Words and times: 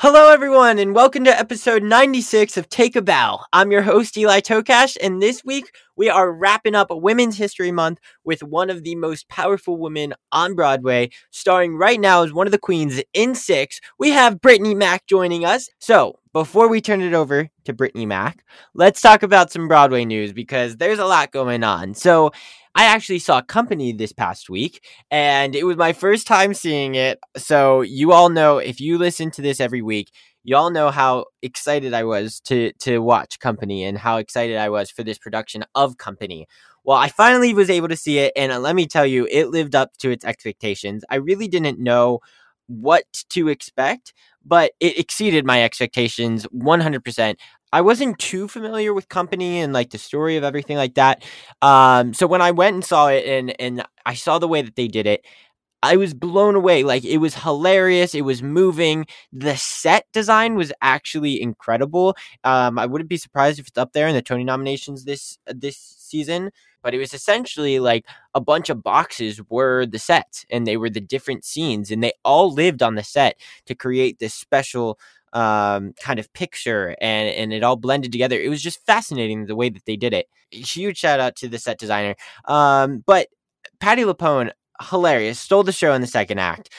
Hello, 0.00 0.30
everyone, 0.30 0.78
and 0.78 0.94
welcome 0.94 1.24
to 1.24 1.36
episode 1.36 1.82
96 1.82 2.56
of 2.56 2.68
Take 2.68 2.94
a 2.94 3.02
Bow. 3.02 3.40
I'm 3.52 3.72
your 3.72 3.82
host, 3.82 4.16
Eli 4.16 4.38
Tokash, 4.38 4.96
and 5.02 5.20
this 5.20 5.44
week 5.44 5.74
we 5.96 6.08
are 6.08 6.30
wrapping 6.30 6.76
up 6.76 6.86
Women's 6.88 7.36
History 7.36 7.72
Month 7.72 7.98
with 8.22 8.44
one 8.44 8.70
of 8.70 8.84
the 8.84 8.94
most 8.94 9.28
powerful 9.28 9.76
women 9.76 10.14
on 10.30 10.54
Broadway, 10.54 11.10
starring 11.32 11.76
right 11.76 11.98
now 11.98 12.22
as 12.22 12.32
one 12.32 12.46
of 12.46 12.52
the 12.52 12.58
queens 12.58 13.02
in 13.12 13.34
six. 13.34 13.80
We 13.98 14.10
have 14.10 14.40
Brittney 14.40 14.76
Mack 14.76 15.04
joining 15.08 15.44
us. 15.44 15.68
So, 15.80 16.20
before 16.32 16.68
we 16.68 16.80
turn 16.80 17.00
it 17.00 17.12
over 17.12 17.50
to 17.64 17.74
Brittney 17.74 18.06
Mack, 18.06 18.44
let's 18.74 19.00
talk 19.00 19.24
about 19.24 19.50
some 19.50 19.66
Broadway 19.66 20.04
news 20.04 20.32
because 20.32 20.76
there's 20.76 21.00
a 21.00 21.06
lot 21.06 21.32
going 21.32 21.64
on. 21.64 21.94
So, 21.94 22.30
I 22.78 22.84
actually 22.84 23.18
saw 23.18 23.40
Company 23.40 23.90
this 23.90 24.12
past 24.12 24.48
week, 24.48 24.86
and 25.10 25.56
it 25.56 25.64
was 25.64 25.76
my 25.76 25.92
first 25.92 26.28
time 26.28 26.54
seeing 26.54 26.94
it. 26.94 27.18
So 27.36 27.80
you 27.80 28.12
all 28.12 28.28
know 28.28 28.58
if 28.58 28.80
you 28.80 28.98
listen 28.98 29.32
to 29.32 29.42
this 29.42 29.58
every 29.58 29.82
week, 29.82 30.12
you 30.44 30.54
all 30.54 30.70
know 30.70 30.92
how 30.92 31.24
excited 31.42 31.92
I 31.92 32.04
was 32.04 32.38
to 32.42 32.72
to 32.74 33.00
watch 33.00 33.40
Company 33.40 33.82
and 33.82 33.98
how 33.98 34.18
excited 34.18 34.58
I 34.58 34.68
was 34.68 34.92
for 34.92 35.02
this 35.02 35.18
production 35.18 35.64
of 35.74 35.98
Company. 35.98 36.46
Well, 36.84 36.96
I 36.96 37.08
finally 37.08 37.52
was 37.52 37.68
able 37.68 37.88
to 37.88 37.96
see 37.96 38.20
it, 38.20 38.32
and 38.36 38.52
uh, 38.52 38.60
let 38.60 38.76
me 38.76 38.86
tell 38.86 39.04
you, 39.04 39.26
it 39.28 39.48
lived 39.48 39.74
up 39.74 39.96
to 39.98 40.10
its 40.10 40.24
expectations. 40.24 41.04
I 41.10 41.16
really 41.16 41.48
didn't 41.48 41.80
know 41.80 42.20
what 42.68 43.06
to 43.30 43.48
expect, 43.48 44.14
but 44.44 44.70
it 44.78 44.98
exceeded 44.98 45.44
my 45.44 45.64
expectations 45.64 46.46
100%. 46.54 47.34
I 47.72 47.80
wasn't 47.82 48.18
too 48.18 48.48
familiar 48.48 48.94
with 48.94 49.08
company 49.08 49.60
and 49.60 49.72
like 49.72 49.90
the 49.90 49.98
story 49.98 50.36
of 50.36 50.44
everything 50.44 50.76
like 50.76 50.94
that. 50.94 51.24
Um, 51.60 52.14
so 52.14 52.26
when 52.26 52.40
I 52.40 52.50
went 52.50 52.74
and 52.74 52.84
saw 52.84 53.08
it 53.08 53.26
and 53.26 53.54
and 53.60 53.84
I 54.06 54.14
saw 54.14 54.38
the 54.38 54.48
way 54.48 54.62
that 54.62 54.76
they 54.76 54.88
did 54.88 55.06
it, 55.06 55.24
I 55.82 55.96
was 55.96 56.14
blown 56.14 56.56
away. 56.56 56.84
Like 56.84 57.04
it 57.04 57.18
was 57.18 57.34
hilarious. 57.36 58.14
It 58.14 58.22
was 58.22 58.42
moving. 58.42 59.06
The 59.32 59.56
set 59.56 60.06
design 60.12 60.56
was 60.56 60.72
actually 60.82 61.42
incredible. 61.42 62.16
Um, 62.44 62.78
I 62.78 62.86
wouldn't 62.86 63.10
be 63.10 63.18
surprised 63.18 63.60
if 63.60 63.68
it's 63.68 63.78
up 63.78 63.92
there 63.92 64.08
in 64.08 64.14
the 64.14 64.22
Tony 64.22 64.44
nominations 64.44 65.04
this 65.04 65.38
this 65.46 65.78
season. 65.78 66.50
But 66.82 66.94
it 66.94 66.98
was 66.98 67.14
essentially 67.14 67.80
like 67.80 68.06
a 68.34 68.40
bunch 68.40 68.70
of 68.70 68.82
boxes 68.82 69.40
were 69.50 69.86
the 69.86 69.98
sets, 69.98 70.46
and 70.50 70.66
they 70.66 70.76
were 70.76 70.90
the 70.90 71.00
different 71.00 71.44
scenes, 71.44 71.90
and 71.90 72.02
they 72.02 72.12
all 72.24 72.52
lived 72.52 72.82
on 72.82 72.94
the 72.94 73.02
set 73.04 73.36
to 73.66 73.74
create 73.74 74.18
this 74.20 74.34
special 74.34 74.98
um, 75.32 75.94
kind 76.02 76.18
of 76.18 76.32
picture 76.32 76.96
and, 77.00 77.28
and 77.28 77.52
it 77.52 77.62
all 77.62 77.76
blended 77.76 78.12
together. 78.12 78.38
It 78.38 78.48
was 78.48 78.62
just 78.62 78.84
fascinating 78.86 79.46
the 79.46 79.56
way 79.56 79.68
that 79.68 79.84
they 79.86 79.96
did 79.96 80.12
it. 80.12 80.26
Huge 80.50 80.98
shout 80.98 81.20
out 81.20 81.36
to 81.36 81.48
the 81.48 81.58
set 81.58 81.78
designer. 81.78 82.14
Um, 82.46 83.02
but 83.06 83.28
Patti 83.80 84.02
LuPone, 84.02 84.50
hilarious, 84.90 85.38
stole 85.38 85.62
the 85.62 85.72
show 85.72 85.92
in 85.92 86.00
the 86.00 86.06
second 86.06 86.38
act. 86.38 86.70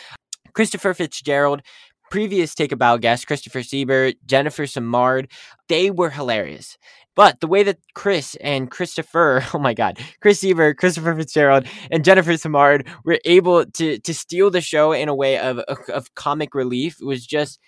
Christopher 0.54 0.94
Fitzgerald, 0.94 1.62
previous 2.10 2.56
Take 2.56 2.72
a 2.72 2.76
Bow 2.76 2.98
guest, 2.98 3.28
Christopher 3.28 3.60
Sieber, 3.60 4.16
Jennifer 4.26 4.66
Simard, 4.66 5.31
they 5.68 5.92
were 5.92 6.10
hilarious. 6.10 6.78
But 7.16 7.40
the 7.42 7.48
way 7.48 7.64
that 7.64 7.80
Chris 7.96 8.36
and 8.42 8.72
Christopher, 8.72 9.44
oh 9.54 9.60
my 9.60 9.74
God, 9.74 10.00
Chris 10.22 10.42
Sieber, 10.42 10.76
Christopher 10.76 11.16
Fitzgerald, 11.16 11.66
and 11.92 12.06
Jennifer 12.06 12.38
Simard 12.38 12.88
were 13.04 13.20
able 13.26 13.66
to 13.66 14.00
to 14.00 14.14
steal 14.14 14.50
the 14.50 14.62
show 14.62 14.92
in 14.92 15.10
a 15.10 15.16
way 15.16 15.38
of, 15.38 15.60
of 15.60 16.16
comic 16.16 16.56
relief 16.56 16.98
was 17.02 17.26
just 17.26 17.60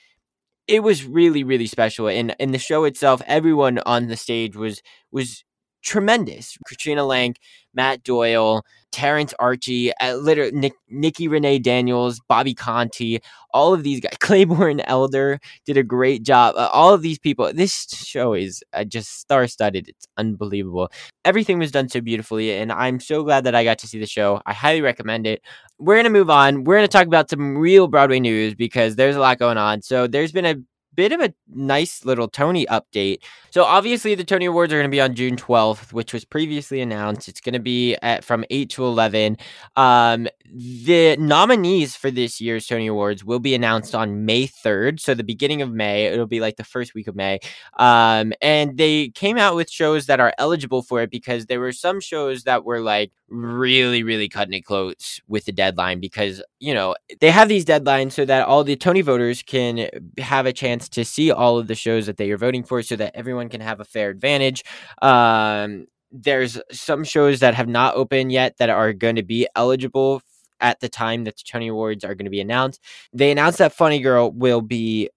it 0.68 0.82
was 0.82 1.06
really 1.06 1.44
really 1.44 1.68
special 1.68 2.08
and 2.08 2.36
in 2.40 2.52
the 2.52 2.58
show 2.58 2.84
itself 2.84 3.22
everyone 3.28 3.80
on 3.80 4.08
the 4.08 4.18
stage 4.18 4.56
was 4.56 4.82
was 5.12 5.44
tremendous. 5.82 6.58
Katrina 6.68 7.04
lenk 7.06 7.38
matt 7.74 8.04
doyle 8.04 8.64
Terence 8.92 9.34
Archie 9.40 9.94
uh, 10.02 10.16
literally 10.16 10.52
Nick, 10.52 10.74
nikki 10.90 11.30
renee 11.30 11.60
daniels 11.60 12.20
bobby 12.28 12.54
conte 12.54 13.20
all 13.54 13.74
of 13.74 13.84
these 13.84 14.00
guys. 14.00 14.14
Claybourne 14.20 14.82
Elder 14.82 15.40
did 15.66 15.78
a 15.78 15.84
great 15.84 16.24
job. 16.24 16.56
Uh, 16.58 16.70
all 16.74 16.94
of 16.94 17.02
these 17.02 17.18
people 17.20 17.52
this 17.54 17.88
show 17.90 18.34
is 18.34 18.64
uh, 18.74 18.84
just 18.84 19.20
star-studded. 19.20 19.88
It's 19.90 20.08
unbelievable. 20.18 20.90
Everything 21.24 21.60
was 21.60 21.72
done 21.72 21.90
so 21.90 22.02
beautifully 22.02 22.52
and 22.52 22.72
i'm 22.72 23.00
so 23.00 23.24
glad 23.24 23.44
that 23.44 23.56
i 23.56 23.64
got 23.64 23.78
to 23.80 23.88
see 23.88 24.00
the 24.00 24.06
show. 24.06 24.42
I 24.46 24.54
highly 24.54 24.82
recommend 24.82 25.28
it. 25.28 25.42
We're 25.80 25.96
going 25.96 26.04
to 26.04 26.10
move 26.10 26.30
on. 26.30 26.64
We're 26.64 26.76
going 26.76 26.88
to 26.88 26.92
talk 26.92 27.08
about 27.08 27.30
some 27.30 27.58
real 27.58 27.88
Broadway 27.88 28.20
news 28.20 28.54
because 28.54 28.96
there's 28.96 29.16
a 29.16 29.20
lot 29.20 29.40
going 29.40 29.58
on. 29.58 29.82
So 29.82 30.06
there's 30.06 30.32
been 30.32 30.46
a 30.46 30.56
bit 30.96 31.12
of 31.12 31.22
a 31.22 31.34
nice 31.54 32.06
little 32.06 32.28
Tony 32.28 32.66
update. 32.68 33.20
So 33.50 33.64
obviously 33.64 34.16
the 34.16 34.24
Tony 34.24 34.46
Awards 34.46 34.74
are 34.74 34.78
going 34.78 34.90
to 34.90 34.96
be 34.96 35.02
on 35.02 35.16
June 35.16 35.36
12th, 35.36 35.94
which 35.94 36.14
was 36.14 36.26
previously 36.26 36.82
announced. 36.82 37.28
It's 37.28 37.42
going 37.42 37.54
to 37.54 37.60
be 37.60 37.96
at 38.02 38.24
from 38.24 38.46
8 38.50 38.70
to 38.72 38.86
11. 38.86 39.38
Um, 39.76 40.28
the 40.54 41.16
nominees 41.18 41.96
for 41.96 42.12
this 42.12 42.42
year's 42.42 42.68
Tony 42.68 42.88
Awards 42.88 43.24
will 43.24 43.40
be 43.40 43.56
announced 43.56 43.96
on 43.96 44.26
May 44.26 44.48
3rd, 44.48 45.00
so 45.00 45.14
the 45.14 45.24
beginning 45.24 45.62
of 45.62 45.72
May. 45.72 46.06
It'll 46.08 46.28
be 46.28 46.42
like 46.42 46.58
the 46.58 46.64
first 46.64 46.94
week 46.94 47.08
of 47.08 47.16
May. 47.16 47.40
Um, 47.78 48.34
and 48.42 48.78
they 48.78 49.10
came 49.10 49.38
out 49.38 49.56
with 49.56 49.70
shows 49.70 50.08
that 50.08 50.20
are 50.20 50.34
eligible 50.38 50.82
for 50.82 51.02
it 51.02 51.10
because 51.10 51.46
there 51.46 51.60
were 51.60 51.72
some 51.72 52.02
shows 52.02 52.44
that 52.44 52.66
were 52.66 52.82
like 52.82 53.12
really 53.32 54.04
really 54.04 54.28
cutting 54.28 54.54
it 54.54 54.66
close 54.66 55.22
with 55.30 55.46
the 55.46 55.54
deadline 55.54 56.02
because 56.02 56.44
you 56.60 56.74
know 56.74 56.94
they 57.22 57.32
have 57.32 57.48
these 57.48 57.64
deadlines 57.64 58.12
so 58.12 58.26
that 58.26 58.46
all 58.46 58.64
the 58.64 58.76
Tony 58.76 59.00
voters 59.02 59.42
can 59.42 59.90
have 60.18 60.46
a 60.46 60.54
chance 60.54 60.81
to 60.90 61.06
see 61.06 61.32
all 61.32 61.58
of 61.58 61.68
the 61.68 61.76
shows 61.76 62.06
that 62.08 62.18
they 62.18 62.32
are 62.32 62.38
voting 62.38 62.64
for 62.64 62.82
so 62.82 62.96
that 62.96 63.16
everyone 63.16 63.50
can 63.50 63.62
have 63.62 63.80
a 63.80 63.86
fair 63.86 64.10
advantage. 64.10 64.64
Um, 65.02 65.88
there's 66.12 66.60
some 66.72 67.04
shows 67.04 67.40
that 67.40 67.54
have 67.54 67.70
not 67.70 67.96
opened 67.96 68.32
yet 68.32 68.58
that 68.58 68.70
are 68.70 68.94
going 68.94 69.16
to 69.16 69.24
be 69.24 69.48
eligible 69.56 70.22
at 70.60 70.80
the 70.80 70.90
time 70.90 71.24
that 71.24 71.38
the 71.38 71.44
Tony 71.46 71.68
Awards 71.68 72.04
are 72.04 72.16
going 72.16 72.26
to 72.26 72.32
be 72.32 72.42
announced. 72.42 72.82
They 73.14 73.32
announced 73.32 73.58
that 73.60 73.74
Funny 73.74 74.00
Girl 74.00 74.32
will 74.32 74.62
be 74.62 75.10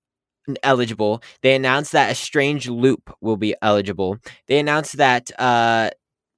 eligible. 0.63 1.23
They 1.43 1.55
announced 1.55 1.93
that 1.93 2.13
A 2.13 2.15
Strange 2.15 2.69
Loop 2.69 3.15
will 3.21 3.37
be 3.37 3.55
eligible. 3.63 4.19
They 4.47 4.59
announced 4.59 4.97
that 4.99 5.31
uh, 5.39 5.91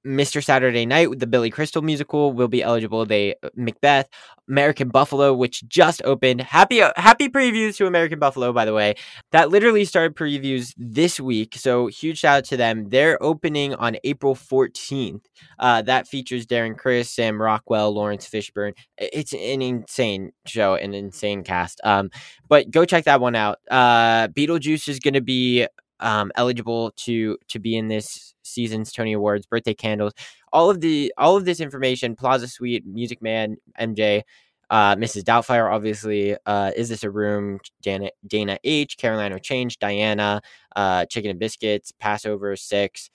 Mr. 0.07 0.43
Saturday 0.43 0.85
Night 0.85 1.09
with 1.09 1.19
the 1.19 1.27
Billy 1.27 1.49
Crystal 1.49 1.81
musical 1.81 2.31
will 2.31 2.47
be 2.47 2.63
eligible. 2.63 3.05
They 3.05 3.35
uh, 3.43 3.49
Macbeth, 3.55 4.07
American 4.47 4.89
Buffalo, 4.89 5.33
which 5.33 5.67
just 5.67 6.01
opened. 6.05 6.41
Happy 6.41 6.81
uh, 6.81 6.93
happy 6.95 7.27
previews 7.27 7.75
to 7.77 7.85
American 7.85 8.17
Buffalo, 8.17 8.53
by 8.53 8.65
the 8.65 8.73
way. 8.73 8.95
That 9.31 9.49
literally 9.49 9.83
started 9.85 10.15
previews 10.15 10.73
this 10.77 11.19
week. 11.19 11.55
So 11.55 11.87
huge 11.87 12.19
shout 12.19 12.37
out 12.37 12.43
to 12.45 12.57
them. 12.57 12.89
They're 12.89 13.21
opening 13.21 13.75
on 13.75 13.97
April 14.03 14.35
14th. 14.35 15.21
Uh, 15.59 15.81
that 15.83 16.07
features 16.07 16.45
Darren 16.45 16.77
Criss, 16.77 17.11
Sam 17.11 17.41
Rockwell, 17.41 17.93
Laurence 17.93 18.27
Fishburne. 18.29 18.73
It's 18.97 19.33
an 19.33 19.61
insane 19.61 20.31
show, 20.45 20.75
an 20.75 20.93
insane 20.93 21.43
cast. 21.43 21.81
Um, 21.83 22.09
but 22.47 22.71
go 22.71 22.85
check 22.85 23.03
that 23.05 23.19
one 23.19 23.35
out. 23.35 23.59
Uh, 23.69 24.29
Beetlejuice 24.29 24.87
is 24.87 24.99
going 24.99 25.15
to 25.15 25.21
be 25.21 25.67
um, 25.99 26.31
eligible 26.35 26.91
to 26.97 27.37
to 27.49 27.59
be 27.59 27.75
in 27.77 27.87
this 27.87 28.35
season's 28.43 28.91
Tony 28.91 29.13
Awards, 29.13 29.45
birthday 29.45 29.73
candles, 29.73 30.13
all 30.53 30.69
of 30.69 30.81
the 30.81 31.13
all 31.17 31.35
of 31.37 31.45
this 31.45 31.59
information, 31.59 32.15
Plaza 32.15 32.47
Suite, 32.47 32.85
Music 32.85 33.21
Man, 33.21 33.57
MJ, 33.79 34.23
uh, 34.69 34.95
Mrs. 34.95 35.23
Doubtfire, 35.23 35.71
obviously, 35.71 36.35
uh, 36.45 36.71
Is 36.75 36.89
This 36.89 37.03
a 37.03 37.09
Room, 37.09 37.59
Janet, 37.81 38.13
Dana 38.25 38.57
H, 38.63 38.97
Caroline, 38.97 39.33
or 39.33 39.39
Change, 39.39 39.79
Diana, 39.79 40.41
uh, 40.75 41.05
Chicken 41.05 41.31
and 41.31 41.39
Biscuits, 41.39 41.91
Passover, 41.99 42.55
Six. 42.55 43.09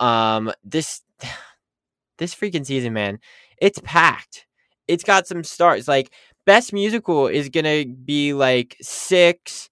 Um, 0.00 0.52
this 0.62 1.02
this 2.18 2.34
freaking 2.34 2.66
season, 2.66 2.92
man, 2.92 3.18
it's 3.60 3.80
packed. 3.82 4.46
It's 4.86 5.04
got 5.04 5.26
some 5.26 5.44
stars. 5.44 5.88
Like 5.88 6.12
best 6.46 6.72
musical 6.72 7.26
is 7.26 7.48
gonna 7.48 7.84
be 7.86 8.32
like 8.32 8.76
Six, 8.80 9.70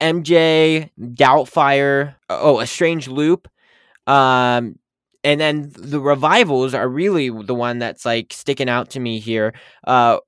MJ, 0.00 0.90
Doubtfire, 0.98 2.16
oh, 2.28 2.60
A 2.60 2.66
Strange 2.66 3.08
Loop. 3.08 3.48
Um, 4.06 4.78
and 5.24 5.40
then 5.40 5.72
the 5.76 6.00
revivals 6.00 6.74
are 6.74 6.88
really 6.88 7.30
the 7.30 7.54
one 7.54 7.78
that's 7.78 8.04
like 8.04 8.32
sticking 8.32 8.68
out 8.68 8.90
to 8.90 9.00
me 9.00 9.18
here. 9.18 9.54
Uh, 9.86 10.18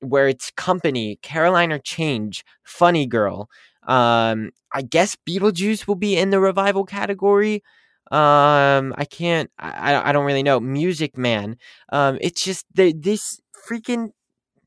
where 0.00 0.28
it's 0.28 0.50
Company, 0.52 1.18
Caroline, 1.22 1.72
or 1.72 1.78
Change, 1.78 2.44
Funny 2.64 3.06
Girl. 3.06 3.48
Um, 3.86 4.50
I 4.72 4.82
guess 4.82 5.16
Beetlejuice 5.28 5.86
will 5.86 5.94
be 5.96 6.16
in 6.16 6.30
the 6.30 6.40
revival 6.40 6.84
category. 6.84 7.62
Um, 8.10 8.94
I 8.96 9.06
can't. 9.10 9.50
I 9.58 10.10
I 10.10 10.12
don't 10.12 10.26
really 10.26 10.42
know. 10.42 10.60
Music 10.60 11.16
Man. 11.16 11.56
Um, 11.90 12.18
it's 12.20 12.42
just 12.44 12.66
the 12.74 12.92
this 12.92 13.40
freaking 13.68 14.10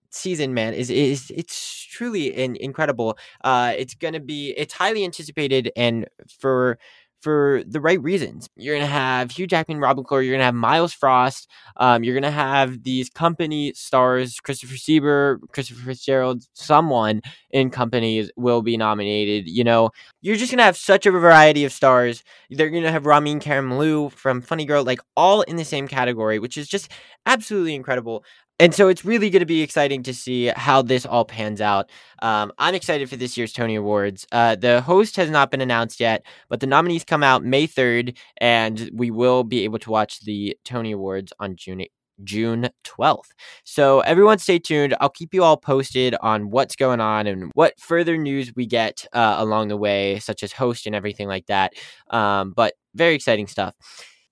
season, 0.09 0.53
man, 0.53 0.73
is 0.73 0.89
is 0.89 1.31
it's 1.35 1.85
truly 1.91 2.27
in, 2.27 2.55
incredible. 2.57 3.17
Uh, 3.43 3.73
it's 3.77 3.93
gonna 3.95 4.19
be 4.19 4.53
it's 4.57 4.73
highly 4.73 5.03
anticipated, 5.03 5.71
and 5.75 6.07
for 6.39 6.77
for 7.21 7.63
the 7.65 7.81
right 7.81 8.01
reasons. 8.01 8.47
You're 8.55 8.75
gonna 8.75 8.87
have 8.87 9.31
Hugh 9.31 9.47
Jackman, 9.47 9.79
Robin 9.79 10.03
Clore. 10.03 10.23
You're 10.23 10.35
gonna 10.35 10.45
have 10.45 10.53
Myles 10.55 10.93
Frost. 10.93 11.49
Um, 11.77 12.03
you're 12.03 12.13
gonna 12.13 12.31
have 12.31 12.83
these 12.83 13.09
company 13.09 13.73
stars, 13.75 14.39
Christopher 14.39 14.75
Sieber, 14.75 15.39
Christopher 15.51 15.81
Fitzgerald. 15.81 16.43
Someone 16.53 17.21
in 17.49 17.69
companies 17.69 18.31
will 18.35 18.61
be 18.61 18.77
nominated. 18.77 19.47
You 19.47 19.63
know, 19.63 19.89
you're 20.21 20.35
just 20.35 20.51
gonna 20.51 20.63
have 20.63 20.77
such 20.77 21.05
a 21.05 21.11
variety 21.11 21.65
of 21.65 21.71
stars. 21.71 22.23
They're 22.49 22.69
gonna 22.69 22.91
have 22.91 23.05
Ramin 23.05 23.39
Karimloo 23.39 24.11
from 24.11 24.41
Funny 24.41 24.65
Girl, 24.65 24.83
like 24.83 24.99
all 25.15 25.41
in 25.41 25.55
the 25.55 25.65
same 25.65 25.87
category, 25.87 26.39
which 26.39 26.57
is 26.57 26.67
just 26.67 26.91
absolutely 27.25 27.75
incredible 27.75 28.23
and 28.59 28.73
so 28.73 28.87
it's 28.87 29.05
really 29.05 29.29
going 29.29 29.41
to 29.41 29.45
be 29.45 29.61
exciting 29.61 30.03
to 30.03 30.13
see 30.13 30.47
how 30.55 30.81
this 30.81 31.05
all 31.05 31.25
pans 31.25 31.61
out. 31.61 31.89
Um, 32.21 32.51
I'm 32.57 32.73
excited 32.73 33.09
for 33.09 33.15
this 33.15 33.37
year's 33.37 33.53
Tony 33.53 33.75
Awards. 33.75 34.25
Uh, 34.31 34.55
the 34.55 34.81
host 34.81 35.15
has 35.17 35.29
not 35.29 35.51
been 35.51 35.61
announced 35.61 35.99
yet, 35.99 36.25
but 36.49 36.59
the 36.59 36.67
nominees 36.67 37.03
come 37.03 37.23
out 37.23 37.43
May 37.43 37.67
3rd, 37.67 38.17
and 38.37 38.89
we 38.93 39.11
will 39.11 39.43
be 39.43 39.63
able 39.63 39.79
to 39.79 39.91
watch 39.91 40.21
the 40.21 40.57
Tony 40.65 40.91
Awards 40.91 41.31
on 41.39 41.55
June 41.55 41.85
June 42.23 42.69
12th. 42.83 43.29
So 43.63 43.99
everyone 43.99 44.39
stay 44.39 44.57
tuned. 44.57 44.95
I'll 44.99 45.09
keep 45.09 45.35
you 45.35 45.43
all 45.43 45.57
posted 45.57 46.15
on 46.21 46.49
what's 46.49 46.75
going 46.75 46.99
on 46.99 47.27
and 47.27 47.51
what 47.53 47.79
further 47.79 48.17
news 48.17 48.51
we 48.55 48.65
get 48.65 49.05
uh, 49.13 49.35
along 49.37 49.67
the 49.67 49.77
way, 49.77 50.17
such 50.17 50.41
as 50.41 50.51
host 50.51 50.87
and 50.87 50.95
everything 50.95 51.27
like 51.27 51.45
that. 51.45 51.73
Um, 52.09 52.53
but 52.55 52.73
very 52.95 53.13
exciting 53.13 53.45
stuff. 53.45 53.75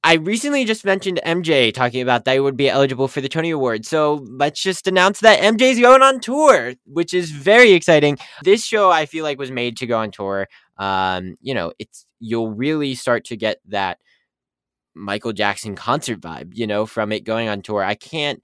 I 0.05 0.13
recently 0.17 0.65
just 0.65 0.85
mentioned 0.85 1.19
MJ 1.25 1.73
talking 1.73 1.99
about 1.99 2.25
that 2.25 2.43
would 2.43 2.55
be 2.55 2.69
eligible 2.69 3.07
for 3.07 3.21
the 3.21 3.27
Tony 3.27 3.49
Award. 3.49 3.87
So 3.87 4.23
let's 4.29 4.61
just 4.61 4.85
announce 4.85 5.21
that 5.21 5.39
MJ's 5.39 5.79
going 5.79 6.03
on 6.03 6.19
tour, 6.19 6.75
which 6.85 7.11
is 7.11 7.31
very 7.31 7.71
exciting. 7.71 8.19
This 8.43 8.63
show 8.63 8.91
I 8.91 9.07
feel 9.07 9.23
like 9.23 9.39
was 9.39 9.49
made 9.49 9.77
to 9.77 9.87
go 9.87 9.97
on 9.97 10.11
tour. 10.11 10.47
Um, 10.77 11.37
you 11.41 11.55
know, 11.55 11.73
it's 11.79 12.05
you'll 12.19 12.51
really 12.51 12.93
start 12.93 13.25
to 13.25 13.35
get 13.35 13.57
that 13.69 13.97
Michael 14.93 15.33
Jackson 15.33 15.73
concert 15.73 16.21
vibe, 16.21 16.51
you 16.53 16.67
know, 16.67 16.85
from 16.85 17.11
it 17.11 17.23
going 17.23 17.49
on 17.49 17.63
tour. 17.63 17.83
I 17.83 17.95
can't 17.95 18.43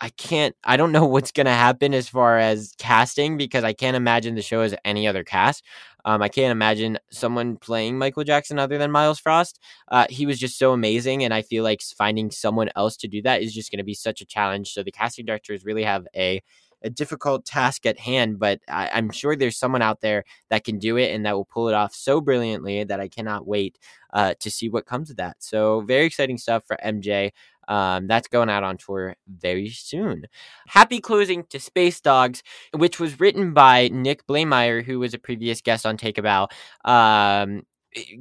I 0.00 0.08
can't 0.10 0.56
I 0.64 0.76
don't 0.76 0.92
know 0.92 1.04
what's 1.06 1.32
to 1.32 1.44
happen 1.44 1.94
as 1.94 2.08
far 2.08 2.38
as 2.38 2.74
casting 2.78 3.36
because 3.36 3.64
I 3.64 3.72
can't 3.72 3.96
imagine 3.96 4.34
the 4.34 4.42
show 4.42 4.60
as 4.60 4.74
any 4.84 5.06
other 5.06 5.24
cast. 5.24 5.64
Um, 6.04 6.22
I 6.22 6.28
can't 6.28 6.52
imagine 6.52 6.98
someone 7.10 7.56
playing 7.56 7.98
Michael 7.98 8.24
Jackson 8.24 8.58
other 8.58 8.78
than 8.78 8.90
Myles 8.90 9.20
Frost. 9.20 9.58
Uh, 9.88 10.06
he 10.08 10.24
was 10.24 10.38
just 10.38 10.58
so 10.58 10.72
amazing, 10.72 11.24
and 11.24 11.34
I 11.34 11.42
feel 11.42 11.62
like 11.62 11.82
finding 11.82 12.30
someone 12.30 12.70
else 12.74 12.96
to 12.98 13.08
do 13.08 13.20
that 13.22 13.42
is 13.42 13.52
just 13.52 13.70
going 13.70 13.78
to 13.78 13.84
be 13.84 13.94
such 13.94 14.22
a 14.22 14.26
challenge. 14.26 14.72
So 14.72 14.82
the 14.82 14.92
casting 14.92 15.26
directors 15.26 15.64
really 15.64 15.84
have 15.84 16.06
a 16.16 16.42
a 16.82 16.90
difficult 16.90 17.44
task 17.44 17.86
at 17.86 17.98
hand, 17.98 18.38
but 18.38 18.60
I, 18.68 18.86
am 18.98 19.10
sure 19.10 19.36
there's 19.36 19.58
someone 19.58 19.82
out 19.82 20.00
there 20.00 20.24
that 20.48 20.64
can 20.64 20.78
do 20.78 20.96
it 20.96 21.12
and 21.12 21.26
that 21.26 21.34
will 21.34 21.44
pull 21.44 21.68
it 21.68 21.74
off 21.74 21.94
so 21.94 22.20
brilliantly 22.20 22.84
that 22.84 23.00
I 23.00 23.08
cannot 23.08 23.46
wait 23.46 23.78
uh, 24.12 24.34
to 24.40 24.50
see 24.50 24.68
what 24.68 24.86
comes 24.86 25.10
of 25.10 25.16
that. 25.16 25.36
So 25.40 25.82
very 25.82 26.06
exciting 26.06 26.38
stuff 26.38 26.64
for 26.66 26.78
MJ. 26.84 27.32
Um, 27.70 28.08
that's 28.08 28.26
going 28.28 28.50
out 28.50 28.64
on 28.64 28.76
tour 28.76 29.14
very 29.28 29.70
soon. 29.70 30.24
Happy 30.66 31.00
closing 31.00 31.44
to 31.50 31.60
Space 31.60 32.00
Dogs, 32.00 32.42
which 32.74 32.98
was 32.98 33.20
written 33.20 33.54
by 33.54 33.88
Nick 33.88 34.26
Blaemire, 34.26 34.84
who 34.84 34.98
was 34.98 35.14
a 35.14 35.18
previous 35.18 35.60
guest 35.60 35.86
on 35.86 35.96
Take 35.96 36.18
a 36.18 36.22
Bow. 36.22 36.48
Um, 36.84 37.62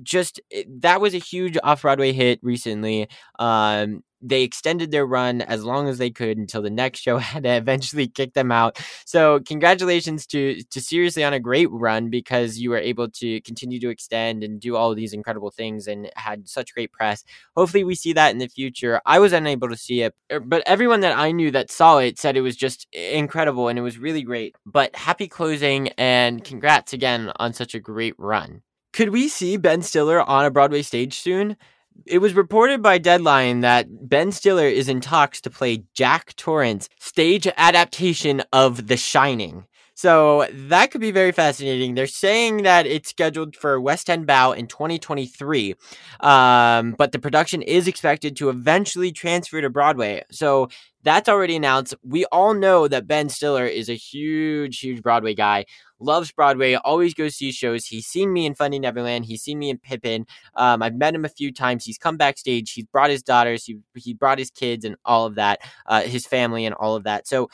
just 0.03 0.39
that 0.67 1.01
was 1.01 1.13
a 1.13 1.19
huge 1.19 1.57
off 1.63 1.81
Broadway 1.81 2.13
hit 2.13 2.39
recently. 2.43 3.07
Um, 3.39 4.03
they 4.21 4.43
extended 4.43 4.91
their 4.91 5.05
run 5.05 5.41
as 5.41 5.63
long 5.63 5.87
as 5.87 5.97
they 5.97 6.09
could 6.09 6.37
until 6.37 6.61
the 6.61 6.69
next 6.69 6.99
show 6.99 7.17
had 7.29 7.43
to 7.43 7.49
eventually 7.49 8.07
kick 8.07 8.33
them 8.33 8.51
out. 8.51 8.79
So 9.05 9.39
congratulations 9.41 10.25
to 10.27 10.61
to 10.63 10.81
seriously 10.81 11.23
on 11.23 11.33
a 11.33 11.39
great 11.39 11.69
run 11.71 12.09
because 12.09 12.57
you 12.57 12.69
were 12.69 12.77
able 12.77 13.09
to 13.09 13.41
continue 13.41 13.79
to 13.79 13.89
extend 13.89 14.43
and 14.43 14.59
do 14.59 14.75
all 14.75 14.93
these 14.95 15.13
incredible 15.13 15.51
things 15.51 15.87
and 15.87 16.09
had 16.15 16.47
such 16.47 16.73
great 16.73 16.91
press. 16.91 17.23
Hopefully 17.55 17.83
we 17.83 17.95
see 17.95 18.13
that 18.13 18.31
in 18.31 18.39
the 18.39 18.47
future. 18.47 19.01
I 19.05 19.19
was 19.19 19.33
unable 19.33 19.69
to 19.69 19.77
see 19.77 20.01
it, 20.01 20.13
er, 20.31 20.39
but 20.39 20.63
everyone 20.65 21.01
that 21.01 21.17
I 21.17 21.31
knew 21.31 21.51
that 21.51 21.71
saw 21.71 21.97
it 21.97 22.19
said 22.19 22.37
it 22.37 22.41
was 22.41 22.55
just 22.55 22.87
incredible 22.93 23.67
and 23.67 23.79
it 23.79 23.83
was 23.83 23.97
really 23.97 24.23
great. 24.23 24.55
But 24.65 24.95
happy 24.95 25.27
closing 25.27 25.89
and 25.97 26.43
congrats 26.43 26.93
again 26.93 27.31
on 27.37 27.53
such 27.53 27.75
a 27.75 27.79
great 27.79 28.15
run. 28.17 28.61
Could 28.93 29.09
we 29.09 29.27
see 29.27 29.57
Ben 29.57 29.81
Stiller 29.81 30.21
on 30.21 30.45
a 30.45 30.51
Broadway 30.51 30.81
stage 30.81 31.19
soon? 31.19 31.55
It 32.05 32.19
was 32.19 32.33
reported 32.33 32.81
by 32.81 32.97
Deadline 32.97 33.61
that 33.61 33.87
Ben 34.07 34.31
Stiller 34.31 34.67
is 34.67 34.89
in 34.89 35.01
talks 35.01 35.41
to 35.41 35.49
play 35.49 35.83
Jack 35.93 36.35
Torrance 36.35 36.89
stage 36.99 37.47
adaptation 37.57 38.43
of 38.53 38.87
The 38.87 38.97
Shining. 38.97 39.65
So 39.95 40.47
that 40.49 40.91
could 40.91 41.01
be 41.01 41.11
very 41.11 41.33
fascinating. 41.33 41.93
They're 41.93 42.07
saying 42.07 42.63
that 42.63 42.85
it's 42.87 43.09
scheduled 43.09 43.57
for 43.57 43.81
West 43.81 44.09
End 44.09 44.25
Bow 44.25 44.53
in 44.53 44.67
2023, 44.67 45.75
um, 46.21 46.95
but 46.97 47.11
the 47.11 47.19
production 47.19 47.61
is 47.61 47.85
expected 47.85 48.37
to 48.37 48.49
eventually 48.49 49.11
transfer 49.11 49.59
to 49.59 49.69
Broadway. 49.69 50.23
So 50.31 50.69
that's 51.03 51.27
already 51.27 51.57
announced. 51.57 51.95
We 52.01 52.23
all 52.31 52.53
know 52.53 52.87
that 52.87 53.07
Ben 53.07 53.27
Stiller 53.27 53.65
is 53.65 53.89
a 53.89 53.93
huge, 53.93 54.79
huge 54.79 55.01
Broadway 55.01 55.33
guy 55.33 55.65
loves 55.99 56.31
Broadway, 56.31 56.73
always 56.75 57.13
goes 57.13 57.31
to 57.33 57.37
see 57.37 57.51
shows. 57.51 57.85
He's 57.85 58.07
seen 58.07 58.33
me 58.33 58.45
in 58.45 58.55
Finding 58.55 58.81
Neverland. 58.81 59.25
He's 59.25 59.41
seen 59.41 59.59
me 59.59 59.69
in 59.69 59.77
Pippin. 59.77 60.25
Um, 60.55 60.81
I've 60.81 60.95
met 60.95 61.15
him 61.15 61.25
a 61.25 61.29
few 61.29 61.51
times. 61.51 61.85
He's 61.85 61.97
come 61.97 62.17
backstage. 62.17 62.71
He's 62.71 62.85
brought 62.85 63.09
his 63.09 63.23
daughters. 63.23 63.65
He, 63.65 63.77
he 63.95 64.13
brought 64.13 64.39
his 64.39 64.51
kids 64.51 64.85
and 64.85 64.95
all 65.05 65.25
of 65.25 65.35
that, 65.35 65.59
uh, 65.85 66.01
his 66.01 66.25
family 66.25 66.65
and 66.65 66.75
all 66.75 66.95
of 66.95 67.03
that. 67.03 67.27
So 67.27 67.49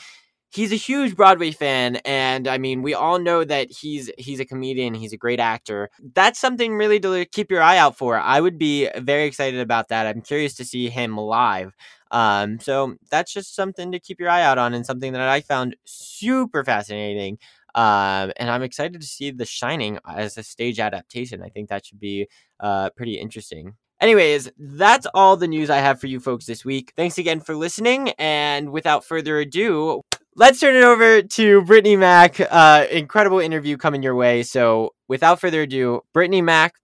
he's 0.55 0.71
a 0.71 0.77
huge 0.77 1.15
Broadway 1.15 1.51
fan, 1.51 1.97
and 2.05 2.47
I 2.47 2.57
mean, 2.57 2.81
we 2.81 2.93
all 2.93 3.19
know 3.19 3.43
that 3.43 3.69
he's 3.69 4.09
he's 4.17 4.39
a 4.39 4.45
comedian. 4.45 4.93
He's 4.93 5.11
a 5.13 5.17
great 5.17 5.39
actor. 5.39 5.89
That's 6.13 6.39
something 6.39 6.75
really 6.77 6.99
to 7.01 7.25
keep 7.25 7.51
your 7.51 7.61
eye 7.61 7.77
out 7.77 7.97
for. 7.97 8.17
I 8.17 8.39
would 8.39 8.57
be 8.57 8.89
very 8.97 9.25
excited 9.25 9.59
about 9.59 9.89
that. 9.89 10.07
I'm 10.07 10.21
curious 10.21 10.53
to 10.55 10.65
see 10.65 10.89
him 10.89 11.17
live. 11.17 11.75
Um, 12.11 12.59
so 12.59 12.95
that's 13.11 13.33
just 13.33 13.55
something 13.55 13.91
to 13.91 13.99
keep 13.99 14.19
your 14.19 14.29
eye 14.29 14.43
out 14.43 14.57
on, 14.57 14.73
and 14.73 14.85
something 14.85 15.11
that 15.13 15.21
I 15.21 15.41
found 15.41 15.75
super 15.83 16.63
fascinating. 16.63 17.37
Um, 17.75 18.31
and 18.37 18.49
I'm 18.49 18.63
excited 18.63 18.99
to 19.01 19.05
see 19.05 19.31
The 19.31 19.45
Shining 19.45 19.99
as 20.07 20.37
a 20.37 20.43
stage 20.43 20.79
adaptation. 20.79 21.43
I 21.43 21.49
think 21.49 21.69
that 21.69 21.85
should 21.85 21.99
be 21.99 22.27
uh, 22.59 22.89
pretty 22.91 23.19
interesting. 23.19 23.75
Anyways, 23.99 24.49
that's 24.57 25.05
all 25.13 25.37
the 25.37 25.47
news 25.47 25.69
I 25.69 25.77
have 25.77 25.99
for 25.99 26.07
you 26.07 26.19
folks 26.19 26.45
this 26.45 26.65
week. 26.65 26.93
Thanks 26.95 27.17
again 27.17 27.41
for 27.41 27.55
listening. 27.55 28.09
And 28.17 28.71
without 28.71 29.05
further 29.05 29.39
ado, 29.39 30.01
let's 30.35 30.59
turn 30.59 30.75
it 30.75 30.83
over 30.83 31.21
to 31.21 31.61
Brittney 31.63 31.97
Mack. 31.99 32.39
Uh, 32.39 32.85
incredible 32.89 33.39
interview 33.39 33.77
coming 33.77 34.03
your 34.03 34.15
way. 34.15 34.43
So 34.43 34.93
without 35.07 35.39
further 35.39 35.61
ado, 35.63 36.01
Brittney 36.15 36.43
Mack, 36.43 36.75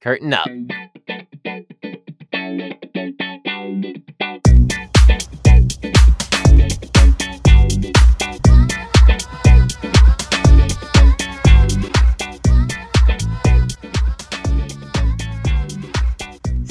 curtain 0.00 0.32
up. 0.32 0.48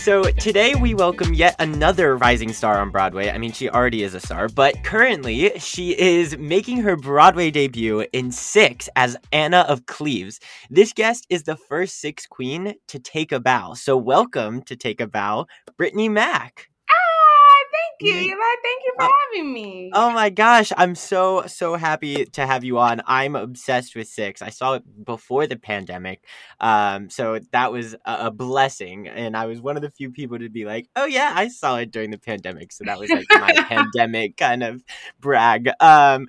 So 0.05 0.21
today 0.21 0.75
we 0.75 0.93
welcome 0.93 1.33
yet 1.33 1.55
another 1.57 2.15
rising 2.15 2.53
star 2.53 2.77
on 2.77 2.91
Broadway. 2.91 3.31
I 3.31 3.39
mean, 3.39 3.51
she 3.51 3.71
already 3.71 4.03
is 4.03 4.13
a 4.13 4.19
star, 4.19 4.47
but 4.47 4.83
currently 4.83 5.57
she 5.57 5.99
is 5.99 6.37
making 6.37 6.83
her 6.83 6.95
Broadway 6.95 7.49
debut 7.49 8.05
in 8.13 8.31
Six 8.31 8.87
as 8.95 9.17
Anna 9.31 9.61
of 9.67 9.87
Cleves. 9.87 10.39
This 10.69 10.93
guest 10.93 11.25
is 11.31 11.41
the 11.41 11.55
first 11.55 11.99
Six 11.99 12.27
queen 12.27 12.75
to 12.87 12.99
take 12.99 13.31
a 13.31 13.39
bow. 13.39 13.73
So 13.73 13.97
welcome 13.97 14.61
to 14.65 14.75
Take 14.75 15.01
a 15.01 15.07
Bow, 15.07 15.47
Brittney 15.75 16.11
Mack 16.11 16.69
Ah, 16.87 17.65
thank 17.71 18.13
you, 18.13 18.13
Eli. 18.13 18.55
Thank 18.61 18.83
you 18.85 18.93
for 18.99 19.09
having 19.33 19.53
me. 19.53 19.91
Oh 19.93 20.11
my 20.11 20.29
gosh, 20.29 20.71
I'm 20.77 20.95
so 20.95 21.43
so 21.47 21.75
happy 21.75 22.25
to 22.25 22.45
have 22.45 22.63
you 22.63 22.77
on. 22.79 23.01
I'm 23.05 23.35
obsessed 23.35 23.95
with 23.95 24.07
Six. 24.07 24.41
I 24.41 24.49
saw 24.49 24.73
it 24.73 25.05
before 25.05 25.47
the 25.47 25.57
pandemic, 25.57 26.23
um, 26.59 27.09
so 27.09 27.39
that 27.51 27.71
was 27.71 27.93
a, 28.05 28.27
a 28.27 28.31
blessing. 28.31 29.07
And 29.07 29.35
I 29.35 29.45
was 29.45 29.61
one 29.61 29.75
of 29.75 29.81
the 29.81 29.91
few 29.91 30.11
people 30.11 30.39
to 30.39 30.49
be 30.49 30.65
like, 30.65 30.87
"Oh 30.95 31.05
yeah, 31.05 31.33
I 31.35 31.47
saw 31.47 31.77
it 31.77 31.91
during 31.91 32.11
the 32.11 32.17
pandemic." 32.17 32.71
So 32.71 32.83
that 32.85 32.99
was 32.99 33.09
like 33.09 33.25
my 33.29 33.53
pandemic 33.67 34.37
kind 34.37 34.63
of 34.63 34.83
brag. 35.19 35.69
Um, 35.79 36.27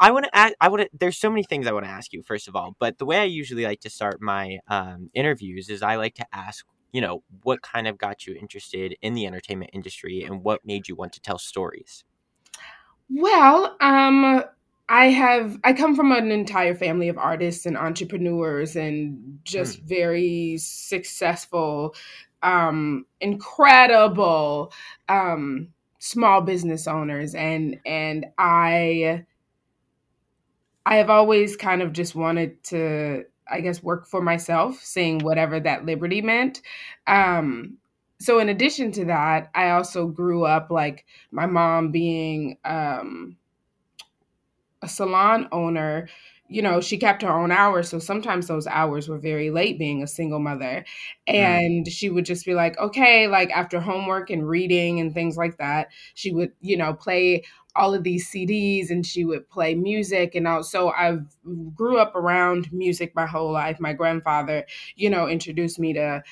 I 0.00 0.10
want 0.10 0.24
to 0.26 0.36
ask. 0.36 0.54
I 0.60 0.68
want 0.68 0.82
to. 0.82 0.90
There's 0.92 1.18
so 1.18 1.30
many 1.30 1.42
things 1.42 1.66
I 1.66 1.72
want 1.72 1.84
to 1.84 1.90
ask 1.90 2.12
you. 2.12 2.22
First 2.22 2.48
of 2.48 2.56
all, 2.56 2.76
but 2.78 2.98
the 2.98 3.06
way 3.06 3.18
I 3.18 3.24
usually 3.24 3.64
like 3.64 3.80
to 3.80 3.90
start 3.90 4.20
my 4.20 4.58
um, 4.68 5.10
interviews 5.14 5.68
is 5.68 5.82
I 5.82 5.96
like 5.96 6.14
to 6.16 6.26
ask, 6.32 6.64
you 6.92 7.00
know, 7.00 7.22
what 7.42 7.62
kind 7.62 7.86
of 7.86 7.98
got 7.98 8.26
you 8.26 8.34
interested 8.34 8.96
in 9.02 9.14
the 9.14 9.26
entertainment 9.26 9.70
industry 9.72 10.22
and 10.22 10.42
what 10.42 10.64
made 10.64 10.88
you 10.88 10.96
want 10.96 11.12
to 11.14 11.20
tell 11.20 11.38
stories. 11.38 12.04
Well, 13.14 13.76
um, 13.80 14.42
I 14.88 15.06
have 15.06 15.58
I 15.64 15.72
come 15.72 15.94
from 15.94 16.12
an 16.12 16.30
entire 16.30 16.74
family 16.74 17.08
of 17.08 17.18
artists 17.18 17.66
and 17.66 17.76
entrepreneurs 17.76 18.76
and 18.76 19.38
just 19.44 19.80
mm. 19.84 19.88
very 19.88 20.56
successful, 20.58 21.94
um, 22.42 23.06
incredible 23.20 24.72
um, 25.08 25.68
small 25.98 26.40
business 26.40 26.86
owners 26.86 27.34
and 27.34 27.78
and 27.86 28.26
I 28.38 29.24
I 30.84 30.96
have 30.96 31.10
always 31.10 31.56
kind 31.56 31.82
of 31.82 31.92
just 31.92 32.14
wanted 32.14 32.62
to 32.64 33.24
I 33.50 33.60
guess 33.60 33.82
work 33.82 34.06
for 34.06 34.22
myself, 34.22 34.80
seeing 34.82 35.18
whatever 35.18 35.60
that 35.60 35.84
liberty 35.84 36.22
meant. 36.22 36.62
Um, 37.06 37.76
so 38.22 38.38
in 38.38 38.48
addition 38.48 38.92
to 38.92 39.04
that, 39.06 39.50
I 39.54 39.70
also 39.70 40.06
grew 40.06 40.44
up 40.44 40.70
like 40.70 41.04
my 41.32 41.46
mom 41.46 41.90
being 41.90 42.56
um, 42.64 43.36
a 44.80 44.88
salon 44.88 45.48
owner. 45.50 46.08
You 46.48 46.62
know, 46.62 46.80
she 46.80 46.98
kept 46.98 47.22
her 47.22 47.30
own 47.30 47.50
hours, 47.50 47.88
so 47.88 47.98
sometimes 47.98 48.46
those 48.46 48.66
hours 48.66 49.08
were 49.08 49.18
very 49.18 49.50
late. 49.50 49.76
Being 49.78 50.02
a 50.02 50.06
single 50.06 50.38
mother, 50.38 50.84
mm. 51.28 51.34
and 51.34 51.86
mm. 51.86 51.90
she 51.90 52.10
would 52.10 52.26
just 52.26 52.44
be 52.44 52.54
like, 52.54 52.78
"Okay," 52.78 53.26
like 53.26 53.50
after 53.50 53.80
homework 53.80 54.30
and 54.30 54.46
reading 54.46 55.00
and 55.00 55.12
things 55.12 55.36
like 55.36 55.56
that, 55.56 55.88
she 56.14 56.30
would, 56.30 56.52
you 56.60 56.76
know, 56.76 56.92
play 56.92 57.42
all 57.74 57.94
of 57.94 58.04
these 58.04 58.30
CDs 58.30 58.90
and 58.90 59.04
she 59.06 59.24
would 59.24 59.48
play 59.48 59.74
music 59.74 60.34
and 60.34 60.46
also 60.46 60.90
I 60.90 61.16
grew 61.74 61.96
up 61.96 62.14
around 62.14 62.70
music 62.70 63.14
my 63.14 63.24
whole 63.24 63.50
life. 63.50 63.80
My 63.80 63.94
grandfather, 63.94 64.66
you 64.94 65.08
know, 65.08 65.26
introduced 65.26 65.78
me 65.78 65.94
to 65.94 66.22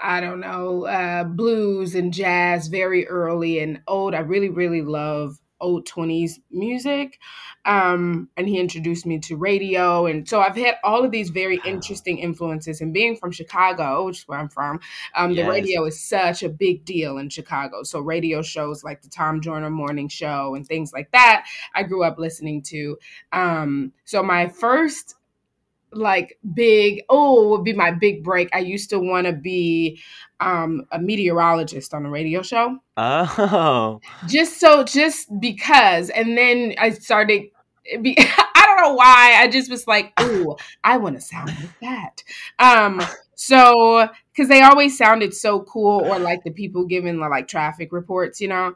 I 0.00 0.20
don't 0.20 0.40
know, 0.40 0.86
uh, 0.86 1.24
blues 1.24 1.94
and 1.94 2.12
jazz 2.12 2.68
very 2.68 3.06
early 3.06 3.58
and 3.60 3.80
old. 3.86 4.14
I 4.14 4.20
really, 4.20 4.48
really 4.48 4.82
love 4.82 5.38
old 5.60 5.86
20s 5.86 6.32
music. 6.50 7.18
Um, 7.64 8.28
and 8.36 8.46
he 8.46 8.58
introduced 8.58 9.06
me 9.06 9.18
to 9.20 9.36
radio. 9.36 10.06
And 10.06 10.28
so 10.28 10.40
I've 10.40 10.56
had 10.56 10.76
all 10.84 11.04
of 11.04 11.10
these 11.10 11.30
very 11.30 11.60
interesting 11.64 12.18
influences. 12.18 12.80
And 12.80 12.92
being 12.92 13.16
from 13.16 13.32
Chicago, 13.32 14.04
which 14.06 14.18
is 14.18 14.28
where 14.28 14.38
I'm 14.38 14.50
from, 14.50 14.80
um, 15.14 15.30
yes. 15.32 15.44
the 15.44 15.50
radio 15.50 15.84
is 15.86 16.00
such 16.02 16.42
a 16.42 16.48
big 16.48 16.84
deal 16.84 17.16
in 17.18 17.30
Chicago. 17.30 17.82
So 17.82 18.00
radio 18.00 18.42
shows 18.42 18.84
like 18.84 19.02
the 19.02 19.08
Tom 19.08 19.40
Joyner 19.40 19.70
Morning 19.70 20.08
Show 20.08 20.54
and 20.54 20.66
things 20.66 20.92
like 20.92 21.10
that, 21.12 21.46
I 21.74 21.82
grew 21.82 22.04
up 22.04 22.18
listening 22.18 22.62
to. 22.64 22.98
Um, 23.32 23.92
so 24.04 24.22
my 24.22 24.48
first 24.48 25.14
like 25.96 26.38
big 26.54 27.02
oh 27.08 27.48
would 27.50 27.64
be 27.64 27.72
my 27.72 27.90
big 27.90 28.22
break. 28.22 28.48
I 28.54 28.58
used 28.58 28.90
to 28.90 28.98
want 28.98 29.26
to 29.26 29.32
be 29.32 30.00
um 30.40 30.86
a 30.92 30.98
meteorologist 30.98 31.94
on 31.94 32.06
a 32.06 32.10
radio 32.10 32.42
show. 32.42 32.78
Oh. 32.96 34.00
Just 34.28 34.60
so 34.60 34.84
just 34.84 35.28
because. 35.40 36.10
And 36.10 36.36
then 36.36 36.74
i 36.78 36.90
started 36.90 37.44
be, 38.00 38.16
i 38.18 38.64
don't 38.66 38.82
know 38.82 38.94
why. 38.94 39.36
I 39.38 39.48
just 39.48 39.70
was 39.70 39.86
like 39.86 40.12
oh 40.18 40.56
i 40.82 40.96
want 40.96 41.16
to 41.16 41.20
sound 41.20 41.48
like 41.48 41.80
that. 41.80 42.22
Um 42.58 43.02
so 43.34 44.08
because 44.32 44.48
they 44.48 44.62
always 44.62 44.96
sounded 44.96 45.34
so 45.34 45.60
cool 45.62 46.00
or 46.00 46.18
like 46.18 46.42
the 46.44 46.50
people 46.50 46.84
giving 46.84 47.20
the 47.20 47.28
like 47.28 47.48
traffic 47.48 47.92
reports 47.92 48.40
you 48.40 48.48
know 48.48 48.72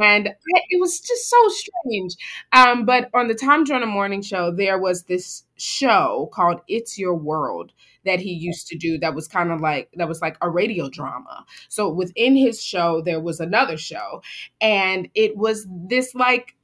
and 0.00 0.28
it 0.70 0.80
was 0.80 1.00
just 1.00 1.28
so 1.28 1.48
strange. 1.48 2.14
Um, 2.52 2.84
but 2.84 3.10
on 3.14 3.28
the 3.28 3.34
Tom 3.34 3.64
Joyner 3.64 3.86
Morning 3.86 4.22
Show, 4.22 4.50
there 4.54 4.78
was 4.78 5.04
this 5.04 5.44
show 5.56 6.30
called 6.32 6.60
"It's 6.68 6.98
Your 6.98 7.14
World" 7.14 7.72
that 8.04 8.20
he 8.20 8.32
used 8.32 8.66
to 8.68 8.76
do. 8.78 8.98
That 8.98 9.14
was 9.14 9.28
kind 9.28 9.50
of 9.50 9.60
like 9.60 9.90
that 9.94 10.08
was 10.08 10.20
like 10.20 10.36
a 10.40 10.50
radio 10.50 10.88
drama. 10.88 11.44
So 11.68 11.88
within 11.88 12.36
his 12.36 12.62
show, 12.62 13.00
there 13.02 13.20
was 13.20 13.40
another 13.40 13.76
show, 13.76 14.22
and 14.60 15.08
it 15.14 15.36
was 15.36 15.66
this 15.70 16.14
like 16.14 16.54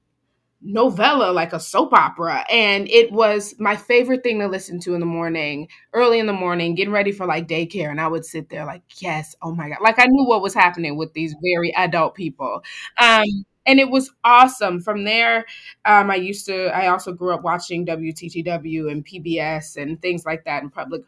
novella, 0.63 1.33
like 1.33 1.53
a 1.53 1.61
soap 1.61 1.93
opera. 1.95 2.45
And 2.51 2.89
it 2.89 3.13
was 3.13 3.55
my 3.59 3.77
favorite 3.77 4.23
thing 4.23 4.39
to 4.41 4.47
listen 4.49 4.79
to 4.81 4.95
in 4.95 5.01
the 5.01 5.07
morning, 5.07 5.69
early 5.93 6.19
in 6.19 6.27
the 6.27 6.33
morning, 6.33 6.75
getting 6.75 6.93
ready 6.93 7.13
for 7.13 7.27
like 7.27 7.49
daycare. 7.49 7.91
And 7.91 8.01
I 8.01 8.09
would 8.09 8.25
sit 8.25 8.49
there 8.51 8.65
like, 8.67 8.83
yes, 8.99 9.35
oh 9.43 9.55
my 9.55 9.69
God. 9.69 9.79
Like 9.83 9.99
I 9.99 10.07
knew 10.07 10.27
what 10.27 10.43
was 10.43 10.55
happening 10.55 10.97
with 10.97 11.13
these 11.15 11.35
very 11.43 11.75
adult 11.75 12.15
people. 12.15 12.63
Um, 13.01 13.25
and 13.67 13.79
it 13.79 13.91
was 13.91 14.11
awesome. 14.25 14.81
From 14.81 15.05
there, 15.05 15.47
um, 15.85 16.11
I 16.11 16.17
used 16.17 16.47
to, 16.47 16.67
I 16.77 16.89
also 16.89 17.13
grew 17.13 17.35
up 17.35 17.43
watching 17.43 17.85
WTTW 17.87 18.91
and 18.91 19.05
PBS 19.05 19.77
and 19.77 20.01
things 20.01 20.25
like 20.25 20.45
that 20.45 20.63
in 20.63 20.71
public 20.71 21.03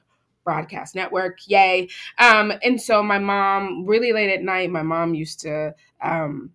broadcast 0.45 0.97
network 0.97 1.39
yay 1.47 1.89
um 2.19 2.53
and 2.65 2.81
so 2.81 3.01
my 3.01 3.17
mom 3.17 3.87
really 3.87 4.13
late 4.13 4.29
at 4.29 4.43
night 4.43 4.69
my 4.71 4.83
mom 4.83 5.15
used 5.15 5.39
to 5.39 5.73
um 6.03 6.51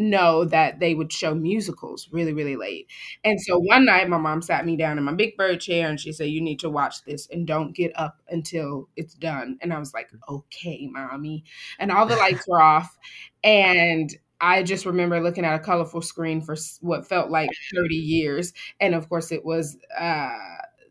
know 0.00 0.44
that 0.46 0.80
they 0.80 0.94
would 0.94 1.12
show 1.12 1.34
musicals 1.34 2.08
really, 2.10 2.32
really 2.32 2.56
late. 2.56 2.88
And 3.24 3.40
so 3.40 3.58
one 3.58 3.84
night, 3.84 4.08
my 4.08 4.18
mom 4.18 4.42
sat 4.42 4.66
me 4.66 4.76
down 4.76 4.98
in 4.98 5.04
my 5.04 5.12
big 5.14 5.36
bird 5.36 5.60
chair 5.60 5.88
and 5.88 6.00
she 6.00 6.12
said, 6.12 6.30
You 6.30 6.40
need 6.40 6.60
to 6.60 6.70
watch 6.70 7.04
this 7.04 7.28
and 7.30 7.46
don't 7.46 7.74
get 7.76 7.92
up 7.94 8.22
until 8.28 8.88
it's 8.96 9.14
done. 9.14 9.58
And 9.60 9.72
I 9.72 9.78
was 9.78 9.94
like, 9.94 10.10
Okay, 10.28 10.88
mommy. 10.90 11.44
And 11.78 11.92
all 11.92 12.06
the 12.06 12.16
lights 12.16 12.46
were 12.48 12.60
off. 12.60 12.98
And 13.44 14.14
I 14.40 14.62
just 14.62 14.86
remember 14.86 15.20
looking 15.20 15.44
at 15.44 15.54
a 15.54 15.62
colorful 15.62 16.02
screen 16.02 16.40
for 16.40 16.56
what 16.80 17.06
felt 17.06 17.30
like 17.30 17.50
30 17.74 17.94
years. 17.94 18.52
And 18.80 18.94
of 18.94 19.08
course, 19.08 19.32
it 19.32 19.44
was 19.44 19.76
uh, 19.98 20.30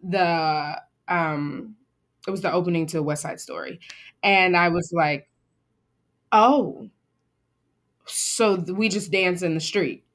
the. 0.03 0.81
Um, 1.07 1.75
it 2.27 2.31
was 2.31 2.41
the 2.41 2.51
opening 2.51 2.85
to 2.87 3.01
West 3.01 3.23
Side 3.23 3.39
Story. 3.39 3.79
And 4.21 4.55
I 4.55 4.69
was 4.69 4.91
like, 4.93 5.27
oh, 6.31 6.89
so 8.09 8.55
we 8.55 8.89
just 8.89 9.11
dance 9.11 9.41
in 9.41 9.53
the 9.53 9.59
street. 9.59 10.03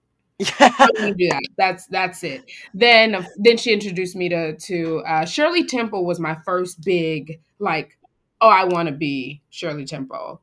Yeah. 0.60 0.70
do 1.16 1.28
that. 1.30 1.42
That's 1.56 1.86
that's 1.86 2.24
it. 2.24 2.44
Then 2.74 3.26
then 3.36 3.56
she 3.56 3.72
introduced 3.72 4.16
me 4.16 4.28
to 4.30 4.56
to 4.56 4.98
uh, 5.06 5.24
Shirley 5.26 5.64
Temple 5.64 6.04
was 6.04 6.18
my 6.18 6.36
first 6.44 6.82
big 6.84 7.40
like 7.60 7.96
oh 8.40 8.48
I 8.48 8.64
want 8.64 8.88
to 8.88 8.94
be 8.94 9.42
Shirley 9.50 9.84
Temple. 9.84 10.40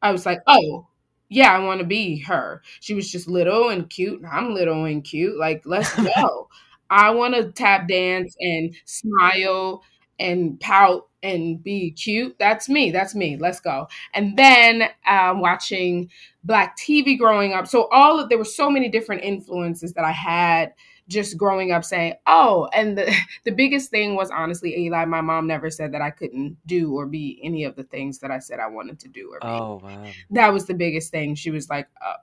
I 0.00 0.12
was 0.12 0.26
like 0.26 0.40
oh 0.46 0.86
yeah 1.28 1.52
I 1.52 1.58
want 1.60 1.80
to 1.80 1.86
be 1.86 2.18
her. 2.20 2.62
She 2.80 2.94
was 2.94 3.10
just 3.10 3.28
little 3.28 3.68
and 3.70 3.88
cute. 3.90 4.20
and 4.20 4.26
I'm 4.30 4.54
little 4.54 4.84
and 4.84 5.02
cute. 5.02 5.38
Like 5.38 5.62
let's 5.64 5.94
go. 6.16 6.48
I 6.90 7.10
want 7.10 7.34
to 7.34 7.50
tap 7.52 7.88
dance 7.88 8.36
and 8.40 8.74
smile 8.84 9.82
and 10.18 10.60
pout 10.60 11.08
and 11.22 11.62
be 11.62 11.92
cute. 11.92 12.36
That's 12.38 12.68
me. 12.68 12.90
That's 12.90 13.14
me. 13.14 13.36
Let's 13.36 13.60
go. 13.60 13.88
And 14.14 14.36
then 14.36 14.84
um, 15.06 15.40
watching 15.40 16.10
black 16.44 16.76
TV 16.76 17.18
growing 17.18 17.52
up. 17.52 17.66
So 17.66 17.88
all 17.92 18.18
of 18.18 18.28
there 18.28 18.38
were 18.38 18.44
so 18.44 18.70
many 18.70 18.88
different 18.88 19.22
influences 19.22 19.92
that 19.94 20.04
I 20.04 20.12
had 20.12 20.72
just 21.08 21.36
growing 21.36 21.72
up 21.72 21.84
saying, 21.84 22.14
oh, 22.26 22.68
and 22.72 22.96
the, 22.96 23.14
the 23.44 23.50
biggest 23.52 23.90
thing 23.90 24.14
was 24.14 24.30
honestly, 24.30 24.76
Eli, 24.76 25.04
my 25.04 25.20
mom 25.20 25.46
never 25.46 25.70
said 25.70 25.92
that 25.92 26.00
I 26.00 26.10
couldn't 26.10 26.56
do 26.66 26.94
or 26.94 27.06
be 27.06 27.40
any 27.42 27.64
of 27.64 27.76
the 27.76 27.84
things 27.84 28.18
that 28.18 28.30
I 28.30 28.38
said 28.38 28.60
I 28.60 28.68
wanted 28.68 28.98
to 29.00 29.08
do 29.08 29.30
or 29.32 29.40
be. 29.40 29.46
Oh, 29.46 29.80
wow. 29.82 30.04
That 30.30 30.52
was 30.52 30.66
the 30.66 30.74
biggest 30.74 31.10
thing. 31.10 31.34
She 31.34 31.50
was 31.50 31.68
like, 31.68 31.88
uh, 32.04 32.14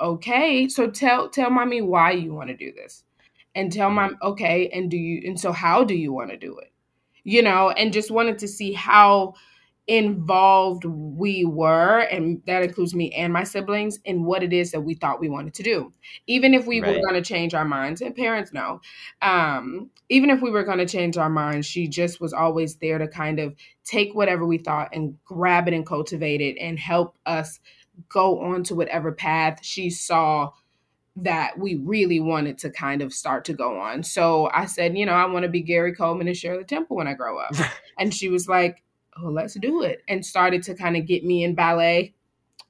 okay, 0.00 0.68
so 0.68 0.90
tell 0.90 1.28
tell 1.28 1.50
mommy 1.50 1.80
why 1.80 2.12
you 2.12 2.34
want 2.34 2.48
to 2.48 2.56
do 2.56 2.72
this. 2.72 3.04
And 3.54 3.72
tell 3.72 3.90
mm. 3.90 3.94
mom, 3.94 4.18
okay, 4.22 4.68
and 4.68 4.90
do 4.90 4.96
you 4.96 5.22
and 5.26 5.38
so 5.38 5.52
how 5.52 5.84
do 5.84 5.94
you 5.94 6.12
want 6.12 6.30
to 6.30 6.36
do 6.36 6.58
it? 6.58 6.72
You 7.24 7.42
know, 7.42 7.70
and 7.70 7.92
just 7.92 8.10
wanted 8.10 8.38
to 8.38 8.48
see 8.48 8.72
how 8.72 9.34
involved 9.86 10.84
we 10.84 11.44
were, 11.44 12.00
and 12.10 12.40
that 12.46 12.62
includes 12.62 12.94
me 12.94 13.10
and 13.12 13.32
my 13.32 13.44
siblings, 13.44 13.98
in 14.04 14.24
what 14.24 14.42
it 14.42 14.52
is 14.52 14.70
that 14.70 14.80
we 14.80 14.94
thought 14.94 15.20
we 15.20 15.28
wanted 15.28 15.52
to 15.54 15.62
do. 15.62 15.92
Even 16.26 16.54
if 16.54 16.66
we 16.66 16.80
right. 16.80 16.94
were 16.94 17.02
going 17.02 17.22
to 17.22 17.22
change 17.22 17.52
our 17.52 17.66
minds, 17.66 18.00
and 18.00 18.14
parents 18.14 18.52
know, 18.52 18.80
um, 19.20 19.90
even 20.08 20.30
if 20.30 20.40
we 20.40 20.50
were 20.50 20.64
going 20.64 20.78
to 20.78 20.86
change 20.86 21.18
our 21.18 21.28
minds, 21.28 21.66
she 21.66 21.86
just 21.86 22.20
was 22.20 22.32
always 22.32 22.76
there 22.76 22.98
to 22.98 23.08
kind 23.08 23.38
of 23.38 23.54
take 23.84 24.14
whatever 24.14 24.46
we 24.46 24.58
thought 24.58 24.88
and 24.92 25.18
grab 25.24 25.68
it 25.68 25.74
and 25.74 25.86
cultivate 25.86 26.40
it 26.40 26.56
and 26.58 26.78
help 26.78 27.18
us 27.26 27.60
go 28.08 28.40
on 28.40 28.64
to 28.64 28.74
whatever 28.74 29.12
path 29.12 29.58
she 29.62 29.90
saw 29.90 30.50
that 31.16 31.58
we 31.58 31.76
really 31.76 32.18
wanted 32.18 32.58
to 32.58 32.70
kind 32.70 33.00
of 33.00 33.12
start 33.12 33.44
to 33.44 33.52
go 33.52 33.78
on. 33.78 34.02
So 34.02 34.50
I 34.52 34.66
said, 34.66 34.98
you 34.98 35.06
know, 35.06 35.12
I 35.12 35.26
want 35.26 35.44
to 35.44 35.48
be 35.48 35.62
Gary 35.62 35.94
Coleman 35.94 36.26
and 36.26 36.36
Shirley 36.36 36.64
Temple 36.64 36.96
when 36.96 37.06
I 37.06 37.14
grow 37.14 37.38
up. 37.38 37.54
and 37.98 38.12
she 38.12 38.28
was 38.28 38.48
like, 38.48 38.82
oh, 39.22 39.28
let's 39.28 39.54
do 39.54 39.82
it. 39.82 40.02
And 40.08 40.26
started 40.26 40.62
to 40.64 40.74
kind 40.74 40.96
of 40.96 41.06
get 41.06 41.24
me 41.24 41.44
in 41.44 41.54
ballet. 41.54 42.14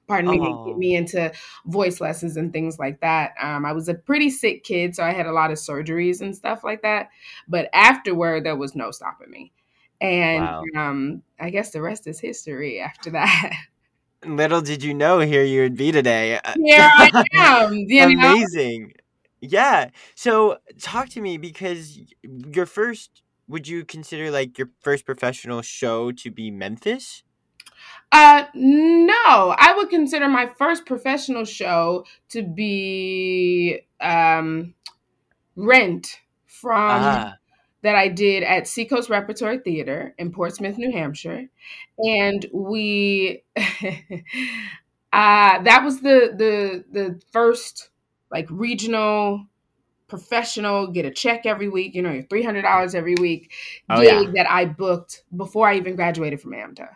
Pardon 0.07 0.29
me, 0.29 0.39
oh. 0.39 0.65
get 0.67 0.77
me 0.77 0.95
into 0.95 1.31
voice 1.65 1.99
lessons 1.99 2.37
and 2.37 2.53
things 2.53 2.77
like 2.77 3.01
that. 3.01 3.31
Um, 3.41 3.65
I 3.65 3.73
was 3.73 3.89
a 3.89 3.95
pretty 3.95 4.29
sick 4.29 4.63
kid, 4.63 4.95
so 4.95 5.03
I 5.03 5.11
had 5.11 5.25
a 5.25 5.31
lot 5.31 5.49
of 5.49 5.57
surgeries 5.57 6.21
and 6.21 6.35
stuff 6.35 6.63
like 6.63 6.83
that. 6.83 7.09
But 7.47 7.69
afterward, 7.73 8.45
there 8.45 8.55
was 8.55 8.75
no 8.75 8.91
stopping 8.91 9.31
me. 9.31 9.51
And 10.01 10.43
wow. 10.43 10.63
um, 10.77 11.23
I 11.39 11.49
guess 11.49 11.71
the 11.71 11.81
rest 11.81 12.05
is 12.05 12.19
history 12.19 12.79
after 12.79 13.09
that. 13.11 13.51
Little 14.23 14.61
did 14.61 14.83
you 14.83 14.93
know 14.93 15.19
here 15.19 15.43
you 15.43 15.61
would 15.61 15.77
be 15.77 15.91
today. 15.91 16.39
Here 16.55 16.89
I 16.91 17.23
am. 17.33 17.73
Amazing. 17.73 18.81
Know? 18.83 18.93
Yeah. 19.41 19.89
So 20.15 20.57
talk 20.81 21.09
to 21.09 21.21
me 21.21 21.37
because 21.37 21.99
your 22.53 22.65
first 22.65 23.21
would 23.47 23.67
you 23.67 23.85
consider 23.85 24.31
like 24.31 24.57
your 24.57 24.69
first 24.81 25.05
professional 25.05 25.61
show 25.61 26.11
to 26.11 26.31
be 26.31 26.49
Memphis? 26.49 27.23
Uh 28.11 28.45
no, 28.55 29.13
I 29.57 29.73
would 29.75 29.89
consider 29.89 30.27
my 30.27 30.47
first 30.47 30.85
professional 30.85 31.45
show 31.45 32.05
to 32.29 32.41
be 32.41 33.81
um 34.01 34.73
Rent 35.55 36.19
from 36.47 37.01
Ah. 37.01 37.33
That 37.85 37.95
I 37.95 38.07
did 38.07 38.41
at 38.41 38.67
Seacoast 38.67 39.11
Repertory 39.11 39.59
Theater 39.59 40.15
in 40.17 40.31
Portsmouth, 40.31 40.75
New 40.75 40.91
Hampshire. 40.91 41.45
And 41.99 42.43
we 42.51 43.43
uh 43.55 43.61
that 45.13 45.81
was 45.83 46.01
the 46.01 46.33
the 46.35 46.83
the 46.91 47.21
first 47.31 47.91
like 48.31 48.47
regional 48.49 49.45
professional 50.07 50.87
get 50.87 51.05
a 51.05 51.11
check 51.11 51.45
every 51.45 51.69
week, 51.69 51.93
you 51.93 52.01
know, 52.01 52.11
your 52.11 52.23
$300 52.23 52.95
every 52.95 53.13
week 53.21 53.53
Oh 53.87 54.01
gig 54.01 54.07
yeah. 54.07 54.31
that 54.33 54.49
I 54.49 54.65
booked 54.65 55.23
before 55.35 55.67
I 55.67 55.75
even 55.75 55.95
graduated 55.95 56.41
from 56.41 56.53
AMDA. 56.53 56.89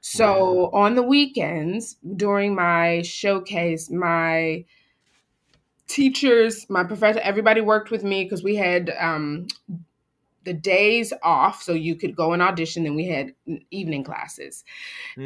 So 0.00 0.70
on 0.72 0.94
the 0.94 1.02
weekends 1.02 1.96
during 2.16 2.54
my 2.54 3.02
showcase, 3.02 3.90
my 3.90 4.64
teachers, 5.88 6.64
my 6.70 6.84
professor, 6.84 7.20
everybody 7.20 7.60
worked 7.60 7.90
with 7.90 8.02
me 8.02 8.24
because 8.24 8.42
we 8.42 8.56
had 8.56 8.94
um, 8.98 9.46
the 10.44 10.52
days 10.54 11.12
off 11.22 11.62
so 11.62 11.72
you 11.72 11.94
could 11.96 12.16
go 12.16 12.32
and 12.32 12.42
audition. 12.42 12.84
Then 12.84 12.94
we 12.94 13.06
had 13.06 13.32
evening 13.70 14.04
classes. 14.04 14.64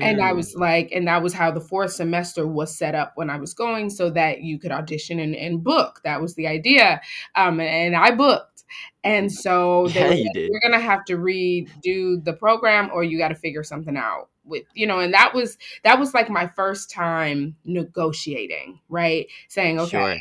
And 0.01 0.21
I 0.21 0.33
Mm. 0.33 0.37
was 0.37 0.55
like, 0.57 0.91
and 0.93 1.07
that 1.09 1.23
was 1.23 1.33
how 1.35 1.51
the 1.51 1.61
fourth 1.61 1.93
semester 1.93 2.47
was 2.47 2.77
set 2.77 2.95
up 2.95 3.13
when 3.17 3.31
I 3.31 3.39
was 3.39 3.55
going 3.55 3.91
so 3.91 4.11
that 4.11 4.43
you 4.43 4.59
could 4.59 4.73
audition 4.73 5.19
and, 5.21 5.35
and 5.35 5.63
book. 5.63 6.01
That 6.05 6.21
was 6.21 6.35
the 6.35 6.47
idea. 6.47 7.01
Um, 7.35 7.61
and 7.61 7.97
I 7.97 8.11
booked. 8.15 8.65
And 9.05 9.33
so 9.33 9.89
Yeah, 9.95 10.09
were 10.09 10.15
you 10.15 10.31
did. 10.33 10.53
you're 10.53 10.61
gonna 10.63 10.81
have 10.83 11.05
to 11.07 11.17
redo 11.17 12.23
the 12.25 12.33
program 12.39 12.91
or 12.93 13.05
you 13.05 13.19
gotta 13.19 13.35
figure 13.37 13.63
something 13.63 13.97
out 13.97 14.29
with 14.45 14.65
you 14.75 14.87
know, 14.87 15.01
and 15.01 15.15
that 15.15 15.35
was 15.35 15.57
that 15.85 15.99
was 15.99 16.15
like 16.15 16.29
my 16.31 16.47
first 16.49 16.91
time 16.91 17.57
negotiating, 17.65 18.81
right? 18.89 19.27
Saying, 19.49 19.79
okay, 19.81 19.89
Sure. 19.91 20.17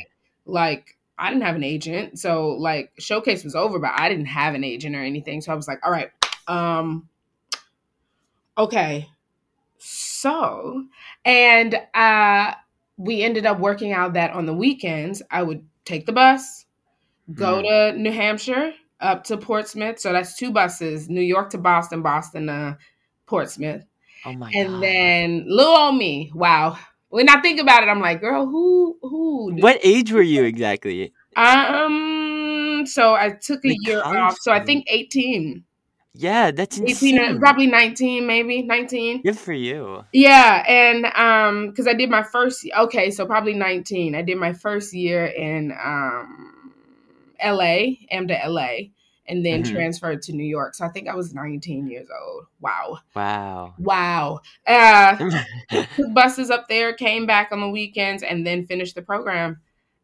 like 0.46 0.95
I 1.18 1.30
didn't 1.30 1.44
have 1.44 1.56
an 1.56 1.64
agent. 1.64 2.18
So 2.18 2.50
like 2.50 2.92
showcase 2.98 3.44
was 3.44 3.54
over, 3.54 3.78
but 3.78 3.92
I 3.94 4.08
didn't 4.08 4.26
have 4.26 4.54
an 4.54 4.64
agent 4.64 4.96
or 4.96 5.02
anything. 5.02 5.40
So 5.40 5.52
I 5.52 5.56
was 5.56 5.68
like, 5.68 5.80
all 5.84 5.92
right, 5.92 6.10
um, 6.48 7.08
okay. 8.58 9.08
So 9.78 10.86
and 11.24 11.74
uh 11.94 12.52
we 12.98 13.22
ended 13.22 13.46
up 13.46 13.60
working 13.60 13.92
out 13.92 14.14
that 14.14 14.32
on 14.32 14.46
the 14.46 14.54
weekends 14.54 15.22
I 15.30 15.42
would 15.42 15.66
take 15.84 16.06
the 16.06 16.12
bus, 16.12 16.66
go 17.34 17.62
Mm. 17.62 17.62
to 17.62 17.92
New 17.98 18.12
Hampshire, 18.12 18.72
up 19.00 19.24
to 19.24 19.36
Portsmouth. 19.38 20.00
So 20.00 20.12
that's 20.12 20.36
two 20.36 20.52
buses, 20.52 21.08
New 21.10 21.22
York 21.22 21.50
to 21.50 21.58
Boston, 21.58 22.02
Boston 22.02 22.46
to 22.48 22.78
Portsmouth. 23.26 23.84
Oh 24.24 24.34
my 24.34 24.52
And 24.54 24.82
god. 24.82 24.82
then 24.82 25.46
little 25.48 25.74
old 25.76 25.96
me, 25.96 26.32
wow. 26.34 26.78
When 27.08 27.28
I 27.28 27.40
think 27.40 27.60
about 27.60 27.82
it, 27.82 27.88
I'm 27.88 28.00
like, 28.00 28.20
girl, 28.20 28.46
who 28.46 28.98
who 29.00 29.52
What 29.60 29.78
age 29.82 30.12
were 30.12 30.22
you 30.22 30.44
exactly? 30.44 31.12
um 31.36 32.84
so 32.86 33.14
I 33.14 33.30
took 33.30 33.64
a 33.64 33.68
Like 33.68 33.78
year 33.82 34.00
college 34.02 34.18
off. 34.18 34.38
So 34.40 34.52
I 34.52 34.64
think 34.64 34.84
18. 34.88 35.64
Yeah, 36.14 36.50
that's 36.50 36.78
18 36.78 37.38
probably 37.38 37.66
19 37.66 38.26
maybe, 38.26 38.62
19. 38.62 39.22
Good 39.22 39.38
for 39.38 39.52
you. 39.52 40.04
Yeah, 40.12 40.64
and 40.66 41.06
um 41.14 41.72
cuz 41.74 41.86
I 41.86 41.92
did 41.94 42.10
my 42.10 42.22
first 42.22 42.66
okay, 42.76 43.10
so 43.10 43.26
probably 43.26 43.54
19. 43.54 44.14
I 44.14 44.22
did 44.22 44.38
my 44.38 44.52
first 44.52 44.94
year 44.94 45.26
in 45.26 45.72
um 45.72 46.72
LA, 47.42 47.98
Am 48.10 48.26
AMDA 48.26 48.46
LA, 48.46 48.72
and 49.28 49.44
then 49.44 49.62
Mhm. 49.62 49.72
transferred 49.72 50.22
to 50.22 50.32
New 50.32 50.44
York. 50.46 50.74
So 50.74 50.84
I 50.84 50.88
think 50.88 51.08
I 51.08 51.14
was 51.14 51.34
19 51.34 51.88
years 51.88 52.08
old. 52.22 52.46
Wow. 52.60 52.98
Wow. 53.14 53.74
Wow. 53.78 54.40
Uh 54.66 55.16
took 55.96 56.14
buses 56.14 56.50
up 56.50 56.68
there, 56.68 56.92
came 56.92 57.26
back 57.26 57.50
on 57.52 57.60
the 57.60 57.68
weekends, 57.68 58.22
and 58.22 58.46
then 58.46 58.66
finished 58.66 58.94
the 58.94 59.02
program. 59.02 59.60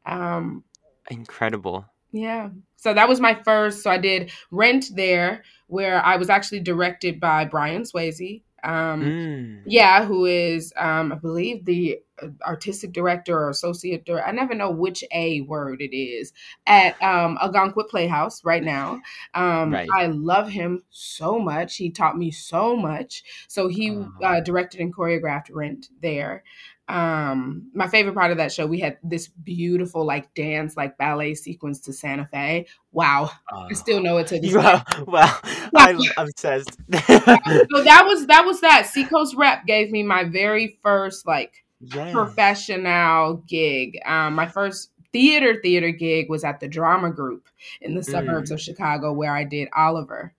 Um, 0.06 0.64
Incredible. 1.10 1.84
yeah. 2.10 2.50
So 2.76 2.92
that 2.94 3.08
was 3.08 3.20
my 3.20 3.34
first. 3.44 3.82
So 3.82 3.90
I 3.90 3.98
did 3.98 4.30
Rent 4.50 4.86
there, 4.94 5.42
where 5.68 6.04
I 6.04 6.16
was 6.16 6.28
actually 6.28 6.60
directed 6.60 7.20
by 7.20 7.44
Brian 7.44 7.82
Swasey. 7.82 8.42
Um, 8.62 9.02
Mm. 9.02 9.62
yeah, 9.64 10.04
who 10.04 10.26
is, 10.26 10.72
um, 10.76 11.12
I 11.12 11.16
believe, 11.16 11.64
the 11.64 11.98
uh, 12.20 12.28
artistic 12.44 12.92
director 12.92 13.38
or 13.38 13.50
associate 13.50 14.04
director. 14.04 14.26
I 14.28 14.32
never 14.32 14.54
know 14.54 14.70
which 14.70 15.04
A 15.12 15.40
word 15.42 15.80
it 15.80 15.96
is 15.96 16.32
at 16.66 17.00
um, 17.02 17.38
Ogunquit 17.40 17.88
Playhouse 17.88 18.44
right 18.44 18.62
now. 18.62 19.00
Um, 19.34 19.72
Right. 19.72 19.88
I 19.96 20.06
love 20.06 20.48
him 20.48 20.82
so 20.90 21.38
much. 21.38 21.76
He 21.76 21.90
taught 21.90 22.18
me 22.18 22.30
so 22.30 22.76
much. 22.76 23.22
So 23.48 23.68
he 23.68 23.90
uh, 24.22 24.40
directed 24.40 24.80
and 24.80 24.94
choreographed 24.94 25.48
Rent 25.52 25.88
there. 26.00 26.42
Um, 26.88 27.70
my 27.74 27.86
favorite 27.86 28.14
part 28.14 28.32
of 28.32 28.36
that 28.38 28.52
show, 28.52 28.66
we 28.66 28.80
had 28.80 28.98
this 29.02 29.28
beautiful 29.28 30.04
like 30.04 30.34
dance, 30.34 30.76
like 30.76 30.98
ballet 30.98 31.34
sequence 31.34 31.80
to 31.82 31.92
Santa 31.92 32.26
Fe. 32.26 32.66
Wow, 32.90 33.30
I 33.50 33.68
Oh. 33.70 33.74
still 33.74 34.02
know 34.02 34.18
it 34.18 34.26
to 34.28 34.38
this 34.40 34.52
day. 34.52 34.82
Wow. 35.06 35.38
I'm 35.76 36.00
obsessed. 36.16 36.76
So 36.90 37.82
that 37.82 38.04
was 38.06 38.26
that 38.26 38.44
was 38.44 38.60
that. 38.60 38.86
Seacoast 38.86 39.36
Rep 39.36 39.64
gave 39.66 39.90
me 39.90 40.02
my 40.02 40.24
very 40.24 40.78
first 40.82 41.26
like 41.26 41.64
yeah. 41.80 42.12
professional 42.12 43.36
gig. 43.48 43.98
Um, 44.04 44.34
my 44.34 44.46
first 44.48 44.90
theater 45.12 45.60
theater 45.62 45.90
gig 45.90 46.28
was 46.28 46.44
at 46.44 46.60
the 46.60 46.68
Drama 46.68 47.10
Group 47.10 47.48
in 47.80 47.94
the 47.94 48.02
suburbs 48.02 48.50
of 48.50 48.60
Chicago, 48.60 49.12
where 49.12 49.34
I 49.34 49.44
did 49.44 49.68
Oliver. 49.74 50.32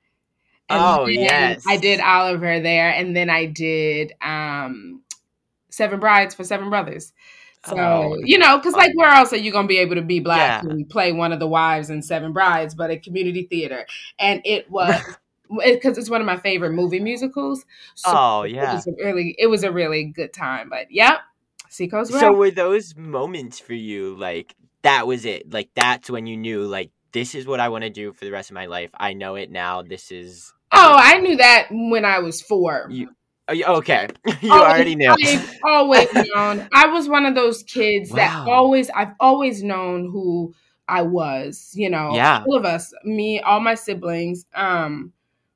Oh, 0.70 1.06
yes. 1.06 1.64
I 1.68 1.78
did 1.78 2.00
Oliver 2.00 2.60
there, 2.60 2.90
and 2.90 3.16
then 3.16 3.30
I 3.30 3.46
did 3.46 4.14
um, 4.22 5.02
Seven 5.74 6.00
Brides 6.00 6.36
for 6.36 6.44
Seven 6.44 6.70
Brothers. 6.70 7.12
So 7.66 7.78
Oh, 7.78 8.18
you 8.24 8.38
know, 8.38 8.58
because 8.58 8.74
like 8.74 8.92
where 8.96 9.10
else 9.10 9.32
are 9.34 9.38
you 9.38 9.52
gonna 9.52 9.68
be 9.68 9.78
able 9.78 9.96
to 9.96 10.02
be 10.02 10.20
black 10.20 10.64
Yeah. 10.64 10.70
and 10.70 10.88
play 10.90 11.12
one 11.14 11.32
of 11.32 11.40
the 11.40 11.48
wives 11.48 11.90
in 11.90 12.02
Seven 12.02 12.34
Brides, 12.34 12.76
but 12.76 12.92
at 12.92 13.04
community 13.04 13.44
theater? 13.50 13.86
And 14.20 14.42
it 14.46 14.70
was 14.70 15.02
because 15.66 15.98
it's 15.98 16.10
one 16.10 16.20
of 16.22 16.28
my 16.28 16.38
favorite 16.38 16.72
movie 16.74 17.00
musicals. 17.00 17.66
So 17.96 18.12
Oh, 18.14 18.42
it 18.44 18.52
yeah. 18.52 18.74
was 18.76 18.86
a 18.88 18.92
really 18.98 19.36
it 19.40 19.48
was 19.48 19.64
a 19.64 19.72
really 19.72 20.06
good 20.06 20.34
time. 20.34 20.70
But 20.70 20.92
yep, 20.92 21.20
Seacoast 21.70 22.12
So 22.12 22.34
were 22.34 22.52
those 22.52 22.96
moments 22.98 23.60
for 23.60 23.74
you 23.74 24.16
like 24.16 24.56
that 24.84 25.08
was 25.08 25.24
it? 25.26 25.52
Like 25.54 25.70
that's 25.74 26.10
when 26.10 26.28
you 26.28 26.36
knew 26.38 26.66
like 26.66 26.92
this 27.14 27.34
is 27.34 27.48
what 27.48 27.60
I 27.62 27.70
want 27.70 27.84
to 27.86 27.90
do 27.90 28.12
for 28.12 28.26
the 28.26 28.32
rest 28.32 28.50
of 28.50 28.56
my 28.56 28.66
life. 28.66 28.90
I 28.94 29.14
know 29.14 29.36
it 29.36 29.50
now. 29.52 29.82
This 29.84 30.12
is 30.12 30.54
Oh, 30.76 30.96
I 30.98 31.20
knew 31.20 31.38
that 31.38 31.68
when 31.72 32.04
I 32.04 32.20
was 32.20 32.42
four. 32.42 32.88
You- 32.90 33.10
you- 33.52 33.66
okay. 33.66 34.08
you 34.42 34.52
Always- 34.52 34.72
already 34.74 34.96
knew. 34.96 35.10
I've 35.10 35.60
always 35.66 36.14
known. 36.36 36.68
I 36.74 36.88
was 36.88 37.10
one 37.10 37.26
of 37.26 37.36
those 37.36 37.64
kids 37.64 38.10
that 38.12 38.48
always 38.48 38.90
I've 38.92 39.14
always 39.20 39.64
known 39.64 40.10
who 40.12 40.54
I 40.88 41.02
was, 41.02 41.72
you 41.74 41.90
know. 41.90 42.14
Yeah. 42.16 42.44
All 42.48 42.56
of 42.58 42.66
us, 42.66 42.94
me, 43.06 43.40
all 43.42 43.60
my 43.60 43.76
siblings, 43.76 44.46
um, 44.56 45.14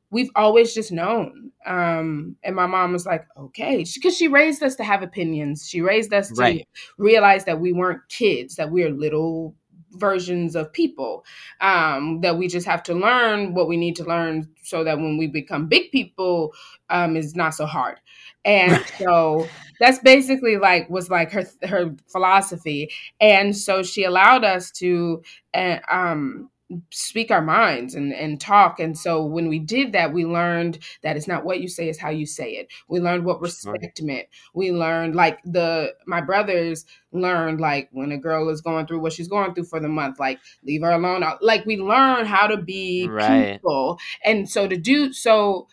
we've 0.10 0.30
always 0.36 0.74
just 0.74 0.92
known. 0.92 1.52
Um, 1.66 2.38
and 2.44 2.56
my 2.56 2.66
mom 2.66 2.94
was 2.94 3.06
like, 3.06 3.26
okay, 3.38 3.84
because 3.96 4.16
she 4.16 4.30
raised 4.30 4.64
us 4.64 4.76
to 4.76 4.84
have 4.86 5.04
opinions. 5.04 5.68
She 5.68 5.82
raised 5.82 6.14
us 6.14 6.30
to 6.30 6.36
Right. 6.42 6.68
realize 6.98 7.44
that 7.44 7.60
we 7.60 7.74
weren't 7.74 8.08
kids, 8.08 8.56
that 8.56 8.72
we 8.72 8.84
are 8.84 8.90
little 8.90 9.54
versions 9.98 10.56
of 10.56 10.72
people 10.72 11.26
um, 11.62 12.22
that 12.22 12.38
we 12.38 12.48
just 12.48 12.66
have 12.68 12.84
to 12.84 12.94
learn 12.94 13.54
what 13.54 13.68
we 13.68 13.78
need 13.78 13.96
to 13.98 14.04
learn 14.04 14.48
so 14.64 14.84
that 14.84 14.98
when 14.98 15.18
we 15.18 15.28
become 15.28 15.68
big 15.68 15.92
people 15.92 16.54
um, 16.90 17.16
is 17.16 17.36
not 17.36 17.54
so 17.54 17.66
hard. 17.66 18.00
And 18.46 18.84
so 18.98 19.48
that's 19.80 20.00
basically 20.00 20.58
like 20.58 20.90
was 20.90 21.10
like 21.10 21.32
her 21.32 21.46
her 21.64 21.96
philosophy. 22.08 22.92
And 23.20 23.56
so 23.56 23.84
she 23.84 24.04
allowed 24.04 24.44
us 24.44 24.72
to 24.74 25.22
uh, 25.54 25.80
um 25.92 26.50
speak 26.92 27.32
our 27.32 27.42
minds 27.42 27.96
and 27.96 28.14
and 28.14 28.42
talk. 28.42 28.80
And 28.80 28.98
so 28.98 29.26
when 29.26 29.48
we 29.48 29.60
did 29.60 29.94
that 29.94 30.14
we 30.14 30.26
learned 30.26 30.80
that 31.02 31.16
it's 31.16 31.28
not 31.28 31.46
what 31.46 31.62
you 31.62 31.68
say 31.68 31.88
it's 31.90 32.00
how 32.00 32.10
you 32.10 32.26
say 32.26 32.52
it. 32.52 32.68
We 32.88 33.00
learned 33.00 33.26
what 33.26 33.42
respect 33.42 34.02
meant. 34.02 34.28
We 34.54 34.72
learned 34.72 35.16
like 35.16 35.42
the 35.44 35.94
my 36.06 36.22
brothers 36.22 36.86
learned 37.14 37.62
like 37.62 37.90
when 37.92 38.12
a 38.12 38.18
girl 38.18 38.50
is 38.50 38.62
going 38.62 38.86
through 38.88 39.00
what 39.00 39.14
she's 39.14 39.30
going 39.30 39.54
through 39.54 39.66
for 39.66 39.80
the 39.80 39.88
month 39.88 40.20
like 40.20 40.40
leave 40.64 40.82
her 40.82 40.92
alone. 40.92 41.24
Like 41.42 41.66
we 41.66 41.78
learn 41.78 42.26
how 42.26 42.48
to 42.48 42.58
be 42.58 43.16
Right. 43.16 43.62
people. 43.62 44.00
And 44.26 44.50
so 44.50 44.68
to 44.68 44.76
do 44.76 45.14
so 45.14 45.68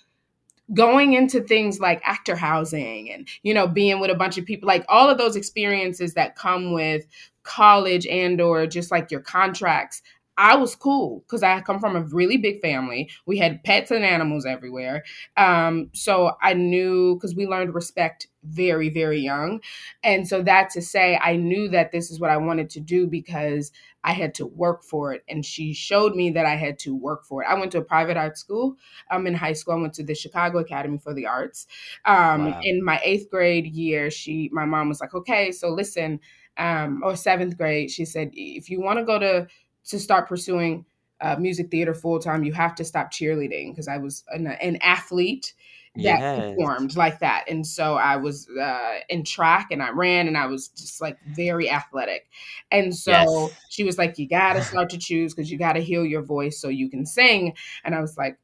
going 0.72 1.12
into 1.12 1.42
things 1.42 1.78
like 1.78 2.00
actor 2.04 2.34
housing 2.34 3.10
and 3.10 3.28
you 3.42 3.52
know 3.52 3.66
being 3.66 4.00
with 4.00 4.10
a 4.10 4.14
bunch 4.14 4.38
of 4.38 4.46
people 4.46 4.66
like 4.66 4.84
all 4.88 5.10
of 5.10 5.18
those 5.18 5.36
experiences 5.36 6.14
that 6.14 6.36
come 6.36 6.72
with 6.72 7.06
college 7.42 8.06
and 8.06 8.40
or 8.40 8.66
just 8.66 8.90
like 8.90 9.10
your 9.10 9.20
contracts 9.20 10.00
i 10.36 10.56
was 10.56 10.74
cool 10.74 11.24
because 11.26 11.42
i 11.42 11.60
come 11.60 11.80
from 11.80 11.96
a 11.96 12.02
really 12.02 12.36
big 12.36 12.60
family 12.60 13.08
we 13.26 13.38
had 13.38 13.62
pets 13.64 13.90
and 13.90 14.04
animals 14.04 14.46
everywhere 14.46 15.02
um, 15.36 15.90
so 15.92 16.32
i 16.42 16.54
knew 16.54 17.14
because 17.14 17.34
we 17.34 17.46
learned 17.46 17.74
respect 17.74 18.28
very, 18.44 18.88
very 18.88 19.20
young. 19.20 19.60
And 20.02 20.28
so 20.28 20.42
that 20.42 20.70
to 20.70 20.82
say, 20.82 21.18
I 21.22 21.36
knew 21.36 21.68
that 21.68 21.92
this 21.92 22.10
is 22.10 22.20
what 22.20 22.30
I 22.30 22.36
wanted 22.36 22.70
to 22.70 22.80
do 22.80 23.06
because 23.06 23.72
I 24.02 24.12
had 24.12 24.34
to 24.34 24.46
work 24.46 24.84
for 24.84 25.12
it. 25.14 25.24
And 25.28 25.44
she 25.44 25.72
showed 25.72 26.14
me 26.14 26.30
that 26.30 26.44
I 26.44 26.56
had 26.56 26.78
to 26.80 26.94
work 26.94 27.24
for 27.24 27.42
it. 27.42 27.46
I 27.48 27.54
went 27.54 27.72
to 27.72 27.78
a 27.78 27.84
private 27.84 28.16
art 28.16 28.36
school. 28.36 28.76
Um, 29.10 29.26
in 29.26 29.34
high 29.34 29.54
school, 29.54 29.74
I 29.74 29.80
went 29.80 29.94
to 29.94 30.04
the 30.04 30.14
Chicago 30.14 30.58
Academy 30.58 30.98
for 30.98 31.14
the 31.14 31.26
Arts. 31.26 31.66
Um, 32.04 32.50
wow. 32.50 32.60
In 32.62 32.84
my 32.84 33.00
eighth 33.02 33.30
grade 33.30 33.66
year, 33.66 34.10
she, 34.10 34.50
my 34.52 34.66
mom 34.66 34.88
was 34.88 35.00
like, 35.00 35.14
okay, 35.14 35.50
so 35.52 35.70
listen, 35.70 36.20
um, 36.56 37.02
or 37.02 37.16
seventh 37.16 37.56
grade, 37.56 37.90
she 37.90 38.04
said, 38.04 38.30
if 38.34 38.68
you 38.70 38.80
want 38.80 38.98
to 38.98 39.04
go 39.04 39.18
to, 39.18 39.46
to 39.86 39.98
start 39.98 40.28
pursuing 40.28 40.84
uh, 41.20 41.36
music 41.36 41.70
theater 41.70 41.94
full 41.94 42.18
time, 42.18 42.44
you 42.44 42.52
have 42.52 42.74
to 42.76 42.84
stop 42.84 43.12
cheerleading 43.12 43.72
because 43.72 43.88
I 43.88 43.98
was 43.98 44.24
an, 44.28 44.46
an 44.46 44.76
athlete 44.76 45.54
that 45.96 46.02
yes. 46.02 46.40
performed 46.40 46.96
like 46.96 47.20
that. 47.20 47.44
And 47.48 47.64
so 47.64 47.94
I 47.94 48.16
was 48.16 48.48
uh, 48.48 48.98
in 49.08 49.24
track 49.24 49.68
and 49.70 49.80
I 49.82 49.90
ran 49.90 50.26
and 50.26 50.36
I 50.36 50.46
was 50.46 50.68
just 50.68 51.00
like 51.00 51.16
very 51.28 51.70
athletic. 51.70 52.26
And 52.70 52.94
so 52.94 53.12
yes. 53.12 53.52
she 53.68 53.84
was 53.84 53.96
like, 53.96 54.18
You 54.18 54.28
got 54.28 54.54
to 54.54 54.62
start 54.62 54.90
to 54.90 54.98
choose 54.98 55.34
because 55.34 55.50
you 55.50 55.58
got 55.58 55.74
to 55.74 55.80
heal 55.80 56.04
your 56.04 56.22
voice 56.22 56.60
so 56.60 56.68
you 56.68 56.90
can 56.90 57.06
sing. 57.06 57.54
And 57.84 57.94
I 57.94 58.00
was 58.00 58.18
like, 58.18 58.38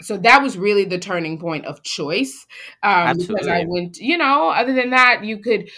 so 0.00 0.16
that 0.16 0.42
was 0.42 0.56
really 0.56 0.84
the 0.84 0.98
turning 0.98 1.38
point 1.40 1.64
of 1.66 1.82
choice 1.82 2.46
um, 2.82 3.18
because 3.18 3.48
I 3.48 3.64
went, 3.66 3.98
you 3.98 4.16
know, 4.16 4.48
other 4.48 4.72
than 4.72 4.90
that, 4.90 5.24
you 5.24 5.38
could 5.38 5.70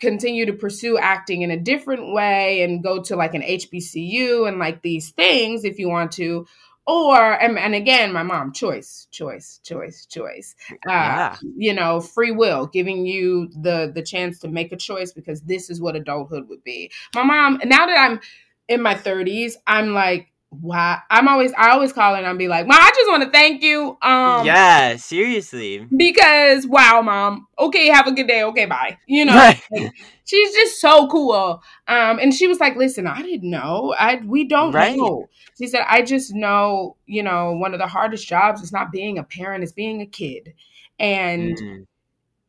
continue 0.00 0.46
to 0.46 0.52
pursue 0.52 0.98
acting 0.98 1.42
in 1.42 1.50
a 1.50 1.58
different 1.58 2.12
way 2.12 2.62
and 2.62 2.82
go 2.82 3.02
to 3.02 3.16
like 3.16 3.34
an 3.34 3.42
HBCU 3.42 4.46
and 4.46 4.58
like 4.58 4.82
these 4.82 5.10
things 5.10 5.64
if 5.64 5.78
you 5.78 5.88
want 5.88 6.12
to, 6.12 6.46
or 6.86 7.32
and, 7.42 7.58
and, 7.58 7.74
again 7.74 8.12
my 8.12 8.22
mom 8.22 8.52
choice 8.52 9.08
choice 9.10 9.60
choice 9.64 10.06
choice. 10.06 10.54
Uh, 10.70 10.92
yeah. 10.92 11.36
you 11.56 11.74
know 11.74 12.00
free 12.00 12.30
will 12.30 12.66
giving 12.66 13.06
you 13.06 13.48
the 13.60 13.90
the 13.92 14.02
chance 14.02 14.38
to 14.38 14.48
make 14.48 14.70
a 14.72 14.76
choice 14.76 15.12
because 15.12 15.42
this 15.42 15.68
is 15.68 15.80
what 15.80 15.96
adulthood 15.96 16.48
would 16.48 16.62
be. 16.62 16.90
My 17.14 17.24
mom 17.24 17.60
now 17.64 17.86
that 17.86 17.98
i'm 17.98 18.20
in 18.68 18.82
my 18.82 18.94
30s 18.94 19.54
i'm 19.66 19.94
like 19.94 20.28
wow 20.60 20.98
i'm 21.10 21.28
always 21.28 21.52
i 21.56 21.70
always 21.70 21.92
call 21.92 22.12
her 22.12 22.18
and 22.18 22.26
i'll 22.26 22.36
be 22.36 22.48
like 22.48 22.66
mom 22.66 22.78
i 22.80 22.90
just 22.94 23.10
want 23.10 23.22
to 23.22 23.30
thank 23.30 23.62
you 23.62 23.96
um 24.02 24.44
yeah 24.44 24.96
seriously. 24.96 25.86
because 25.96 26.66
wow 26.66 27.02
mom. 27.02 27.46
Okay 27.58 27.86
have 27.86 28.06
a 28.06 28.12
good 28.12 28.26
day. 28.26 28.42
Okay 28.42 28.66
bye. 28.66 28.98
You 29.06 29.24
know 29.24 29.34
right. 29.34 29.60
like, 29.70 29.92
she's 30.24 30.52
just 30.52 30.80
so 30.80 31.08
cool. 31.08 31.62
Um 31.88 32.18
and 32.18 32.34
she 32.34 32.46
was 32.46 32.60
like 32.60 32.76
listen 32.76 33.06
i 33.06 33.22
didn't 33.22 33.50
know. 33.50 33.94
I 33.98 34.20
we 34.24 34.46
don't 34.46 34.72
right. 34.72 34.96
know. 34.96 35.28
She 35.58 35.66
said 35.66 35.84
i 35.88 36.02
just 36.02 36.34
know 36.34 36.96
you 37.06 37.22
know 37.22 37.52
one 37.52 37.72
of 37.72 37.80
the 37.80 37.86
hardest 37.86 38.26
jobs 38.26 38.62
is 38.62 38.72
not 38.72 38.92
being 38.92 39.18
a 39.18 39.22
parent 39.24 39.64
is 39.64 39.72
being 39.72 40.00
a 40.02 40.06
kid. 40.06 40.54
And 40.98 41.56
mm-hmm. 41.56 41.82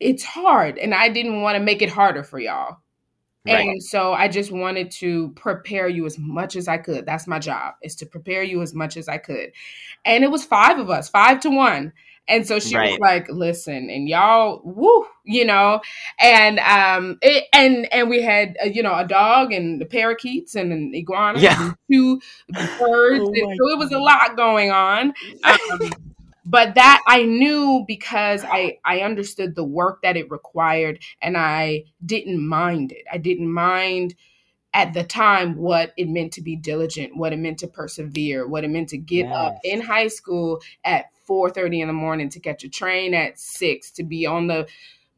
it's 0.00 0.24
hard 0.24 0.78
and 0.78 0.94
i 0.94 1.08
didn't 1.08 1.42
want 1.42 1.56
to 1.56 1.62
make 1.62 1.82
it 1.82 1.90
harder 1.90 2.22
for 2.22 2.38
y'all 2.38 2.78
Right. 3.46 3.68
And 3.68 3.82
so 3.82 4.12
I 4.12 4.28
just 4.28 4.52
wanted 4.52 4.90
to 4.92 5.30
prepare 5.30 5.88
you 5.88 6.06
as 6.06 6.18
much 6.18 6.56
as 6.56 6.68
I 6.68 6.76
could. 6.76 7.06
That's 7.06 7.26
my 7.26 7.38
job, 7.38 7.74
is 7.82 7.94
to 7.96 8.06
prepare 8.06 8.42
you 8.42 8.62
as 8.62 8.74
much 8.74 8.96
as 8.96 9.08
I 9.08 9.18
could. 9.18 9.52
And 10.04 10.24
it 10.24 10.30
was 10.30 10.44
five 10.44 10.78
of 10.78 10.90
us, 10.90 11.08
five 11.08 11.40
to 11.40 11.50
one. 11.50 11.92
And 12.28 12.46
so 12.46 12.58
she 12.58 12.76
right. 12.76 12.90
was 12.90 13.00
like, 13.00 13.26
listen, 13.30 13.88
and 13.88 14.06
y'all, 14.06 14.60
woo, 14.62 15.06
you 15.24 15.46
know, 15.46 15.80
and 16.20 16.58
um 16.58 17.18
it, 17.22 17.44
and 17.54 17.90
and 17.92 18.10
we 18.10 18.20
had 18.22 18.56
uh, 18.62 18.66
you 18.66 18.82
know 18.82 18.94
a 18.94 19.06
dog 19.06 19.50
and 19.52 19.80
the 19.80 19.86
parakeets 19.86 20.54
and 20.54 20.70
an 20.70 20.92
iguana 20.94 21.40
yeah. 21.40 21.68
and 21.68 21.74
two 21.90 22.20
birds. 22.48 23.24
oh 23.24 23.32
and 23.34 23.56
so 23.56 23.68
it 23.70 23.78
was 23.78 23.92
a 23.92 23.98
lot 23.98 24.36
going 24.36 24.70
on. 24.70 25.14
Um, 25.42 25.90
but 26.48 26.74
that 26.76 27.02
I 27.06 27.24
knew 27.24 27.84
because 27.86 28.42
I 28.44 28.78
I 28.84 29.00
understood 29.00 29.54
the 29.54 29.64
work 29.64 30.00
that 30.02 30.16
it 30.16 30.30
required 30.30 31.02
and 31.20 31.36
I 31.36 31.84
didn't 32.04 32.46
mind 32.46 32.92
it. 32.92 33.04
I 33.12 33.18
didn't 33.18 33.52
mind 33.52 34.14
at 34.72 34.94
the 34.94 35.04
time 35.04 35.56
what 35.56 35.92
it 35.96 36.08
meant 36.08 36.32
to 36.32 36.42
be 36.42 36.56
diligent, 36.56 37.16
what 37.16 37.32
it 37.32 37.38
meant 37.38 37.58
to 37.58 37.66
persevere, 37.66 38.46
what 38.46 38.64
it 38.64 38.68
meant 38.68 38.88
to 38.90 38.98
get 38.98 39.26
yes. 39.26 39.34
up 39.34 39.58
in 39.62 39.80
high 39.80 40.08
school 40.08 40.60
at 40.84 41.06
4:30 41.28 41.82
in 41.82 41.88
the 41.88 41.92
morning 41.92 42.30
to 42.30 42.40
catch 42.40 42.64
a 42.64 42.68
train 42.70 43.12
at 43.12 43.38
6 43.38 43.90
to 43.92 44.02
be 44.02 44.24
on 44.24 44.46
the 44.46 44.66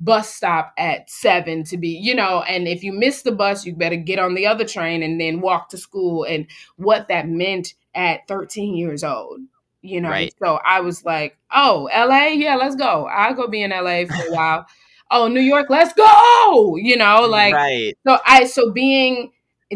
bus 0.00 0.34
stop 0.34 0.72
at 0.78 1.10
7 1.10 1.62
to 1.64 1.76
be, 1.76 1.90
you 1.90 2.14
know, 2.14 2.42
and 2.42 2.66
if 2.66 2.82
you 2.82 2.92
miss 2.92 3.22
the 3.22 3.32
bus, 3.32 3.64
you 3.64 3.74
better 3.74 3.96
get 3.96 4.18
on 4.18 4.34
the 4.34 4.46
other 4.46 4.64
train 4.64 5.02
and 5.02 5.20
then 5.20 5.40
walk 5.40 5.68
to 5.68 5.76
school 5.76 6.24
and 6.24 6.46
what 6.76 7.06
that 7.08 7.28
meant 7.28 7.74
at 7.94 8.26
13 8.26 8.76
years 8.76 9.04
old 9.04 9.40
you 9.82 10.00
know. 10.00 10.10
Right. 10.10 10.34
So 10.42 10.58
I 10.64 10.80
was 10.80 11.04
like, 11.04 11.36
oh, 11.54 11.88
LA, 11.94 12.28
yeah, 12.28 12.56
let's 12.56 12.76
go. 12.76 13.06
I'll 13.06 13.34
go 13.34 13.48
be 13.48 13.62
in 13.62 13.70
LA 13.70 14.04
for 14.06 14.26
a 14.26 14.30
while. 14.34 14.66
oh, 15.10 15.28
New 15.28 15.40
York, 15.40 15.66
let's 15.70 15.92
go. 15.92 16.76
You 16.76 16.96
know, 16.96 17.26
like 17.26 17.54
right. 17.54 17.96
so 18.06 18.18
I 18.26 18.44
so 18.44 18.72
being 18.72 19.32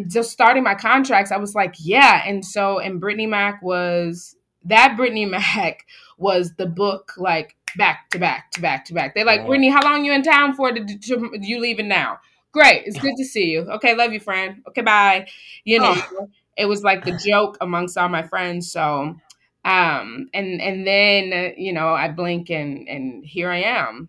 just 0.08 0.30
starting 0.30 0.62
my 0.62 0.74
contracts, 0.74 1.32
I 1.32 1.36
was 1.36 1.54
like, 1.54 1.74
yeah. 1.78 2.22
And 2.26 2.44
so 2.44 2.78
and 2.78 3.00
Brittney 3.00 3.28
Mac 3.28 3.62
was 3.62 4.36
that 4.64 4.96
Brittney 4.98 5.28
Mac 5.56 5.86
was 6.18 6.54
the 6.56 6.66
book 6.66 7.12
like 7.16 7.56
back 7.76 8.10
to 8.10 8.18
back 8.18 8.50
to 8.52 8.60
back 8.60 8.84
to 8.86 8.94
back. 8.94 9.14
They're 9.14 9.24
like, 9.24 9.42
Brittney, 9.42 9.72
how 9.72 9.82
long 9.82 10.04
you 10.04 10.12
in 10.12 10.22
town 10.22 10.54
for? 10.54 10.72
Did 10.72 11.06
you 11.06 11.60
leaving 11.60 11.88
now? 11.88 12.18
Great, 12.52 12.84
it's 12.86 12.98
good 12.98 13.14
to 13.18 13.24
see 13.24 13.46
you. 13.46 13.62
Okay, 13.62 13.94
love 13.94 14.12
you, 14.12 14.20
friend. 14.20 14.62
Okay, 14.68 14.82
bye. 14.82 15.26
You 15.64 15.82
oh. 15.82 15.94
know, 15.94 16.02
oh. 16.20 16.28
it 16.56 16.66
was 16.66 16.82
like 16.82 17.04
the 17.04 17.18
joke 17.24 17.58
amongst 17.60 17.98
all 17.98 18.08
my 18.08 18.22
friends. 18.22 18.70
So 18.70 19.16
um 19.64 20.28
and 20.34 20.60
and 20.60 20.86
then 20.86 21.32
uh, 21.32 21.54
you 21.56 21.72
know 21.72 21.88
i 21.88 22.08
blink 22.08 22.50
and 22.50 22.88
and 22.88 23.24
here 23.24 23.50
i 23.50 23.62
am. 23.62 24.08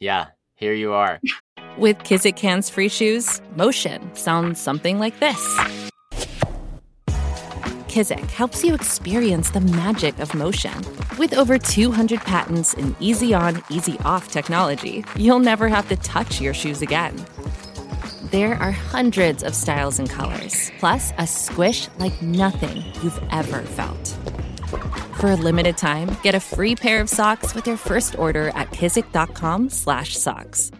Yeah 0.00 0.26
here 0.62 0.74
you 0.74 0.92
are. 0.92 1.20
With 1.76 1.98
kizik 1.98 2.38
hands 2.38 2.70
free 2.70 2.88
shoes 2.88 3.40
motion 3.56 4.14
sounds 4.14 4.60
something 4.60 5.00
like 5.00 5.18
this. 5.18 5.42
Kizik 7.88 8.30
helps 8.30 8.62
you 8.64 8.72
experience 8.74 9.50
the 9.50 9.60
magic 9.60 10.18
of 10.20 10.34
motion. 10.34 10.72
With 11.18 11.34
over 11.34 11.58
200 11.58 12.20
patents 12.20 12.74
and 12.74 12.94
easy 13.00 13.34
on 13.34 13.60
easy 13.70 13.98
off 14.04 14.28
technology 14.28 15.04
you'll 15.16 15.40
never 15.40 15.66
have 15.68 15.88
to 15.88 15.96
touch 15.96 16.40
your 16.40 16.54
shoes 16.54 16.80
again. 16.80 17.14
There 18.30 18.54
are 18.54 18.70
hundreds 18.70 19.42
of 19.42 19.54
styles 19.54 19.98
and 19.98 20.08
colors 20.08 20.70
plus 20.78 21.12
a 21.18 21.26
squish 21.26 21.88
like 21.98 22.22
nothing 22.22 22.84
you've 23.02 23.22
ever 23.30 23.62
felt 23.62 24.16
for 25.18 25.30
a 25.30 25.36
limited 25.36 25.76
time, 25.76 26.16
get 26.22 26.34
a 26.34 26.40
free 26.40 26.76
pair 26.76 27.00
of 27.00 27.08
socks 27.08 27.54
with 27.54 27.66
your 27.66 27.76
first 27.76 28.18
order 28.18 28.48
at 28.48 28.70
kizik.com 28.70 29.70
slash 29.70 30.16
socks. 30.16 30.70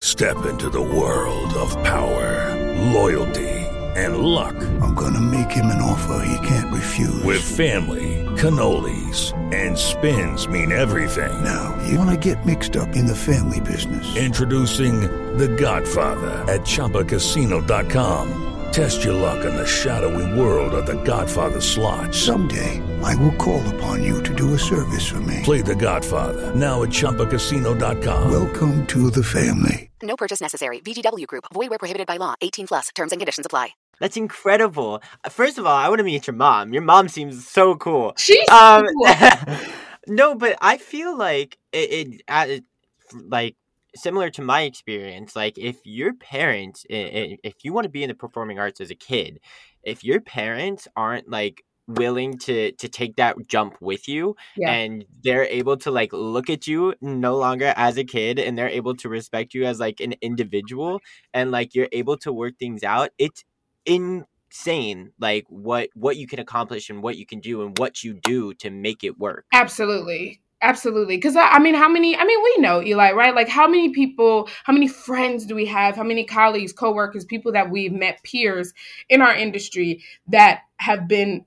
Step 0.00 0.46
into 0.46 0.70
the 0.70 0.80
world 0.80 1.52
of 1.54 1.70
power, 1.82 2.54
loyalty, 2.92 3.48
and 3.96 4.18
luck. 4.18 4.54
I'm 4.80 4.94
gonna 4.94 5.20
make 5.20 5.50
him 5.50 5.66
an 5.66 5.82
offer 5.82 6.24
he 6.24 6.46
can't 6.46 6.72
refuse. 6.72 7.22
With 7.24 7.42
family, 7.42 8.24
cannolis, 8.36 9.32
and 9.52 9.76
spins 9.76 10.46
mean 10.46 10.70
everything. 10.70 11.42
Now, 11.42 11.76
you 11.88 11.98
wanna 11.98 12.16
get 12.16 12.46
mixed 12.46 12.76
up 12.76 12.94
in 12.94 13.06
the 13.06 13.16
family 13.16 13.60
business. 13.60 14.16
Introducing 14.16 15.00
The 15.36 15.48
Godfather 15.48 16.44
at 16.50 16.60
ChumbaCasino.com. 16.60 18.57
Test 18.72 19.02
your 19.02 19.14
luck 19.14 19.44
in 19.44 19.56
the 19.56 19.66
shadowy 19.66 20.38
world 20.38 20.74
of 20.74 20.86
the 20.86 21.02
Godfather 21.02 21.60
slot. 21.60 22.14
Someday, 22.14 22.82
I 23.02 23.14
will 23.16 23.34
call 23.36 23.66
upon 23.74 24.02
you 24.02 24.22
to 24.22 24.34
do 24.34 24.54
a 24.54 24.58
service 24.58 25.08
for 25.08 25.20
me. 25.20 25.40
Play 25.42 25.62
the 25.62 25.74
Godfather, 25.74 26.54
now 26.54 26.82
at 26.82 26.90
ChumbaCasino.com. 26.90 28.30
Welcome 28.30 28.86
to 28.88 29.10
the 29.10 29.24
family. 29.24 29.90
No 30.02 30.16
purchase 30.16 30.40
necessary. 30.40 30.80
VGW 30.80 31.26
Group. 31.26 31.44
Void 31.52 31.70
where 31.70 31.78
prohibited 31.78 32.06
by 32.06 32.18
law. 32.18 32.34
18 32.40 32.66
plus. 32.66 32.88
Terms 32.94 33.12
and 33.12 33.20
conditions 33.20 33.46
apply. 33.46 33.70
That's 34.00 34.16
incredible. 34.16 35.02
First 35.28 35.58
of 35.58 35.66
all, 35.66 35.76
I 35.76 35.88
want 35.88 35.98
to 35.98 36.04
meet 36.04 36.26
your 36.26 36.36
mom. 36.36 36.72
Your 36.72 36.82
mom 36.82 37.08
seems 37.08 37.48
so 37.48 37.74
cool. 37.74 38.12
She's 38.16 38.48
um, 38.48 38.86
cool. 38.86 39.56
no, 40.06 40.34
but 40.34 40.56
I 40.60 40.76
feel 40.76 41.16
like 41.16 41.58
it, 41.72 41.90
it, 41.90 42.22
it 42.28 42.64
like 43.12 43.56
similar 43.94 44.30
to 44.30 44.42
my 44.42 44.62
experience 44.62 45.34
like 45.34 45.56
if 45.58 45.78
your 45.84 46.12
parents 46.14 46.84
if 46.88 47.64
you 47.64 47.72
want 47.72 47.84
to 47.84 47.90
be 47.90 48.02
in 48.02 48.08
the 48.08 48.14
performing 48.14 48.58
arts 48.58 48.80
as 48.80 48.90
a 48.90 48.94
kid 48.94 49.40
if 49.82 50.04
your 50.04 50.20
parents 50.20 50.86
aren't 50.96 51.28
like 51.28 51.64
willing 51.88 52.36
to 52.36 52.70
to 52.72 52.86
take 52.86 53.16
that 53.16 53.34
jump 53.48 53.74
with 53.80 54.06
you 54.08 54.36
yeah. 54.56 54.70
and 54.70 55.06
they're 55.24 55.44
able 55.44 55.76
to 55.76 55.90
like 55.90 56.12
look 56.12 56.50
at 56.50 56.66
you 56.66 56.94
no 57.00 57.36
longer 57.36 57.72
as 57.76 57.96
a 57.96 58.04
kid 58.04 58.38
and 58.38 58.58
they're 58.58 58.68
able 58.68 58.94
to 58.94 59.08
respect 59.08 59.54
you 59.54 59.64
as 59.64 59.80
like 59.80 59.98
an 60.00 60.14
individual 60.20 61.00
and 61.32 61.50
like 61.50 61.74
you're 61.74 61.88
able 61.92 62.16
to 62.18 62.30
work 62.30 62.58
things 62.58 62.84
out 62.84 63.10
it's 63.16 63.42
insane 63.86 65.12
like 65.18 65.46
what 65.48 65.88
what 65.94 66.18
you 66.18 66.26
can 66.26 66.38
accomplish 66.38 66.90
and 66.90 67.02
what 67.02 67.16
you 67.16 67.24
can 67.24 67.40
do 67.40 67.62
and 67.62 67.78
what 67.78 68.04
you 68.04 68.12
do 68.12 68.52
to 68.52 68.68
make 68.68 69.02
it 69.02 69.18
work 69.18 69.46
absolutely 69.54 70.42
Absolutely. 70.60 71.16
Because 71.16 71.36
I 71.36 71.58
mean, 71.60 71.74
how 71.74 71.88
many, 71.88 72.16
I 72.16 72.24
mean, 72.24 72.42
we 72.42 72.56
know 72.60 72.82
Eli, 72.82 73.12
right? 73.12 73.34
Like, 73.34 73.48
how 73.48 73.68
many 73.68 73.90
people, 73.90 74.48
how 74.64 74.72
many 74.72 74.88
friends 74.88 75.46
do 75.46 75.54
we 75.54 75.66
have? 75.66 75.94
How 75.94 76.02
many 76.02 76.24
colleagues, 76.24 76.72
coworkers, 76.72 77.24
people 77.24 77.52
that 77.52 77.70
we've 77.70 77.92
met, 77.92 78.22
peers 78.24 78.74
in 79.08 79.22
our 79.22 79.34
industry 79.34 80.02
that 80.28 80.62
have 80.78 81.06
been 81.06 81.44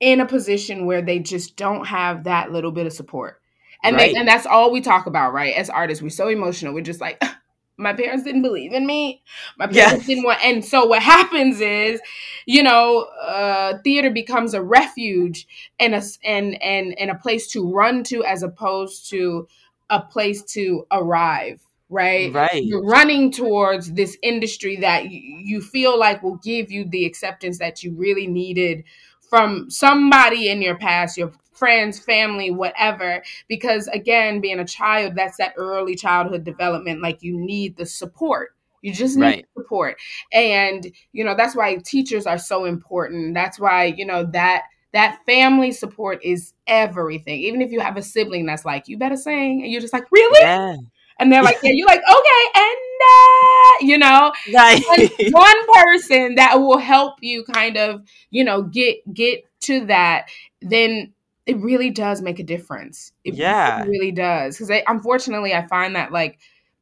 in 0.00 0.20
a 0.20 0.26
position 0.26 0.86
where 0.86 1.02
they 1.02 1.20
just 1.20 1.56
don't 1.56 1.86
have 1.86 2.24
that 2.24 2.50
little 2.50 2.72
bit 2.72 2.86
of 2.86 2.92
support? 2.92 3.40
And 3.84 3.94
Right. 3.94 4.12
they, 4.12 4.18
and 4.18 4.26
that's 4.26 4.46
all 4.46 4.72
we 4.72 4.80
talk 4.80 5.06
about, 5.06 5.32
right? 5.32 5.54
As 5.54 5.70
artists, 5.70 6.02
we're 6.02 6.08
so 6.08 6.28
emotional. 6.28 6.74
We're 6.74 6.82
just 6.82 7.00
like, 7.00 7.22
my 7.76 7.92
parents 7.92 8.24
didn't 8.24 8.42
believe 8.42 8.72
in 8.72 8.86
me. 8.86 9.22
My 9.58 9.66
parents 9.66 10.06
didn't 10.06 10.24
want. 10.24 10.44
And 10.44 10.64
so 10.64 10.86
what 10.86 11.02
happens 11.02 11.60
is, 11.60 12.00
you 12.46 12.62
know, 12.62 13.02
uh, 13.22 13.78
theater 13.82 14.10
becomes 14.10 14.54
a 14.54 14.62
refuge 14.62 15.46
and 15.78 15.94
a 15.94 16.02
and 16.24 16.62
and 16.62 16.98
and 16.98 17.10
a 17.10 17.14
place 17.14 17.50
to 17.52 17.70
run 17.70 18.04
to, 18.04 18.24
as 18.24 18.42
opposed 18.42 19.08
to 19.10 19.48
a 19.90 20.00
place 20.00 20.42
to 20.42 20.86
arrive. 20.90 21.60
Right. 21.88 22.32
Right. 22.32 22.64
You're 22.64 22.84
running 22.84 23.30
towards 23.30 23.92
this 23.92 24.16
industry 24.22 24.76
that 24.76 25.04
y- 25.04 25.10
you 25.44 25.60
feel 25.60 25.98
like 25.98 26.22
will 26.22 26.40
give 26.42 26.72
you 26.72 26.86
the 26.88 27.04
acceptance 27.04 27.58
that 27.58 27.82
you 27.82 27.92
really 27.92 28.26
needed 28.26 28.84
from 29.28 29.70
somebody 29.70 30.48
in 30.48 30.62
your 30.62 30.76
past, 30.76 31.18
your 31.18 31.32
friends, 31.62 32.00
family, 32.00 32.50
whatever. 32.50 33.22
Because 33.46 33.86
again, 33.86 34.40
being 34.40 34.58
a 34.58 34.64
child, 34.64 35.14
that's 35.14 35.36
that 35.36 35.54
early 35.56 35.94
childhood 35.94 36.42
development. 36.42 37.00
Like 37.00 37.22
you 37.22 37.38
need 37.38 37.76
the 37.76 37.86
support. 37.86 38.56
You 38.80 38.92
just 38.92 39.16
need 39.16 39.22
Right. 39.22 39.46
support. 39.56 39.96
And, 40.32 40.90
you 41.12 41.22
know, 41.24 41.36
that's 41.36 41.54
why 41.54 41.76
teachers 41.76 42.26
are 42.26 42.36
so 42.38 42.64
important. 42.64 43.34
That's 43.34 43.60
why, 43.60 43.84
you 43.84 44.04
know, 44.04 44.24
that 44.32 44.64
that 44.92 45.20
family 45.24 45.70
support 45.70 46.18
is 46.24 46.52
everything. 46.66 47.38
Even 47.38 47.62
if 47.62 47.70
you 47.70 47.78
have 47.78 47.96
a 47.96 48.02
sibling 48.02 48.44
that's 48.44 48.64
like, 48.64 48.88
you 48.88 48.98
better 48.98 49.16
sing, 49.16 49.62
and 49.62 49.70
you're 49.70 49.80
just 49.80 49.92
like, 49.92 50.10
really? 50.10 50.48
Yeah. 50.48 50.74
And 51.20 51.30
they're 51.30 51.44
like, 51.44 51.58
yeah, 51.62 51.70
you're 51.72 51.86
like, 51.86 52.00
okay, 52.00 52.60
and 52.60 53.02
uh, 53.06 53.86
you 53.86 53.98
know, 53.98 54.32
Right. 54.52 54.82
one, 54.84 55.08
one 55.30 55.66
person 55.84 56.34
that 56.34 56.56
will 56.58 56.78
help 56.78 57.18
you 57.20 57.44
kind 57.44 57.76
of, 57.76 58.02
you 58.30 58.42
know, 58.42 58.62
get 58.62 58.96
get 59.14 59.44
to 59.60 59.86
that, 59.86 60.28
then 60.60 61.12
it 61.46 61.56
really 61.58 61.90
does 61.90 62.22
make 62.22 62.38
a 62.38 62.44
difference. 62.44 63.12
It 63.24 63.34
Yeah. 63.34 63.78
really, 63.84 63.90
really 63.90 64.12
does. 64.12 64.56
Because 64.58 64.82
unfortunately, 64.86 65.54
I 65.54 65.66
find 65.66 65.96
that 65.96 66.12
like 66.12 66.38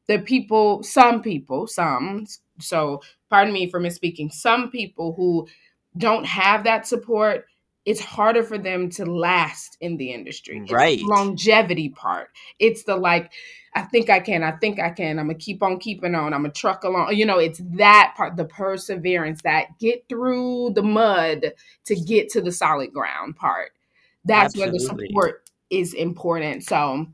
the 0.06 0.18
people, 0.18 0.82
some 0.82 1.22
people, 1.22 1.66
some, 1.66 2.26
so 2.58 3.00
pardon 3.30 3.54
me 3.54 3.70
for 3.70 3.80
misspeaking, 3.80 4.32
some 4.32 4.70
people 4.70 5.14
who 5.14 5.48
don't 5.96 6.26
have 6.26 6.64
that 6.64 6.86
support, 6.86 7.46
it's 7.86 8.00
harder 8.00 8.42
for 8.42 8.58
them 8.58 8.90
to 8.90 9.06
last 9.06 9.78
in 9.80 9.96
the 9.96 10.12
industry. 10.12 10.58
It's 10.58 10.68
the 10.68 10.74
Right. 10.74 11.00
longevity 11.02 11.88
part. 11.88 12.28
It's 12.58 12.84
the 12.84 12.96
like, 12.96 13.32
I 13.74 13.82
think 13.82 14.10
I 14.10 14.20
can, 14.20 14.42
I 14.42 14.52
think 14.52 14.78
I 14.78 14.90
can, 14.90 15.18
I'm 15.18 15.26
gonna 15.28 15.38
keep 15.38 15.62
on 15.62 15.78
keeping 15.78 16.14
on, 16.14 16.34
I'm 16.34 16.42
gonna 16.42 16.52
truck 16.52 16.84
along. 16.84 17.14
You 17.14 17.24
know, 17.24 17.38
it's 17.38 17.60
that 17.76 18.14
part, 18.16 18.36
the 18.36 18.44
perseverance, 18.44 19.42
that 19.42 19.78
get 19.78 20.04
through 20.08 20.72
the 20.74 20.82
mud 20.82 21.52
to 21.86 21.96
get 21.96 22.28
to 22.30 22.42
the 22.42 22.52
solid 22.52 22.92
ground 22.92 23.36
part. 23.36 23.72
That's 24.24 24.56
where 24.56 24.70
the 24.70 24.78
support 24.80 25.48
is 25.70 25.94
important. 25.94 26.64
So 26.64 27.06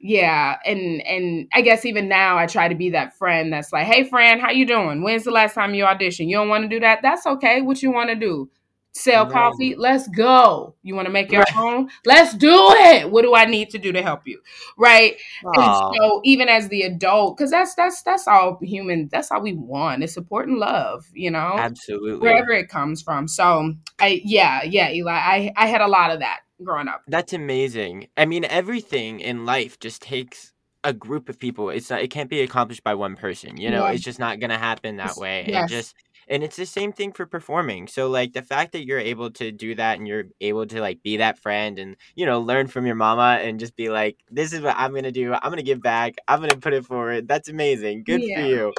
yeah, 0.00 0.56
and 0.66 1.00
and 1.06 1.48
I 1.54 1.62
guess 1.62 1.84
even 1.84 2.08
now 2.08 2.36
I 2.36 2.46
try 2.46 2.68
to 2.68 2.74
be 2.74 2.90
that 2.90 3.16
friend 3.16 3.52
that's 3.52 3.72
like, 3.72 3.86
hey 3.86 4.04
friend, 4.04 4.40
how 4.40 4.50
you 4.50 4.66
doing? 4.66 5.02
When's 5.02 5.24
the 5.24 5.30
last 5.30 5.54
time 5.54 5.74
you 5.74 5.84
auditioned? 5.84 6.28
You 6.28 6.36
don't 6.36 6.48
want 6.48 6.62
to 6.62 6.68
do 6.68 6.80
that? 6.80 7.00
That's 7.02 7.26
okay. 7.26 7.62
What 7.62 7.82
you 7.82 7.90
want 7.92 8.10
to 8.10 8.16
do? 8.16 8.50
Sell 8.96 9.24
Right. 9.24 9.32
coffee? 9.32 9.74
Let's 9.76 10.06
go. 10.08 10.76
You 10.82 10.94
want 10.94 11.06
to 11.06 11.12
make 11.12 11.32
your 11.32 11.40
Right. 11.40 11.56
own? 11.58 11.88
Let's 12.04 12.32
do 12.34 12.52
it. 12.52 13.10
What 13.10 13.22
do 13.22 13.34
I 13.34 13.44
need 13.44 13.70
to 13.70 13.78
do 13.78 13.90
to 13.92 14.02
help 14.02 14.20
you? 14.26 14.40
Right. 14.78 15.16
And 15.54 15.74
so 15.74 16.20
even 16.24 16.48
as 16.48 16.68
the 16.68 16.82
adult, 16.82 17.36
because 17.36 17.50
that's 17.50 17.74
that's 17.74 18.02
that's 18.02 18.28
all 18.28 18.58
human, 18.62 19.08
that's 19.10 19.32
all 19.32 19.42
we 19.42 19.54
want. 19.54 20.04
It's 20.04 20.14
support 20.14 20.46
and 20.48 20.58
love, 20.58 21.04
you 21.12 21.30
know? 21.30 21.56
Absolutely. 21.58 22.20
Wherever 22.20 22.52
it 22.52 22.68
comes 22.68 23.02
from. 23.02 23.26
So 23.26 23.74
I 24.00 24.20
yeah, 24.24 24.62
yeah, 24.62 24.90
Eli. 24.92 25.10
I 25.12 25.52
I 25.56 25.66
had 25.66 25.80
a 25.80 25.88
lot 25.88 26.12
of 26.12 26.20
that 26.20 26.40
growing 26.62 26.88
up. 26.88 27.02
That's 27.08 27.32
amazing. 27.32 28.08
I 28.16 28.24
mean, 28.26 28.44
everything 28.44 29.20
in 29.20 29.44
life 29.44 29.78
just 29.80 30.02
takes 30.02 30.52
a 30.84 30.92
group 30.92 31.28
of 31.28 31.38
people. 31.38 31.70
It's 31.70 31.90
not. 31.90 32.02
It 32.02 32.08
can't 32.10 32.30
be 32.30 32.42
accomplished 32.42 32.84
by 32.84 32.94
one 32.94 33.16
person. 33.16 33.56
You 33.56 33.70
know, 33.70 33.84
Yeah. 33.86 33.92
it's 33.92 34.04
just 34.04 34.18
not 34.18 34.38
gonna 34.40 34.58
happen 34.58 34.96
that 34.96 35.08
Yes, 35.08 35.18
way. 35.18 35.40
It 35.42 35.48
yes. 35.50 35.70
just 35.70 35.94
and 36.28 36.42
it's 36.42 36.56
the 36.56 36.64
same 36.66 36.92
thing 36.92 37.12
for 37.12 37.26
performing. 37.26 37.86
So 37.86 38.08
like 38.08 38.32
the 38.32 38.42
fact 38.42 38.72
that 38.72 38.86
you're 38.86 38.98
able 38.98 39.30
to 39.32 39.50
do 39.52 39.74
that 39.74 39.98
and 39.98 40.06
you're 40.08 40.24
able 40.40 40.66
to 40.66 40.80
like 40.80 41.02
be 41.02 41.18
that 41.18 41.38
friend 41.38 41.78
and 41.78 41.96
you 42.16 42.26
know 42.26 42.40
learn 42.40 42.66
from 42.66 42.86
your 42.86 42.94
mama 42.96 43.38
and 43.42 43.58
just 43.60 43.76
be 43.76 43.88
like, 43.90 44.18
this 44.30 44.52
is 44.52 44.60
what 44.60 44.76
I'm 44.76 44.94
gonna 44.94 45.12
do. 45.12 45.32
I'm 45.34 45.50
gonna 45.50 45.62
give 45.62 45.82
back. 45.82 46.16
I'm 46.28 46.40
gonna 46.40 46.56
put 46.56 46.72
it 46.74 46.84
forward. 46.86 47.28
That's 47.28 47.48
amazing. 47.48 48.04
Good 48.04 48.22
Yeah. 48.22 48.40
for 48.42 48.46
you. 48.46 48.74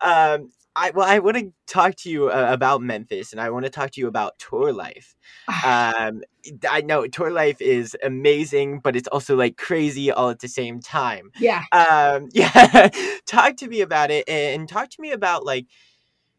Um. 0.00 0.50
I, 0.74 0.90
well, 0.90 1.06
I 1.06 1.18
want 1.18 1.36
to 1.36 1.52
talk 1.66 1.96
to 1.96 2.10
you 2.10 2.28
uh, 2.30 2.46
about 2.48 2.80
Memphis, 2.80 3.32
and 3.32 3.40
I 3.40 3.50
want 3.50 3.64
to 3.64 3.70
talk 3.70 3.90
to 3.92 4.00
you 4.00 4.08
about 4.08 4.38
tour 4.38 4.72
life. 4.72 5.14
Um, 5.64 6.22
I 6.68 6.80
know 6.80 7.06
tour 7.06 7.30
life 7.30 7.60
is 7.60 7.96
amazing, 8.02 8.80
but 8.80 8.96
it's 8.96 9.08
also 9.08 9.36
like 9.36 9.56
crazy 9.56 10.10
all 10.10 10.30
at 10.30 10.40
the 10.40 10.48
same 10.48 10.80
time. 10.80 11.30
Yeah. 11.38 11.62
Um, 11.72 12.28
yeah, 12.32 12.88
talk 13.26 13.56
to 13.58 13.68
me 13.68 13.80
about 13.80 14.10
it, 14.10 14.28
and 14.28 14.68
talk 14.68 14.90
to 14.90 15.00
me 15.00 15.12
about 15.12 15.44
like 15.44 15.66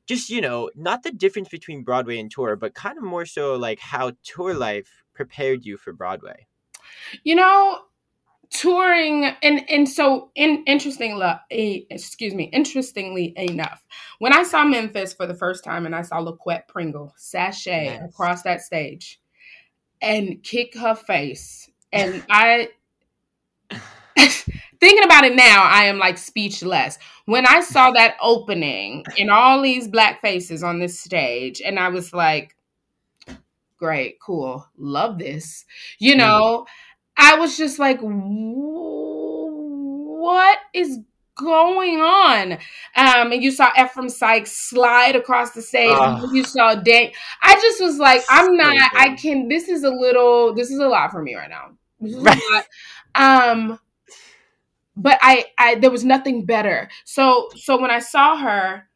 just 0.07 0.29
you 0.29 0.41
know 0.41 0.69
not 0.75 1.03
the 1.03 1.11
difference 1.11 1.49
between 1.49 1.83
Broadway 1.83 2.19
and 2.19 2.29
tour, 2.29 2.55
but 2.55 2.73
kind 2.73 2.97
of 2.97 3.03
more 3.03 3.25
so 3.25 3.55
like 3.55 3.79
how 3.79 4.13
tour 4.23 4.53
life 4.53 5.03
prepared 5.13 5.65
you 5.65 5.77
for 5.77 5.93
Broadway. 5.93 6.47
You 7.23 7.35
know, 7.35 7.79
touring 8.53 9.25
and 9.41 9.67
and 9.67 9.89
so 9.89 10.29
in 10.35 10.63
interestingly 10.67 11.87
excuse 11.89 12.35
me 12.35 12.43
interestingly 12.53 13.33
enough 13.35 13.83
when 14.19 14.31
i 14.31 14.43
saw 14.43 14.63
memphis 14.63 15.11
for 15.11 15.25
the 15.25 15.33
first 15.33 15.63
time 15.63 15.87
and 15.87 15.95
i 15.95 16.03
saw 16.03 16.23
LaQuet 16.23 16.67
Pringle 16.67 17.13
sashay 17.17 17.87
across 17.97 18.43
that 18.43 18.61
stage 18.61 19.19
and 20.01 20.43
kick 20.43 20.77
her 20.77 20.93
face 20.93 21.69
and 21.91 22.23
i 22.29 22.69
thinking 24.79 25.03
about 25.03 25.23
it 25.23 25.35
now 25.35 25.63
i 25.63 25.85
am 25.85 25.97
like 25.97 26.17
speechless. 26.17 26.99
When 27.25 27.47
i 27.47 27.61
saw 27.61 27.89
that 27.91 28.17
opening 28.21 29.03
and 29.17 29.31
all 29.31 29.63
these 29.63 29.87
black 29.87 30.21
faces 30.21 30.61
on 30.61 30.79
this 30.79 30.99
stage 30.99 31.59
and 31.59 31.79
i 31.79 31.89
was 31.89 32.13
like 32.13 32.55
great 33.77 34.19
cool 34.21 34.67
love 34.77 35.17
this 35.17 35.65
you 35.99 36.13
mm. 36.13 36.19
know 36.19 36.65
I 37.17 37.35
was 37.35 37.57
just 37.57 37.79
like, 37.79 37.99
what 39.33 40.59
is 40.73 40.99
going 41.35 41.99
on? 41.99 42.53
Um, 42.95 43.31
and 43.31 43.41
you 43.43 43.51
saw 43.51 43.69
Ephraim 43.79 44.09
Sykes 44.09 44.51
slide 44.69 45.15
across 45.15 45.51
the 45.51 45.61
stage. 45.61 45.97
Ugh. 45.99 46.29
you 46.33 46.43
saw 46.43 46.75
Dan. 46.75 47.11
I 47.41 47.55
just 47.55 47.81
was 47.81 47.97
like, 47.97 48.23
I'm 48.29 48.45
So 48.47 48.51
not. 48.51 48.91
I 48.95 49.15
can. 49.15 49.47
This 49.47 49.67
is 49.69 49.83
a 49.83 49.89
little. 49.89 50.53
This 50.53 50.69
is 50.71 50.79
a 50.79 50.87
lot 50.87 51.11
for 51.11 51.21
me 51.21 51.35
right 51.35 51.49
now. 51.49 51.71
This 51.99 52.13
is 52.15 52.23
Right. 52.23 52.37
a 52.37 52.55
lot. 52.55 52.65
Um, 53.15 53.79
but 54.95 55.17
I, 55.21 55.45
I, 55.57 55.75
there 55.75 55.91
was 55.91 56.03
nothing 56.05 56.45
better. 56.45 56.89
So, 57.05 57.49
so 57.55 57.81
when 57.81 57.89
I 57.91 57.99
saw 57.99 58.37
her, 58.37 58.87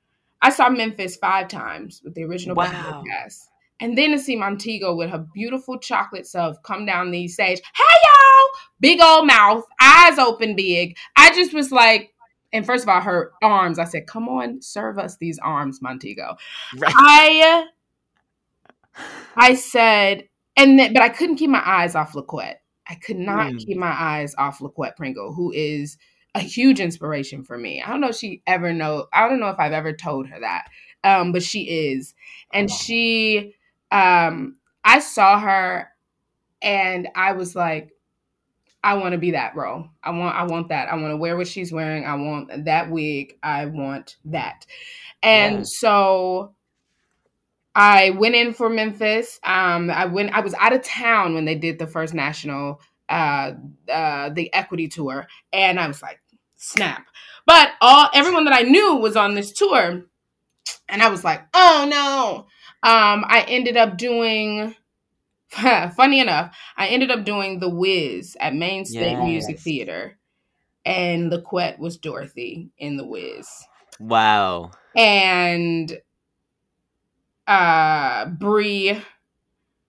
I 0.41 0.51
saw 0.51 0.69
Memphis 0.69 1.15
five 1.17 1.47
times 1.47 2.01
with 2.03 2.13
the 2.13 2.23
original 2.23 2.55
Wow. 2.55 3.03
Cast. 3.07 3.49
And 3.79 3.97
then 3.97 4.11
to 4.11 4.19
see 4.19 4.35
Montego 4.35 4.95
with 4.95 5.09
her 5.11 5.25
beautiful 5.33 5.77
chocolate 5.77 6.25
self 6.25 6.61
come 6.63 6.85
down 6.85 7.11
the 7.11 7.27
stage. 7.27 7.59
Hey 7.75 7.97
y'all! 8.03 8.59
Big 8.79 9.01
old 9.01 9.27
mouth, 9.27 9.63
eyes 9.81 10.17
open 10.17 10.55
big. 10.55 10.97
I 11.15 11.29
just 11.33 11.53
was 11.53 11.71
like, 11.71 12.13
and 12.53 12.65
first 12.65 12.83
of 12.83 12.89
all, 12.89 13.01
her 13.01 13.31
arms. 13.43 13.77
I 13.77 13.83
said, 13.83 14.07
"Come 14.07 14.27
on, 14.29 14.61
serve 14.61 14.97
us 14.97 15.17
these 15.17 15.37
arms, 15.39 15.81
Montego." 15.81 16.37
Right. 16.77 16.93
I, 16.95 17.65
I 19.35 19.53
said, 19.53 20.27
and 20.55 20.79
then, 20.79 20.93
but 20.93 21.03
I 21.03 21.09
couldn't 21.09 21.35
keep 21.35 21.49
my 21.49 21.61
eyes 21.63 21.93
off 21.93 22.13
LaQuet. 22.13 22.55
I 22.89 22.95
could 22.95 23.17
not 23.17 23.51
Mm. 23.53 23.57
keep 23.59 23.77
my 23.77 23.91
eyes 23.91 24.33
off 24.37 24.59
LaQuet 24.59 24.95
Pringle, 24.95 25.33
who 25.33 25.51
is 25.51 25.97
a 26.33 26.39
huge 26.39 26.79
inspiration 26.79 27.43
for 27.43 27.57
me. 27.57 27.81
I 27.81 27.89
don't 27.89 28.01
know 28.01 28.09
if 28.09 28.15
she 28.15 28.41
ever 28.47 28.73
know. 28.73 29.07
I 29.13 29.27
don't 29.27 29.39
know 29.39 29.49
if 29.49 29.59
I've 29.59 29.73
ever 29.73 29.93
told 29.93 30.27
her 30.27 30.39
that, 30.39 30.69
um, 31.03 31.31
but 31.31 31.43
she 31.43 31.91
is, 31.91 32.15
and 32.53 32.71
she, 32.71 33.55
um, 33.91 34.57
I 34.83 34.99
saw 34.99 35.39
her, 35.39 35.89
and 36.61 37.07
I 37.15 37.33
was 37.33 37.55
like, 37.55 37.91
I 38.83 38.95
want 38.95 39.13
to 39.13 39.17
be 39.17 39.31
that 39.31 39.55
role. 39.55 39.87
I 40.03 40.11
want, 40.11 40.35
I 40.35 40.43
want 40.43 40.69
that. 40.69 40.87
I 40.87 40.95
want 40.95 41.11
to 41.11 41.17
wear 41.17 41.35
what 41.35 41.47
she's 41.47 41.71
wearing. 41.71 42.05
I 42.05 42.15
want 42.15 42.65
that 42.65 42.89
wig. 42.89 43.37
I 43.43 43.65
want 43.65 44.17
that, 44.25 44.65
and 45.23 45.57
Yeah. 45.57 45.63
so. 45.65 46.53
I 47.79 48.09
went 48.09 48.33
in 48.33 48.53
for 48.55 48.69
Memphis. 48.69 49.39
Um, 49.43 49.91
I 49.91 50.05
went. 50.05 50.31
I 50.33 50.39
was 50.39 50.55
out 50.55 50.73
of 50.73 50.81
town 50.81 51.35
when 51.35 51.45
they 51.45 51.53
did 51.53 51.77
the 51.77 51.85
first 51.85 52.15
national, 52.15 52.81
uh, 53.07 53.51
uh, 53.91 54.29
the 54.29 54.51
equity 54.51 54.87
tour, 54.87 55.27
and 55.53 55.79
I 55.79 55.87
was 55.87 56.01
like, 56.01 56.19
snap. 56.55 57.05
But 57.45 57.69
all 57.79 58.09
everyone 58.15 58.45
that 58.45 58.53
I 58.55 58.63
knew 58.63 58.95
was 58.95 59.15
on 59.15 59.35
this 59.35 59.51
tour, 59.51 60.01
and 60.89 61.03
I 61.03 61.09
was 61.09 61.23
like, 61.23 61.43
oh 61.53 61.87
no. 61.87 62.47
Um, 62.83 63.25
I 63.27 63.45
ended 63.47 63.77
up 63.77 63.97
doing. 63.97 64.75
funny 65.95 66.19
enough, 66.19 66.53
I 66.75 66.87
ended 66.87 67.09
up 67.09 67.23
doing 67.23 67.59
the 67.59 67.69
Wiz 67.69 68.35
at 68.39 68.53
Maine 68.53 68.83
State 68.83 69.17
Music 69.19 69.57
Theater, 69.59 70.17
and 70.85 71.31
LaQuet 71.31 71.79
was 71.79 71.97
Dorothy 71.97 72.69
in 72.77 72.97
the 72.97 73.05
Wiz 73.05 73.47
Wow. 73.99 74.71
and 74.95 75.97
uh 77.47 78.25
Bree 78.25 79.01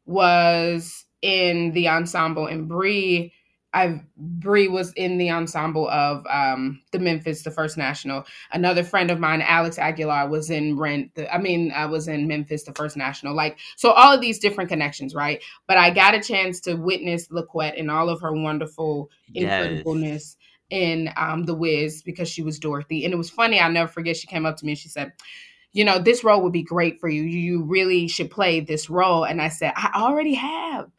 was 0.07 1.05
in 1.23 1.73
the 1.73 1.89
ensemble 1.89 2.47
and 2.47 2.69
Bree 2.69 3.33
I 3.75 4.01
Bree 4.17 4.69
was 4.69 4.93
in 4.95 5.19
the 5.19 5.31
ensemble 5.31 5.89
of 5.91 6.25
um, 6.31 6.81
the 6.91 6.99
Memphis, 6.99 7.43
the 7.43 7.51
First 7.51 7.77
National. 7.77 8.25
Another 8.51 8.83
friend 8.83 9.11
of 9.11 9.21
mine, 9.21 9.43
Alex 9.43 9.79
Aguilar, 9.79 10.29
was 10.29 10.49
in 10.49 10.79
Rent. 10.79 11.15
The, 11.15 11.33
I 11.33 11.39
mean, 11.39 11.71
I 11.73 11.85
was 11.85 12.09
in 12.09 12.27
Memphis, 12.27 12.65
the 12.65 12.73
First 12.73 12.97
National. 12.97 13.35
Like 13.35 13.59
so, 13.77 13.91
all 13.91 14.15
of 14.15 14.23
these 14.23 14.39
different 14.39 14.71
connections, 14.71 15.15
right? 15.15 15.43
But 15.67 15.77
I 15.77 15.91
got 15.91 16.15
a 16.15 16.21
chance 16.21 16.61
to 16.63 16.75
witness 16.75 17.29
LaQuet 17.29 17.75
in 17.75 17.91
all 17.91 18.09
of 18.09 18.21
her 18.23 18.33
wonderful 18.33 19.11
Yes. 19.31 19.83
incredibleness 19.85 20.37
in 20.71 21.11
um, 21.17 21.45
The 21.45 21.55
Wiz 21.55 22.03
because 22.03 22.29
she 22.29 22.43
was 22.43 22.59
Dorothy, 22.59 23.05
and 23.05 23.13
it 23.13 23.19
was 23.19 23.29
funny. 23.29 23.61
I'll 23.61 23.71
never 23.71 23.91
forget. 23.93 24.17
She 24.17 24.27
came 24.27 24.47
up 24.47 24.57
to 24.57 24.65
me 24.65 24.73
and 24.73 24.79
she 24.79 24.89
said. 24.89 25.13
You 25.75 25.85
know, 25.85 25.99
this 25.99 26.25
role 26.25 26.43
would 26.43 26.53
be 26.55 26.63
great 26.63 26.99
for 26.99 27.11
you. 27.11 27.23
You 27.23 27.63
really 27.63 28.09
should 28.09 28.31
play 28.31 28.61
this 28.61 28.89
role. 28.89 29.25
And 29.25 29.41
I 29.41 29.49
said, 29.49 29.75
I 29.77 29.91
already 29.95 30.33
have. 30.33 30.91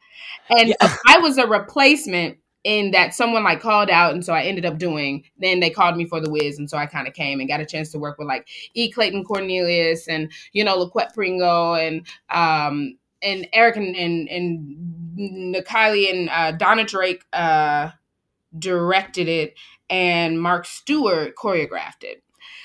And 0.52 0.70
Yeah. 0.70 0.96
I 1.08 1.18
was 1.18 1.40
a 1.40 1.48
replacement 1.48 2.38
in 2.64 2.92
that 2.92 3.14
someone 3.14 3.44
like 3.44 3.62
called 3.62 3.90
out 3.90 4.14
and 4.14 4.26
so 4.26 4.34
I 4.34 4.44
ended 4.44 4.66
up 4.66 4.78
doing 4.78 5.24
then 5.38 5.60
they 5.62 5.70
called 5.70 5.96
me 5.96 6.06
for 6.06 6.20
the 6.20 6.30
whiz 6.30 6.60
and 6.60 6.70
so 6.70 6.78
I 6.78 6.86
kind 6.86 7.08
of 7.08 7.14
came 7.14 7.40
and 7.40 7.48
got 7.48 7.62
a 7.62 7.66
chance 7.66 7.92
to 7.92 8.00
work 8.00 8.18
with 8.18 8.28
like 8.28 8.48
E 8.74 8.92
Clayton 8.92 9.24
Cornelius 9.24 10.08
and 10.08 10.32
you 10.52 10.64
know 10.64 10.86
LaQuet 10.86 11.14
Pringle 11.14 11.76
and 11.76 12.06
um 12.30 12.98
and 13.22 13.48
Eric 13.54 13.78
and 13.78 13.96
and, 13.96 14.28
and 14.28 15.56
Nikali 15.56 16.10
and 16.10 16.30
uh, 16.30 16.52
Donna 16.54 16.84
Drake 16.84 17.24
uh 17.34 17.92
directed 18.58 19.28
it 19.28 19.56
and 19.90 20.42
Mark 20.42 20.66
Stewart 20.66 21.36
choreographed 21.36 22.04
it. 22.04 22.24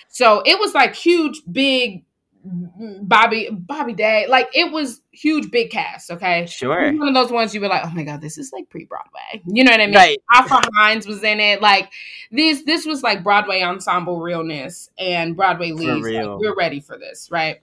So 0.09 0.43
it 0.47 0.59
was 0.59 0.75
like 0.75 0.95
huge 0.95 1.43
big 1.51 2.05
Bobby 2.45 3.49
Bobby 3.51 3.95
Day 3.95 4.27
like 4.29 4.49
it 4.55 4.71
was 4.71 5.01
huge 5.13 5.51
big 5.51 5.71
cast 5.71 6.11
okay 6.11 6.45
Sure. 6.47 6.93
one 6.93 7.09
of 7.09 7.15
those 7.15 7.31
ones 7.31 7.55
you 7.55 7.61
were 7.61 7.69
like, 7.69 7.85
oh 7.85 7.91
my 7.91 8.03
god, 8.03 8.21
this 8.21 8.39
is 8.39 8.53
like 8.53 8.69
pre-Broadway. 8.69 9.43
You 9.47 9.65
know 9.65 9.71
what 9.71 9.81
I 9.81 9.87
mean? 9.87 9.95
Right. 9.95 10.19
Alpha 10.33 10.61
Hines 10.77 11.07
was 11.07 11.23
in 11.23 11.41
it. 11.41 11.61
Like 11.61 11.93
this, 12.31 12.63
this 12.63 12.87
was 12.87 13.03
like 13.03 13.23
Broadway 13.23 13.63
ensemble 13.63 14.21
realness 14.21 14.91
and 14.99 15.37
Broadway 15.37 15.73
leads. 15.73 16.07
Like, 16.07 16.39
we're 16.39 16.55
ready 16.57 16.81
for 16.81 16.99
this, 16.99 17.31
right? 17.31 17.61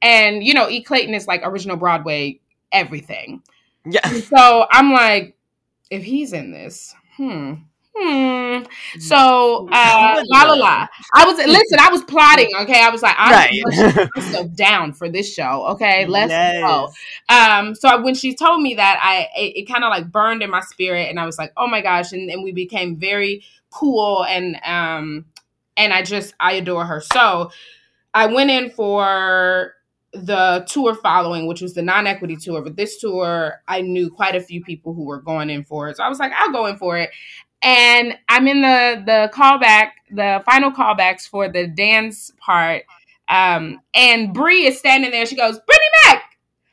And 0.00 0.44
you 0.44 0.54
know, 0.54 0.68
E. 0.68 0.82
Clayton 0.82 1.14
is 1.14 1.26
like 1.26 1.42
original 1.44 1.76
Broadway 1.76 2.40
everything. 2.72 3.42
Yeah. 3.84 4.00
And 4.04 4.22
so 4.22 4.66
I'm 4.70 4.92
like, 4.92 5.36
if 5.90 6.02
he's 6.02 6.32
in 6.32 6.52
this, 6.52 6.94
hmm. 7.16 7.54
Hmm. 7.94 8.62
So, 8.98 9.68
uh, 9.70 10.22
la 10.28 10.42
la 10.44 10.54
la. 10.54 10.86
I 11.14 11.24
was 11.26 11.36
listen. 11.36 11.78
I 11.78 11.90
was 11.90 12.02
plotting. 12.04 12.48
Okay, 12.62 12.82
I 12.82 12.88
was 12.88 13.02
like, 13.02 13.14
I'm 13.18 13.32
Right. 13.32 14.08
myself 14.16 14.52
down 14.54 14.92
for 14.94 15.10
this 15.10 15.32
show. 15.32 15.66
Okay, 15.72 16.06
let's 16.06 16.32
go. 16.32 16.90
Um, 17.28 17.74
so 17.74 18.02
when 18.02 18.14
she 18.14 18.34
told 18.34 18.62
me 18.62 18.74
that, 18.74 18.98
I 19.02 19.28
it, 19.38 19.56
it 19.56 19.68
kind 19.68 19.84
of 19.84 19.90
like 19.90 20.10
burned 20.10 20.42
in 20.42 20.50
my 20.50 20.60
spirit, 20.60 21.08
and 21.10 21.20
I 21.20 21.26
was 21.26 21.38
like, 21.38 21.52
oh 21.56 21.66
my 21.66 21.82
gosh, 21.82 22.12
and, 22.12 22.30
and 22.30 22.42
we 22.42 22.52
became 22.52 22.96
very 22.96 23.44
cool, 23.70 24.24
and 24.24 24.56
um, 24.64 25.26
and 25.76 25.92
I 25.92 26.02
just 26.02 26.34
I 26.40 26.52
adore 26.52 26.86
her. 26.86 27.00
So 27.00 27.50
I 28.14 28.26
went 28.26 28.50
in 28.50 28.70
for 28.70 29.74
the 30.14 30.64
tour 30.68 30.94
following, 30.94 31.46
which 31.46 31.62
was 31.62 31.72
the 31.74 31.82
non-equity 31.82 32.36
tour, 32.36 32.62
but 32.62 32.76
this 32.76 32.98
tour 32.98 33.62
I 33.68 33.80
knew 33.80 34.10
quite 34.10 34.36
a 34.36 34.40
few 34.40 34.62
people 34.62 34.92
who 34.94 35.04
were 35.04 35.20
going 35.20 35.50
in 35.50 35.64
for 35.64 35.88
it, 35.88 35.98
so 35.98 36.04
I 36.04 36.08
was 36.08 36.18
like, 36.18 36.32
I'll 36.36 36.52
go 36.52 36.66
in 36.66 36.76
for 36.78 36.96
it. 36.98 37.10
And 37.62 38.18
I'm 38.28 38.48
in 38.48 38.62
the 38.62 39.02
the 39.04 39.30
callback, 39.34 39.90
the 40.10 40.42
final 40.44 40.70
callbacks 40.72 41.28
for 41.28 41.48
the 41.48 41.66
dance 41.66 42.32
part. 42.38 42.84
Um, 43.28 43.80
and 43.94 44.34
Bree 44.34 44.66
is 44.66 44.78
standing 44.78 45.10
there. 45.10 45.26
She 45.26 45.36
goes, 45.36 45.56
Brittney 45.58 45.92
Mac, 46.06 46.24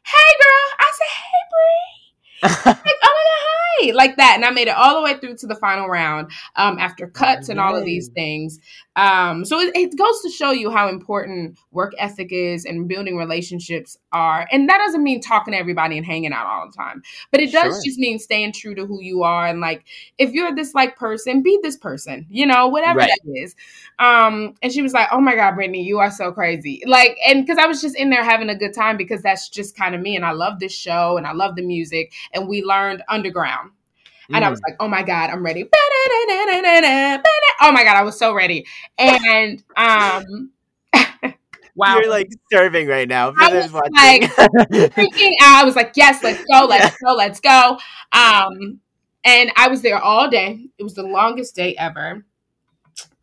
hey 0.06 0.34
girl. 0.41 0.65
I 0.80 0.91
said, 0.97 1.08
hey 1.15 1.43
Bree. 1.52 1.99
like, 2.86 2.97
oh 3.04 3.13
my 3.15 3.23
god, 3.25 3.41
hi, 3.45 3.59
like 3.93 4.17
that. 4.17 4.34
And 4.36 4.45
I 4.45 4.49
made 4.51 4.67
it 4.67 4.75
all 4.75 4.95
the 4.95 5.01
way 5.03 5.17
through 5.17 5.38
to 5.38 5.47
the 5.47 5.55
final 5.55 5.88
round 5.88 6.32
um, 6.55 6.77
after 6.79 7.08
cuts 7.08 7.49
and 7.49 7.60
all 7.60 7.75
of 7.75 7.86
these 7.86 8.10
things. 8.10 8.60
Um, 8.95 9.45
so 9.45 9.60
it, 9.60 9.71
it 9.75 9.97
goes 9.97 10.21
to 10.21 10.29
show 10.29 10.51
you 10.51 10.71
how 10.71 10.89
important 10.89 11.58
work 11.71 11.93
ethic 11.97 12.32
is 12.32 12.65
and 12.65 12.88
building 12.88 13.15
relationships 13.17 13.97
are. 14.12 14.47
And 14.51 14.67
that 14.69 14.77
doesn't 14.79 15.03
mean 15.03 15.21
talking 15.21 15.53
to 15.53 15.58
everybody 15.58 15.97
and 15.97 16.05
hanging 16.05 16.34
out 16.34 16.45
all 16.45 16.65
the 16.67 16.75
time, 16.75 17.01
but 17.32 17.39
it 17.41 17.51
does 17.51 17.75
Sure. 17.75 17.82
just 17.86 17.97
mean 17.99 18.19
staying 18.19 18.53
true 18.53 18.75
to 18.75 18.86
who 18.86 19.01
you 19.01 19.23
are. 19.23 19.47
And 19.47 19.62
like, 19.62 19.86
if 20.17 20.32
you're 20.32 20.53
this 20.55 20.73
like 20.73 20.97
person, 20.97 21.41
be 21.41 21.60
this 21.63 21.77
person, 21.77 22.25
you 22.29 22.45
know, 22.45 22.67
whatever 22.67 22.99
Right. 22.99 23.12
that 23.23 23.32
is. 23.39 23.55
Um, 23.99 24.55
and 24.62 24.71
she 24.71 24.82
was 24.82 24.93
like, 24.93 25.08
"Oh 25.12 25.19
my 25.19 25.36
god, 25.36 25.55
Brittney, 25.55 25.84
you 25.84 25.99
are 25.99 26.10
so 26.12 26.32
crazy!" 26.32 26.82
Like, 26.86 27.17
and 27.27 27.45
because 27.45 27.58
I 27.58 27.65
was 27.67 27.82
just 27.82 27.95
in 27.97 28.10
there 28.10 28.23
having 28.23 28.49
a 28.49 28.55
good 28.55 28.73
time 28.73 28.95
because 28.97 29.21
that's 29.21 29.49
just 29.49 29.75
kind 29.75 29.93
of 29.93 30.01
me, 30.01 30.15
and 30.15 30.25
I 30.25 30.32
love 30.32 30.60
this 30.60 30.73
show 30.73 31.17
and 31.17 31.27
I 31.27 31.34
love 31.34 31.55
the 31.55 31.62
music, 31.62 32.13
and 32.34 32.47
we 32.47 32.63
learned 32.63 33.03
underground. 33.10 33.59
And 34.33 34.45
I 34.45 34.49
was 34.49 34.61
like, 34.67 34.75
oh 34.79 34.87
my 34.87 35.03
God, 35.03 35.29
I'm 35.29 35.43
ready. 35.43 35.69
Oh 37.61 37.73
my 37.73 37.83
God, 37.83 37.97
I 37.97 38.03
was 38.03 38.17
so 38.17 38.33
ready. 38.33 38.65
And 38.97 39.61
um 39.75 40.51
wow. 41.75 41.97
You're 41.97 42.09
like 42.09 42.29
serving 42.51 42.87
right 42.87 43.07
now 43.07 43.33
I 43.37 43.53
was 43.53 43.71
watching. 43.71 43.93
like, 43.95 44.23
freaking 44.93 45.33
out. 45.41 45.61
I 45.61 45.63
was 45.65 45.75
like, 45.75 45.91
yes, 45.95 46.23
let's 46.23 46.43
go, 46.45 46.65
let's 46.65 46.95
go, 47.03 47.13
let's 47.15 47.39
go. 47.39 47.77
Um, 48.11 48.79
and 49.23 49.51
I 49.55 49.67
was 49.67 49.81
there 49.81 49.97
all 49.97 50.29
day. 50.29 50.67
It 50.77 50.83
was 50.83 50.93
the 50.93 51.03
longest 51.03 51.55
day 51.55 51.75
ever. 51.75 52.23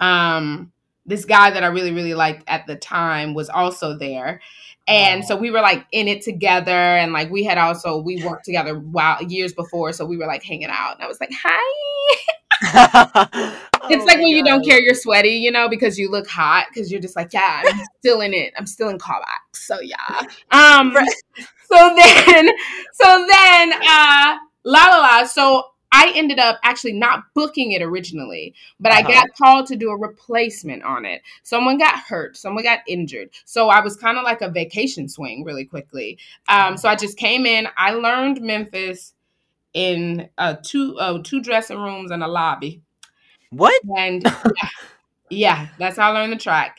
Um, 0.00 0.72
this 1.06 1.24
guy 1.24 1.50
that 1.50 1.62
I 1.62 1.68
really, 1.68 1.92
really 1.92 2.14
liked 2.14 2.44
at 2.48 2.66
the 2.66 2.76
time 2.76 3.34
was 3.34 3.48
also 3.48 3.96
there. 3.96 4.40
And 4.88 5.24
so 5.24 5.36
we 5.36 5.50
were 5.50 5.60
like 5.60 5.84
in 5.90 6.06
it 6.06 6.22
together, 6.22 6.70
and 6.70 7.12
like 7.12 7.30
we 7.30 7.42
had 7.42 7.58
also 7.58 7.98
we 7.98 8.22
worked 8.24 8.44
together 8.44 8.78
while 8.78 9.20
years 9.22 9.52
before, 9.52 9.92
so 9.92 10.06
we 10.06 10.16
were 10.16 10.26
like 10.26 10.44
hanging 10.44 10.68
out. 10.70 10.94
And 10.94 11.02
I 11.02 11.08
was 11.08 11.20
like, 11.20 11.30
"Hi." 11.32 12.16
it's 13.90 14.06
like 14.06 14.18
when 14.18 14.28
you 14.28 14.44
don't 14.44 14.64
care 14.64 14.80
you're 14.80 14.94
sweaty, 14.94 15.30
you 15.30 15.50
know, 15.50 15.68
because 15.68 15.98
you 15.98 16.10
look 16.10 16.28
hot, 16.28 16.66
because 16.72 16.90
you're 16.90 17.00
just 17.00 17.16
like, 17.16 17.32
"Yeah, 17.32 17.62
I'm 17.66 17.80
still 17.98 18.20
in 18.20 18.32
it. 18.32 18.52
I'm 18.56 18.66
still 18.66 18.88
in 18.88 18.98
callback." 18.98 19.42
So 19.54 19.80
yeah. 19.80 20.22
Um. 20.50 20.96
So 21.68 21.96
then, 21.96 22.48
so 22.92 23.26
then, 23.28 23.72
uh, 23.72 24.36
la 24.64 24.84
la 24.86 24.98
la. 24.98 25.24
So 25.24 25.64
I 25.92 26.12
ended 26.14 26.38
up 26.38 26.58
actually 26.62 26.92
not 26.92 27.24
booking 27.34 27.72
it 27.72 27.82
originally, 27.82 28.54
but 28.80 28.92
I 28.92 29.00
Uh-huh. 29.00 29.08
got 29.12 29.26
called 29.38 29.66
to 29.68 29.76
do 29.76 29.90
a 29.90 29.96
replacement 29.96 30.82
on 30.82 31.04
it. 31.04 31.22
Someone 31.42 31.78
got 31.78 31.98
hurt, 31.98 32.36
someone 32.36 32.64
got 32.64 32.80
injured. 32.88 33.30
So 33.44 33.68
I 33.68 33.80
was 33.80 33.96
kind 33.96 34.18
of 34.18 34.24
like 34.24 34.42
a 34.42 34.50
vacation 34.50 35.08
swing 35.08 35.44
really 35.44 35.64
quickly. 35.64 36.18
Um, 36.48 36.76
so 36.76 36.88
I 36.88 36.96
just 36.96 37.16
came 37.16 37.46
in, 37.46 37.68
I 37.76 37.92
learned 37.92 38.40
Memphis 38.42 39.14
in 39.74 40.28
uh, 40.38 40.56
two 40.62 40.98
uh, 40.98 41.20
two 41.22 41.40
dressing 41.42 41.78
rooms 41.78 42.10
and 42.10 42.22
a 42.22 42.28
lobby. 42.28 42.82
What? 43.50 43.82
And 43.96 44.22
yeah, 44.44 44.68
yeah, 45.30 45.68
that's 45.78 45.96
how 45.98 46.12
I 46.12 46.20
learned 46.20 46.32
the 46.32 46.38
track. 46.38 46.78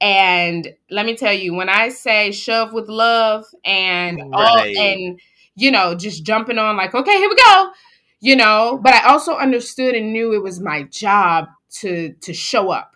And 0.00 0.74
let 0.90 1.06
me 1.06 1.16
tell 1.16 1.32
you, 1.32 1.54
when 1.54 1.68
I 1.70 1.88
say 1.90 2.32
shove 2.32 2.72
with 2.72 2.88
love 2.88 3.46
and 3.64 4.20
all 4.32 4.48
Right. 4.54 4.76
and 4.76 5.20
you 5.56 5.70
know, 5.70 5.94
just 5.94 6.24
jumping 6.24 6.58
on 6.58 6.76
like, 6.76 6.94
okay, 6.94 7.16
here 7.18 7.28
we 7.30 7.36
go. 7.36 7.70
You 8.20 8.36
know, 8.36 8.78
but 8.82 8.94
I 8.94 9.08
also 9.08 9.36
understood 9.36 9.94
and 9.94 10.12
knew 10.12 10.32
it 10.34 10.42
was 10.42 10.60
my 10.60 10.84
job 10.84 11.46
to 11.80 12.14
to 12.22 12.32
show 12.32 12.70
up. 12.70 12.92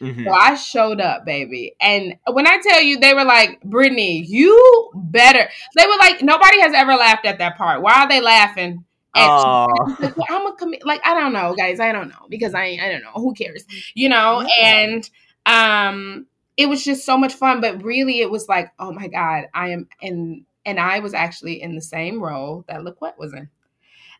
Mhm. 0.00 0.24
So 0.24 0.32
I 0.32 0.54
showed 0.56 1.00
up, 1.00 1.24
baby. 1.24 1.74
And 1.80 2.16
when 2.30 2.46
I 2.46 2.58
tell 2.62 2.82
you, 2.82 2.98
they 2.98 3.14
were 3.14 3.24
like, 3.24 3.60
Brittney, 3.62 4.22
you 4.26 4.90
better. 4.94 5.48
They 5.74 5.86
were 5.86 5.96
like, 5.98 6.22
nobody 6.22 6.60
has 6.60 6.74
ever 6.74 6.94
laughed 6.94 7.24
at 7.24 7.38
that 7.38 7.56
part. 7.56 7.80
Why 7.82 8.02
are 8.02 8.08
they 8.08 8.20
laughing? 8.20 8.84
at 9.14 9.24
you? 9.24 9.30
Aw. 9.30 9.66
I 9.66 9.82
was 9.90 10.00
like, 10.00 10.16
well, 10.16 10.26
I'm 10.30 10.46
a 10.46 10.56
commi- 10.56 10.84
like 10.84 11.00
I 11.06 11.14
don't 11.14 11.32
know, 11.32 11.54
guys. 11.54 11.80
I 11.80 11.92
don't 11.92 12.08
know 12.08 12.26
because 12.28 12.54
I 12.54 12.78
I 12.80 12.90
don't 12.90 13.02
know. 13.02 13.12
Who 13.14 13.34
cares? 13.34 13.64
You 13.94 14.08
know. 14.08 14.46
And 14.62 15.08
um, 15.46 16.26
it 16.56 16.68
was 16.68 16.84
just 16.84 17.04
so 17.04 17.16
much 17.16 17.34
fun. 17.34 17.60
But 17.60 17.82
really, 17.82 18.20
it 18.20 18.30
was 18.30 18.48
like, 18.48 18.72
oh 18.78 18.92
my 18.92 19.08
god, 19.08 19.46
I 19.54 19.70
am 19.70 19.88
in, 20.00 20.44
and 20.64 20.78
I 20.78 20.98
was 21.00 21.14
actually 21.14 21.62
in 21.62 21.74
the 21.74 21.82
same 21.82 22.22
role 22.22 22.64
that 22.68 22.80
LaQuet 22.80 23.16
was 23.18 23.32
in, 23.32 23.48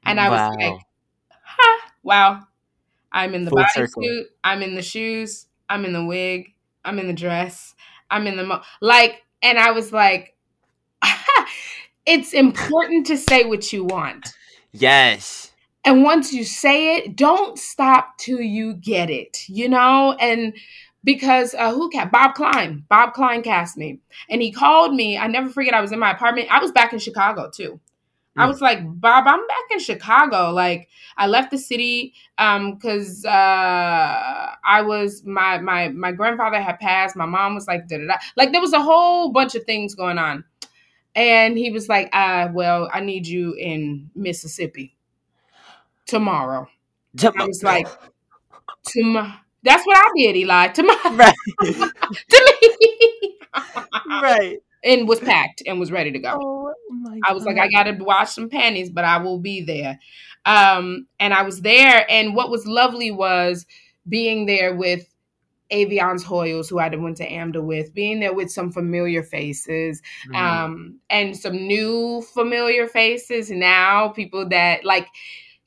and 0.04 0.20
I 0.20 0.28
was 0.30 0.40
like, 0.58 0.78
ha, 1.44 1.90
wow. 2.02 2.42
I'm 3.12 3.34
in 3.34 3.44
the 3.44 3.50
Full 3.50 3.64
circle. 3.72 4.02
bodysuit. 4.02 4.24
I'm 4.44 4.62
in 4.62 4.74
the 4.74 4.82
shoes. 4.82 5.46
I'm 5.68 5.84
in 5.84 5.92
the 5.92 6.04
wig. 6.04 6.52
I'm 6.84 6.98
in 6.98 7.06
the 7.06 7.12
dress. 7.14 7.74
I'm 8.10 8.26
in 8.26 8.36
the 8.36 8.44
mo- 8.44 8.62
like, 8.80 9.22
and 9.42 9.58
I 9.58 9.72
was 9.72 9.92
like, 9.92 10.36
it's 12.06 12.32
important 12.32 13.06
to 13.06 13.16
say 13.16 13.44
what 13.44 13.72
you 13.72 13.84
want. 13.84 14.34
Yes. 14.72 15.52
And 15.84 16.02
once 16.02 16.32
you 16.32 16.44
say 16.44 16.96
it, 16.96 17.16
don't 17.16 17.58
stop 17.58 18.18
till 18.18 18.40
you 18.40 18.74
get 18.74 19.08
it, 19.08 19.48
you 19.48 19.68
know? 19.68 20.16
And 20.20 20.54
because 21.04 21.54
uh, 21.54 21.72
who 21.72 21.88
cast 21.90 22.10
Bob 22.10 22.34
Klein? 22.34 22.84
Bob 22.88 23.12
Klein 23.14 23.42
cast 23.42 23.76
me. 23.76 24.00
And 24.28 24.42
he 24.42 24.50
called 24.52 24.94
me. 24.94 25.16
I 25.16 25.28
never 25.28 25.48
forget, 25.48 25.74
I 25.74 25.80
was 25.80 25.92
in 25.92 26.00
my 26.00 26.10
apartment. 26.10 26.48
I 26.50 26.58
was 26.58 26.72
back 26.72 26.92
in 26.92 26.98
Chicago 26.98 27.50
too. 27.54 27.80
I 28.36 28.46
Mm. 28.46 28.48
was 28.48 28.60
like, 28.60 28.80
Bob, 29.00 29.24
I'm 29.26 29.46
back 29.46 29.64
in 29.72 29.78
Chicago. 29.78 30.50
Like, 30.52 30.88
I 31.16 31.26
left 31.26 31.50
the 31.50 31.58
city 31.58 32.14
um 32.38 32.74
because 32.74 33.24
uh 33.24 33.30
I 34.64 34.82
was 34.82 35.24
my 35.24 35.58
my 35.58 35.88
my 35.88 36.12
grandfather 36.12 36.60
had 36.60 36.78
passed. 36.80 37.16
My 37.16 37.26
mom 37.26 37.54
was 37.54 37.66
like, 37.66 37.88
da 37.88 37.98
da 37.98 38.06
da. 38.06 38.14
Like, 38.36 38.52
there 38.52 38.60
was 38.60 38.72
a 38.72 38.82
whole 38.82 39.32
bunch 39.32 39.54
of 39.54 39.64
things 39.64 39.94
going 39.94 40.18
on. 40.18 40.44
And 41.14 41.58
he 41.58 41.70
was 41.70 41.88
like, 41.88 42.10
uh, 42.14 42.48
well, 42.52 42.88
I 42.92 43.00
need 43.00 43.26
you 43.26 43.54
in 43.54 44.10
Mississippi. 44.14 44.96
tomorrow. 46.06 46.68
Tomorrow. 47.16 47.36
I 47.38 47.46
was 47.46 47.62
like, 47.62 47.88
tomorrow. 48.84 49.32
That's 49.62 49.84
what 49.86 49.96
I 49.98 50.10
did, 50.16 50.36
Eli. 50.36 50.68
Tomorrow. 50.68 51.00
Right. 51.08 51.34
to 52.30 52.56
me. 52.62 53.38
right. 54.20 54.60
And 54.86 55.08
was 55.08 55.20
packed 55.20 55.62
and 55.66 55.80
was 55.80 55.90
ready 55.92 56.12
to 56.12 56.18
go. 56.18 56.38
Oh 56.40 56.74
my 57.00 57.20
I 57.24 57.32
was 57.32 57.44
like, 57.44 57.58
I 57.58 57.68
gotta 57.68 57.96
wash 58.02 58.30
some 58.30 58.48
panties, 58.48 58.90
but 58.90 59.04
I 59.04 59.18
will 59.18 59.38
be 59.40 59.62
there. 59.62 59.98
Um, 60.46 61.06
and 61.18 61.34
I 61.34 61.42
was 61.42 61.60
there, 61.62 62.06
and 62.08 62.34
what 62.36 62.50
was 62.50 62.66
lovely 62.66 63.10
was 63.10 63.66
being 64.08 64.46
there 64.46 64.74
with 64.76 65.12
Aviance 65.72 66.22
Hoyles, 66.22 66.68
who 66.70 66.78
I 66.78 66.88
went 66.94 67.16
to 67.16 67.28
AMDA 67.28 67.60
with, 67.62 67.92
being 67.92 68.20
there 68.20 68.32
with 68.32 68.50
some 68.52 68.70
familiar 68.70 69.24
faces, 69.24 70.00
Mhm. 70.30 70.36
um, 70.36 71.00
and 71.10 71.36
some 71.36 71.56
new 71.66 72.22
familiar 72.34 72.86
faces 72.86 73.50
now, 73.50 74.08
people 74.08 74.48
that 74.50 74.84
like 74.84 75.08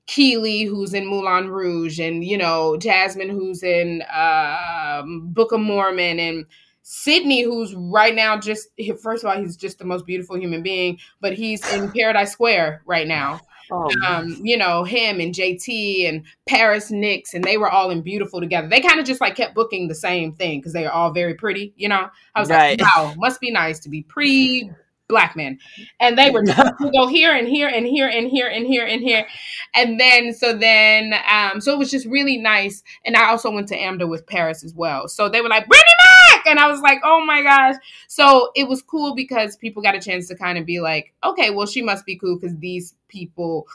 Keely, 0.08 0.64
who's 0.64 0.94
in 0.94 1.06
Moulin 1.06 1.50
Rouge, 1.50 2.00
and 2.00 2.24
you 2.24 2.38
know, 2.38 2.78
Jasmine, 2.78 3.30
who's 3.30 3.62
in 3.62 4.04
um, 4.12 5.28
Book 5.34 5.52
of 5.52 5.60
Mormon, 5.60 6.20
and 6.20 6.46
Sydney, 6.92 7.44
who's 7.44 7.76
right 7.76 8.16
now 8.16 8.36
just 8.36 8.68
first 9.04 9.24
of 9.24 9.30
all, 9.30 9.38
he's 9.40 9.56
just 9.56 9.78
the 9.78 9.86
most 9.86 10.08
beautiful 10.08 10.40
human 10.40 10.64
being, 10.64 10.98
but 11.22 11.34
he's 11.34 11.62
in 11.72 11.92
Paradise 11.92 12.32
Square 12.32 12.82
right 12.88 13.08
now. 13.08 13.42
Oh, 13.72 13.92
Um, 14.08 14.36
you 14.42 14.58
know, 14.58 14.84
him 14.84 15.20
and 15.20 15.32
JT 15.32 16.10
and 16.10 16.24
Paris 16.48 16.90
Nix, 16.90 17.36
and 17.36 17.44
they 17.44 17.58
were 17.58 17.70
all 17.70 17.92
in 17.92 18.02
beautiful 18.02 18.40
together. 18.42 18.68
They 18.68 18.82
kind 18.82 19.00
of 19.00 19.06
just 19.06 19.22
like 19.22 19.36
kept 19.36 19.54
booking 19.54 19.88
the 19.88 19.94
same 19.94 20.34
thing 20.34 20.58
because 20.60 20.74
they 20.74 20.88
are 20.88 20.92
all 20.92 21.12
very 21.12 21.36
pretty, 21.36 21.74
you 21.78 21.88
know. 21.88 22.10
I 22.34 22.40
was 22.40 22.50
Right. 22.50 22.82
like, 22.82 22.96
wow, 22.96 23.14
must 23.18 23.40
be 23.40 23.52
nice 23.52 23.80
to 23.82 23.90
be 23.90 24.02
pretty 24.02 24.72
black 25.08 25.36
men. 25.36 25.60
And 26.00 26.18
they 26.18 26.32
were 26.32 26.44
to 26.46 26.74
go 26.92 27.06
here 27.06 27.36
and 27.36 27.48
here 27.48 27.68
and 27.68 27.86
here 27.86 28.08
and 28.08 28.28
here 28.28 28.48
and 28.48 28.66
here 28.66 28.88
and 28.88 29.02
here. 29.02 29.28
And 29.76 30.00
then 30.00 30.34
so 30.34 30.58
then 30.58 31.14
um 31.32 31.62
so 31.62 31.72
it 31.72 31.78
was 31.78 31.92
just 31.92 32.08
really 32.08 32.38
nice. 32.38 32.82
And 33.06 33.16
I 33.16 33.30
also 33.30 33.52
went 33.52 33.68
to 33.68 33.78
AMDA 33.78 34.10
with 34.10 34.26
Paris 34.26 34.64
as 34.64 34.74
well. 34.74 35.08
So 35.08 35.30
they 35.30 35.42
were 35.42 35.50
like, 35.50 35.68
bring 35.68 35.82
it 35.82 36.09
back. 36.44 36.48
And 36.48 36.60
I 36.60 36.68
was 36.70 36.82
like, 36.82 37.00
oh 37.04 37.24
my 37.26 37.42
gosh. 37.42 37.76
So 38.08 38.52
it 38.56 38.68
was 38.68 38.82
cool 38.82 39.16
because 39.16 39.56
people 39.58 39.82
got 39.82 39.96
a 39.96 40.00
chance 40.00 40.28
to 40.30 40.36
kind 40.36 40.58
of 40.58 40.66
be 40.66 40.80
like, 40.80 41.14
okay, 41.24 41.50
well, 41.52 41.68
she 41.68 41.82
must 41.82 42.06
be 42.06 42.16
cool 42.18 42.38
because 42.40 42.58
these 42.58 42.96
people 43.08 43.68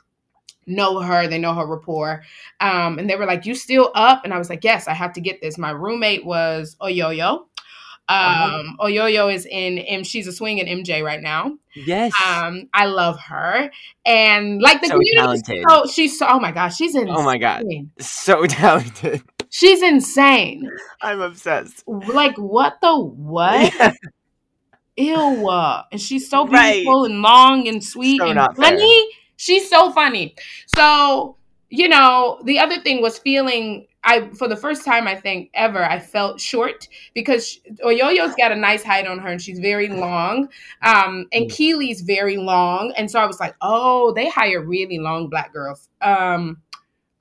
know 0.67 1.01
her, 1.01 1.27
they 1.29 1.39
know 1.39 1.55
her 1.55 1.67
rapport. 1.67 2.23
Um, 2.61 2.99
and 2.99 3.09
they 3.09 3.17
were 3.17 3.27
like, 3.27 3.45
You 3.47 3.55
still 3.55 3.91
up? 3.95 4.25
And 4.25 4.33
I 4.33 4.39
was 4.39 4.49
like, 4.49 4.65
Yes, 4.65 4.89
I 4.89 4.95
have 4.95 5.13
to 5.15 5.21
get 5.21 5.41
this. 5.41 5.59
My 5.59 5.71
roommate 5.71 6.25
was 6.25 6.77
Oyoyo. 6.81 7.45
Uh-huh. 8.07 8.59
Um, 8.61 8.77
Oyoyo 8.81 9.33
is 9.33 9.47
in 9.47 9.79
M 9.79 10.05
she's 10.05 10.27
a 10.27 10.33
swing 10.33 10.59
in 10.59 10.67
MJ 10.85 11.03
right 11.03 11.23
now. 11.23 11.57
yes. 11.75 12.13
Um, 12.27 12.69
I 12.75 12.85
love 12.85 13.19
her. 13.19 13.71
And 14.05 14.61
like 14.61 14.83
the 14.83 14.89
So 14.89 14.95
community 14.99 15.43
talented. 15.43 15.65
so 15.69 15.87
she's 15.87 16.19
so 16.19 16.27
oh 16.29 16.39
my 16.39 16.53
gosh, 16.53 16.77
she's 16.77 16.95
in. 16.95 17.09
oh 17.09 17.23
my 17.23 17.39
god. 17.39 17.65
So 18.01 18.45
talented. 18.47 19.23
She's 19.57 19.83
insane. 19.83 20.69
I'm 21.01 21.21
obsessed. 21.21 21.85
Like 21.87 22.37
what 22.37 22.75
the 22.83 22.99
what? 22.99 23.73
Ew. 24.97 25.49
uh, 25.49 25.83
And 25.93 26.01
she's 26.01 26.29
so 26.29 26.45
Right. 26.45 26.73
beautiful 26.75 27.05
and 27.05 27.23
long 27.23 27.69
and 27.69 27.83
sweet 27.83 28.19
So 28.21 28.27
and 28.27 28.35
not 28.35 28.57
fair. 28.57 28.71
funny. 28.71 29.09
She's 29.37 29.71
so 29.71 29.93
funny. 29.93 30.35
So, 30.67 31.37
you 31.71 31.89
know, 31.89 32.41
the 32.45 32.59
other 32.59 32.81
thing 32.81 33.01
was 33.01 33.17
feeling 33.19 33.87
I 34.03 34.29
for 34.31 34.49
the 34.49 34.57
first 34.57 34.85
time 34.85 35.07
I 35.07 35.15
think 35.15 35.51
ever 35.55 35.85
I 35.85 36.01
felt 36.01 36.41
short 36.41 36.89
because 37.15 37.47
she- 37.49 37.61
Oyoyo's 37.85 38.35
got 38.35 38.51
a 38.51 38.57
nice 38.57 38.83
height 38.83 39.07
on 39.07 39.21
her 39.21 39.29
and 39.29 39.41
she's 39.41 39.61
very 39.61 39.87
long. 39.89 40.49
Um 40.83 41.27
and 41.33 41.49
Keely's 41.49 42.01
very 42.01 42.39
long 42.39 42.93
and 42.97 43.09
so 43.09 43.21
I 43.21 43.27
was 43.27 43.39
like, 43.39 43.55
"Oh, 43.63 44.13
they 44.15 44.29
hire 44.29 44.61
really 44.65 44.99
long 44.99 45.29
black 45.31 45.53
girls." 45.53 45.89
Um 46.03 46.59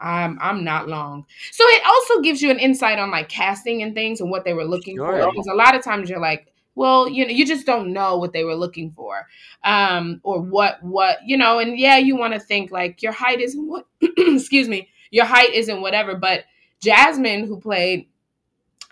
I'm 0.03 0.37
I'm 0.41 0.63
not 0.63 0.87
long. 0.87 1.25
So 1.51 1.63
it 1.67 1.83
also 1.85 2.21
gives 2.21 2.41
you 2.41 2.51
an 2.51 2.59
insight 2.59 2.99
on 2.99 3.11
like 3.11 3.29
casting 3.29 3.81
and 3.83 3.95
things 3.95 4.21
and 4.21 4.29
what 4.29 4.45
they 4.45 4.53
were 4.53 4.65
looking 4.65 4.97
Sure. 4.97 5.05
for 5.05 5.27
because 5.31 5.47
a 5.47 5.55
lot 5.55 5.75
of 5.75 5.83
times 5.83 6.09
you're 6.09 6.19
like, 6.19 6.47
well, 6.75 7.07
you 7.09 7.25
know, 7.25 7.31
you 7.31 7.45
just 7.45 7.65
don't 7.65 7.93
know 7.93 8.17
what 8.17 8.33
they 8.33 8.43
were 8.43 8.55
looking 8.55 8.91
for. 8.91 9.27
Um 9.63 10.19
or 10.23 10.41
what 10.41 10.83
what, 10.83 11.19
you 11.25 11.37
know, 11.37 11.59
and 11.59 11.79
yeah, 11.79 11.97
you 11.97 12.15
want 12.17 12.33
to 12.33 12.39
think 12.39 12.71
like 12.71 13.01
your 13.01 13.13
height 13.13 13.39
isn't 13.41 13.67
what 13.67 13.85
excuse 14.17 14.67
me, 14.67 14.89
your 15.11 15.25
height 15.25 15.53
isn't 15.53 15.81
whatever, 15.81 16.15
but 16.15 16.43
Jasmine 16.81 17.47
who 17.47 17.59
played 17.59 18.07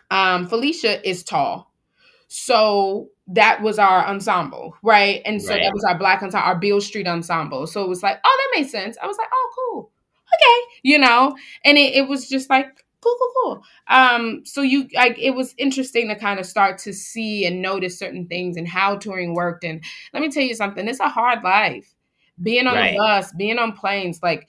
um 0.10 0.48
Felicia 0.48 1.08
is 1.08 1.24
tall. 1.24 1.72
So 2.28 3.10
that 3.28 3.62
was 3.62 3.80
our 3.80 4.06
ensemble, 4.08 4.76
right? 4.84 5.22
And 5.26 5.42
so 5.42 5.54
Right. 5.54 5.64
that 5.64 5.74
was 5.74 5.84
our 5.86 5.98
black 5.98 6.24
ensemble, 6.24 6.46
our 6.48 6.58
Beale 6.60 6.82
Street 6.82 7.08
ensemble. 7.08 7.68
So 7.68 7.84
it 7.84 7.90
was 7.90 8.04
like, 8.04 8.20
oh, 8.24 8.50
that 8.54 8.60
makes 8.60 8.72
sense. 8.72 8.98
I 9.02 9.08
was 9.08 9.18
like, 9.18 9.30
oh, 9.34 9.52
cool. 9.56 9.92
Okay. 10.42 10.62
You 10.84 10.98
know, 11.00 11.36
and 11.64 11.78
it, 11.78 11.94
it 11.96 12.08
was 12.08 12.28
just 12.28 12.50
like, 12.50 12.68
cool, 13.02 13.16
cool, 13.20 13.32
cool. 13.44 13.64
Um, 13.88 14.42
so 14.46 14.62
you 14.62 14.88
like 14.96 15.18
it 15.20 15.32
was 15.32 15.54
interesting 15.58 16.08
to 16.10 16.16
kind 16.16 16.40
of 16.40 16.46
start 16.46 16.78
to 16.80 16.94
see 16.94 17.46
and 17.46 17.62
notice 17.62 17.98
certain 18.00 18.28
things 18.28 18.58
and 18.58 18.68
how 18.68 18.96
touring 18.98 19.34
worked. 19.36 19.64
And 19.64 19.84
let 20.14 20.22
me 20.22 20.30
tell 20.30 20.44
you 20.44 20.56
something, 20.56 20.88
it's 20.88 21.00
a 21.00 21.10
hard 21.10 21.44
life. 21.44 21.94
Being 22.42 22.66
on 22.68 22.76
Right. 22.76 22.94
a 22.94 22.96
bus, 22.96 23.32
being 23.34 23.60
on 23.60 23.74
planes, 23.74 24.20
like 24.24 24.48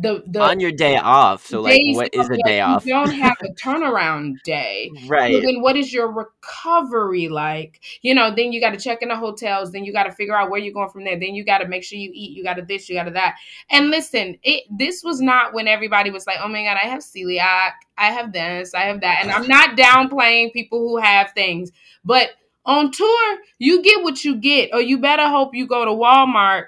the 0.00 0.22
the 0.28 0.40
On 0.40 0.60
your 0.60 0.70
day 0.70 0.96
off. 0.96 1.44
So 1.44 1.60
like 1.60 1.80
what 1.88 2.14
is 2.14 2.28
a 2.28 2.32
like, 2.32 2.44
day 2.44 2.60
off? 2.60 2.86
You 2.86 2.92
don't 2.92 3.10
have 3.10 3.36
a 3.42 3.48
turnaround 3.60 4.40
day. 4.44 4.92
Right. 5.08 5.34
So 5.34 5.40
then 5.40 5.60
what 5.60 5.76
is 5.76 5.92
your 5.92 6.08
recovery 6.10 7.28
like? 7.28 7.80
You 8.02 8.14
know, 8.14 8.32
then 8.34 8.52
you 8.52 8.60
got 8.60 8.70
to 8.70 8.76
check 8.76 9.02
in 9.02 9.08
the 9.08 9.16
hotels, 9.16 9.72
then 9.72 9.84
you 9.84 9.92
got 9.92 10.04
to 10.04 10.12
figure 10.12 10.36
out 10.36 10.50
where 10.50 10.60
you're 10.60 10.72
going 10.72 10.88
from 10.90 11.02
there. 11.02 11.18
Then 11.18 11.34
you 11.34 11.44
got 11.44 11.58
to 11.58 11.68
make 11.68 11.82
sure 11.82 11.98
you 11.98 12.12
eat, 12.14 12.36
you 12.36 12.44
got 12.44 12.54
to 12.54 12.62
this, 12.62 12.88
you 12.88 12.94
got 12.94 13.04
to 13.04 13.10
that. 13.10 13.36
And 13.70 13.90
listen, 13.90 14.38
it 14.44 14.64
this 14.70 15.02
was 15.02 15.20
not 15.20 15.52
when 15.52 15.66
everybody 15.66 16.10
was 16.10 16.28
like, 16.28 16.38
"Oh 16.40 16.48
my 16.48 16.62
god, 16.62 16.78
I 16.80 16.86
have 16.86 17.00
celiac, 17.00 17.72
I 17.96 18.12
have 18.12 18.32
this, 18.32 18.74
I 18.74 18.82
have 18.82 19.00
that." 19.00 19.18
And 19.22 19.32
I'm 19.32 19.48
not 19.48 19.76
downplaying 19.76 20.52
people 20.52 20.78
who 20.78 20.98
have 20.98 21.32
things, 21.32 21.72
but 22.04 22.30
on 22.64 22.92
tour, 22.92 23.38
you 23.58 23.82
get 23.82 24.04
what 24.04 24.24
you 24.24 24.36
get, 24.36 24.70
or 24.72 24.80
you 24.80 24.98
better 24.98 25.26
hope 25.26 25.56
you 25.56 25.66
go 25.66 25.84
to 25.84 25.90
Walmart 25.90 26.66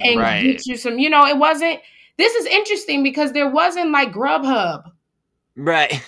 and 0.00 0.20
right. 0.20 0.42
get 0.42 0.66
you 0.66 0.78
some. 0.78 0.98
You 0.98 1.10
know, 1.10 1.26
it 1.26 1.36
wasn't. 1.36 1.80
This 2.18 2.34
is 2.34 2.46
interesting 2.46 3.02
because 3.02 3.32
there 3.32 3.48
wasn't 3.50 3.90
like 3.90 4.12
Grubhub. 4.12 4.90
Right. 5.56 6.02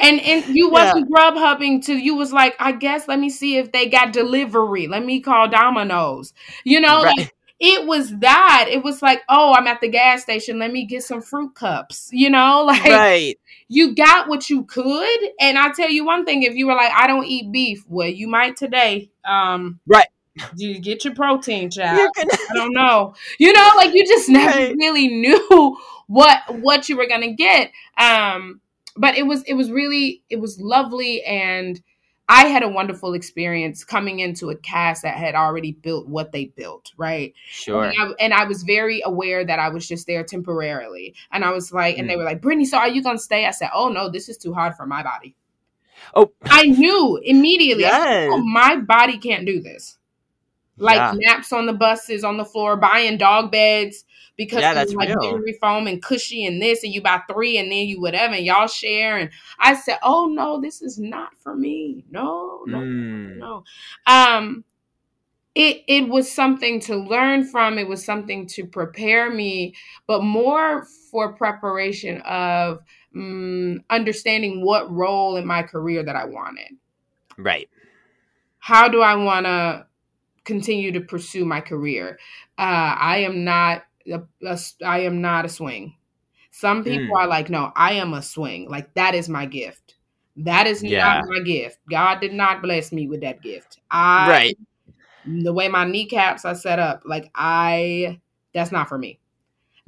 And 0.00 0.20
and 0.20 0.44
you 0.54 0.70
wasn't 0.70 1.10
grub 1.10 1.34
hubbing 1.34 1.82
to 1.82 1.94
you 1.94 2.14
was 2.14 2.32
like, 2.32 2.54
I 2.60 2.72
guess 2.72 3.08
let 3.08 3.18
me 3.18 3.28
see 3.30 3.56
if 3.56 3.72
they 3.72 3.88
got 3.88 4.12
delivery. 4.12 4.86
Let 4.86 5.04
me 5.04 5.20
call 5.20 5.48
Domino's. 5.48 6.32
You 6.64 6.80
know, 6.80 7.02
Right. 7.02 7.16
like 7.18 7.34
it 7.58 7.86
was 7.86 8.16
that. 8.18 8.66
It 8.70 8.84
was 8.84 9.02
like, 9.02 9.22
oh, 9.28 9.52
I'm 9.54 9.66
at 9.66 9.80
the 9.80 9.88
gas 9.88 10.22
station. 10.22 10.60
Let 10.60 10.70
me 10.72 10.84
get 10.86 11.02
some 11.02 11.20
fruit 11.20 11.56
cups. 11.56 12.08
You 12.12 12.30
know, 12.30 12.62
like 12.66 12.84
right. 12.84 13.34
you 13.66 13.94
got 13.96 14.28
what 14.28 14.48
you 14.48 14.64
could. 14.64 15.18
And 15.40 15.58
I 15.58 15.72
tell 15.72 15.90
you 15.90 16.04
one 16.04 16.24
thing, 16.24 16.44
if 16.44 16.54
you 16.54 16.68
were 16.68 16.74
like, 16.76 16.92
I 16.92 17.08
don't 17.08 17.26
eat 17.26 17.50
beef, 17.50 17.84
well, 17.88 18.08
you 18.08 18.28
might 18.28 18.56
today. 18.56 19.10
Um 19.28 19.80
Right. 19.86 20.06
You 20.56 20.78
get 20.80 21.04
your 21.04 21.14
protein, 21.14 21.70
child. 21.70 22.10
I 22.18 22.54
don't 22.54 22.72
know. 22.74 23.14
You 23.38 23.52
know, 23.52 23.70
like 23.76 23.92
you 23.94 24.06
just 24.06 24.28
never 24.28 24.56
Right. 24.56 24.76
really 24.78 25.08
knew 25.08 25.76
what 26.06 26.40
what 26.60 26.88
you 26.88 26.96
were 26.96 27.06
gonna 27.08 27.32
get. 27.32 27.70
Um, 27.96 28.60
but 28.96 29.16
it 29.16 29.26
was 29.26 29.42
it 29.44 29.54
was 29.54 29.70
really 29.70 30.22
it 30.30 30.40
was 30.40 30.60
lovely 30.60 31.22
and 31.24 31.80
I 32.30 32.46
had 32.48 32.62
a 32.62 32.68
wonderful 32.68 33.14
experience 33.14 33.84
coming 33.84 34.18
into 34.20 34.50
a 34.50 34.56
cast 34.56 35.02
that 35.02 35.16
had 35.16 35.34
already 35.34 35.72
built 35.72 36.08
what 36.08 36.30
they 36.30 36.46
built, 36.46 36.92
right? 36.98 37.32
Sure. 37.46 37.84
And 37.84 37.94
I, 37.98 38.12
and 38.24 38.34
I 38.34 38.44
was 38.44 38.64
very 38.64 39.00
aware 39.02 39.44
that 39.46 39.58
I 39.58 39.70
was 39.70 39.88
just 39.88 40.06
there 40.06 40.24
temporarily. 40.24 41.14
And 41.32 41.42
I 41.42 41.52
was 41.52 41.72
like, 41.72 41.96
and 41.96 42.08
they 42.08 42.14
Mm. 42.14 42.18
were 42.18 42.24
like, 42.24 42.42
Brittney, 42.42 42.66
so 42.66 42.76
are 42.78 42.88
you 42.88 43.02
gonna 43.02 43.18
stay? 43.18 43.46
I 43.46 43.50
said, 43.52 43.70
Oh 43.74 43.88
no, 43.88 44.10
this 44.10 44.28
is 44.28 44.36
too 44.36 44.52
hard 44.52 44.74
for 44.76 44.86
my 44.86 45.02
body. 45.02 45.36
Oh 46.14 46.32
I 46.50 46.64
knew 46.66 47.18
immediately. 47.22 47.86
I 47.86 47.90
said, 47.92 48.08
"Oh, 48.30 48.38
my 48.38 48.76
body 48.76 49.18
can't 49.18 49.46
do 49.46 49.60
this. 49.60 49.97
Like 50.78 51.04
Yeah. 51.04 51.12
naps 51.12 51.52
on 51.52 51.66
the 51.66 51.72
buses, 51.72 52.24
on 52.24 52.36
the 52.36 52.44
floor, 52.44 52.76
buying 52.76 53.18
dog 53.18 53.50
beds 53.52 54.04
because 54.36 54.62
Yeah, 54.62 54.74
that's 54.74 54.94
like 55.00 55.10
real. 55.10 55.18
memory 55.20 55.58
foam 55.60 55.86
and 55.86 56.02
cushy 56.02 56.44
and 56.46 56.62
this, 56.62 56.84
and 56.84 56.92
you 56.94 57.02
buy 57.02 57.20
three 57.30 57.58
and 57.58 57.70
then 57.70 57.86
you 57.86 58.00
whatever, 58.00 58.34
and 58.34 58.44
y'all 58.44 58.68
share. 58.68 59.16
And 59.18 59.30
I 59.58 59.74
said, 59.74 59.98
Oh 60.02 60.26
no, 60.26 60.60
this 60.60 60.82
is 60.82 60.98
not 60.98 61.30
for 61.40 61.56
me. 61.56 62.04
No, 62.10 62.64
no, 62.66 62.88
Mm. 63.24 63.40
no. 63.40 63.64
Um 64.06 64.64
it 65.54 65.82
it 65.88 66.08
was 66.08 66.30
something 66.30 66.80
to 66.80 66.96
learn 66.96 67.44
from, 67.44 67.78
it 67.78 67.88
was 67.88 68.04
something 68.04 68.46
to 68.48 68.66
prepare 68.66 69.30
me, 69.30 69.74
but 70.06 70.22
more 70.22 70.86
for 71.10 71.32
preparation 71.34 72.20
of 72.22 72.80
mm, 73.16 73.82
understanding 73.90 74.64
what 74.64 74.90
role 74.90 75.36
in 75.36 75.46
my 75.46 75.62
career 75.62 76.02
that 76.04 76.16
I 76.16 76.26
wanted 76.26 76.76
Right. 77.38 77.68
how 78.58 78.88
do 78.88 79.00
I 79.00 79.14
want 79.16 79.46
to 79.46 79.86
continue 80.48 80.92
to 80.92 81.02
pursue 81.02 81.44
my 81.46 81.60
career? 81.62 82.18
Uh, 82.58 82.96
I 83.14 83.18
am 83.18 83.44
not 83.44 83.84
a, 84.12 84.22
a- 84.46 84.58
I 84.84 85.00
am 85.00 85.22
not 85.22 85.46
a 85.46 85.50
swing. 85.50 85.96
Some 86.52 86.84
people 86.84 87.14
Mm. 87.14 87.20
are 87.20 87.28
like, 87.28 87.50
no, 87.50 87.72
I 87.76 87.94
am 87.94 88.14
a 88.14 88.22
swing. 88.22 88.68
Like 88.70 88.94
that 88.94 89.14
is 89.14 89.28
my 89.28 89.46
gift. 89.46 89.96
That 90.36 90.66
is 90.66 90.82
Yeah. 90.82 91.04
not 91.04 91.24
my 91.28 91.40
gift. 91.40 91.78
God 91.90 92.20
did 92.20 92.34
not 92.34 92.62
bless 92.62 92.92
me 92.92 93.08
with 93.08 93.22
that 93.22 93.42
gift. 93.42 93.78
I 93.90 94.28
Right. 94.28 94.58
the 95.24 95.52
way 95.52 95.68
my 95.68 95.84
kneecaps 95.84 96.44
are 96.44 96.54
set 96.56 96.78
up, 96.78 97.02
like 97.06 97.30
I 97.34 98.20
that's 98.54 98.72
not 98.72 98.88
for 98.88 98.98
me. 98.98 99.20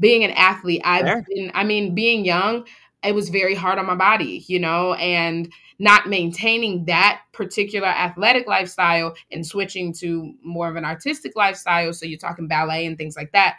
being 0.01 0.25
an 0.25 0.31
athlete, 0.33 0.83
I've 0.85 1.05
Fair. 1.05 1.27
been, 1.29 1.51
I 1.55 1.65
mean, 1.65 1.95
being 1.95 2.25
young, 2.25 2.67
it 3.05 3.15
was 3.15 3.29
very 3.31 3.55
hard 3.55 3.79
on 3.79 3.87
my 3.87 3.95
body, 3.97 4.45
you 4.49 4.59
know, 4.59 4.95
and 4.95 5.53
not 5.81 6.09
maintaining 6.09 6.85
that 6.87 7.23
particular 7.33 7.89
athletic 7.89 8.47
lifestyle 8.47 9.17
and 9.33 9.47
switching 9.47 9.93
to 9.95 10.35
more 10.45 10.69
of 10.69 10.77
an 10.77 10.85
artistic 10.85 11.35
lifestyle. 11.37 11.93
So 11.95 12.07
you're 12.07 12.21
talking 12.21 12.49
ballet 12.49 12.87
and 12.87 12.99
things 12.99 13.17
like 13.17 13.33
that. 13.33 13.59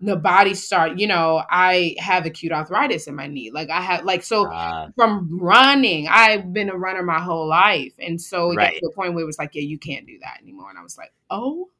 The 0.00 0.16
body 0.16 0.54
start, 0.54 0.98
you 0.98 1.06
know, 1.06 1.44
I 1.48 1.94
have 1.98 2.26
acute 2.26 2.52
arthritis 2.52 3.06
in 3.06 3.14
my 3.14 3.28
knee. 3.28 3.52
Like 3.52 3.70
I 3.70 3.80
have, 3.80 4.04
like, 4.04 4.24
so 4.24 4.50
Uh, 4.50 4.88
from 4.96 5.38
running, 5.40 6.08
I've 6.10 6.52
been 6.52 6.70
a 6.70 6.76
runner 6.76 7.04
my 7.04 7.20
whole 7.20 7.48
life. 7.48 7.94
And 8.00 8.20
so 8.20 8.50
it 8.50 8.58
got 8.58 8.70
to 8.70 8.80
the 8.82 8.90
point 8.96 9.14
where 9.14 9.22
it 9.22 9.26
was 9.26 9.38
like, 9.38 9.54
yeah, 9.54 9.62
you 9.62 9.78
can't 9.78 10.06
do 10.06 10.18
that 10.22 10.38
anymore. 10.42 10.70
And 10.70 10.78
I 10.78 10.82
was 10.82 10.98
like, 10.98 11.12
oh, 11.30 11.70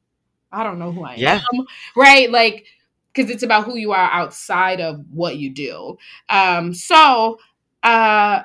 I 0.51 0.63
don't 0.63 0.79
know 0.79 0.91
who 0.93 1.03
I 1.03 1.15
Yeah. 1.15 1.41
am. 1.53 1.65
Right. 1.95 2.31
Like, 2.31 2.65
because 3.13 3.29
it's 3.31 3.43
about 3.43 3.65
who 3.65 3.77
you 3.77 3.91
are 3.91 4.11
outside 4.11 4.81
of 4.81 5.05
what 5.11 5.37
you 5.37 5.51
do. 5.51 5.97
Um, 6.29 6.73
so 6.73 7.39
uh 7.83 8.43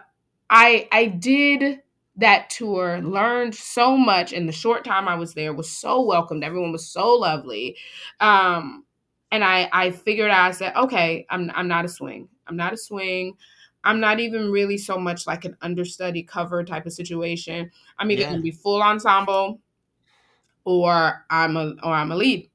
I 0.50 0.88
I 0.92 1.06
did 1.06 1.80
that 2.16 2.50
tour, 2.50 3.00
learned 3.00 3.54
so 3.54 3.96
much 3.96 4.32
in 4.32 4.46
the 4.46 4.52
short 4.52 4.84
time 4.84 5.06
I 5.08 5.14
was 5.14 5.34
there, 5.34 5.52
was 5.52 5.70
so 5.70 6.02
welcomed. 6.02 6.42
Everyone 6.44 6.72
was 6.72 6.86
so 6.88 7.14
lovely. 7.14 7.76
Um, 8.20 8.84
and 9.30 9.44
I 9.44 9.68
I 9.72 9.90
figured 9.90 10.30
out 10.30 10.48
I 10.48 10.50
said, 10.52 10.74
okay, 10.76 11.26
I'm 11.30 11.50
I'm 11.54 11.68
not 11.68 11.84
a 11.84 11.88
swing. 11.88 12.28
I'm 12.46 12.56
not 12.56 12.72
a 12.72 12.76
swing. 12.76 13.36
I'm 13.84 14.00
not 14.00 14.20
even 14.20 14.50
really 14.50 14.76
so 14.78 14.98
much 14.98 15.26
like 15.26 15.44
an 15.44 15.56
understudy 15.62 16.22
cover 16.24 16.64
type 16.64 16.86
of 16.86 16.92
situation. 16.92 17.70
I'm 17.98 18.10
either 18.10 18.22
Yeah. 18.22 18.30
gonna 18.30 18.42
be 18.42 18.50
full 18.50 18.82
ensemble 18.82 19.60
or 20.64 21.24
I'm 21.30 21.56
a 21.56 21.74
or 21.82 21.92
I'm 21.92 22.12
a 22.12 22.16
lead. 22.16 22.50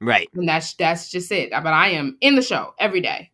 right. 0.00 0.30
And 0.34 0.48
that's 0.48 0.74
that's 0.74 1.10
just 1.10 1.30
it. 1.32 1.50
But 1.50 1.66
I 1.66 1.88
am 1.88 2.16
in 2.20 2.34
the 2.34 2.42
show 2.42 2.74
every 2.78 3.00
day. 3.00 3.30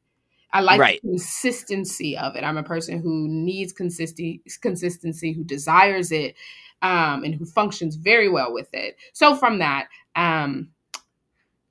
I 0.54 0.60
like 0.60 0.80
Right. 0.80 1.02
the 1.02 1.10
consistency 1.10 2.16
of 2.16 2.36
it. 2.36 2.44
I'm 2.44 2.56
a 2.56 2.62
person 2.62 3.00
who 3.00 3.28
needs 3.28 3.72
consistency, 3.72 4.40
consistency, 4.62 5.32
who 5.32 5.44
desires 5.44 6.12
it, 6.12 6.36
um, 6.80 7.24
and 7.24 7.34
who 7.34 7.44
functions 7.44 7.96
very 7.96 8.28
well 8.28 8.54
with 8.54 8.68
it. 8.72 8.96
So 9.12 9.36
from 9.36 9.58
that, 9.58 9.88
um, 10.16 10.70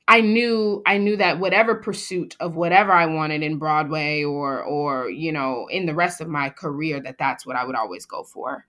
I 0.08 0.20
knew 0.22 0.82
I 0.86 0.98
knew 0.98 1.16
that 1.18 1.40
whatever 1.40 1.76
pursuit 1.76 2.36
of 2.42 2.56
whatever 2.56 2.92
I 2.92 3.06
wanted 3.06 3.42
in 3.42 3.58
Broadway 3.58 4.24
or 4.24 4.62
or 4.62 5.10
you 5.10 5.32
know 5.32 5.68
in 5.72 5.86
the 5.86 5.96
rest 5.96 6.20
of 6.20 6.28
my 6.28 6.50
career, 6.50 7.00
that 7.02 7.18
that's 7.18 7.46
what 7.46 7.56
I 7.56 7.64
would 7.66 7.76
always 7.76 8.06
go 8.06 8.24
for. 8.24 8.66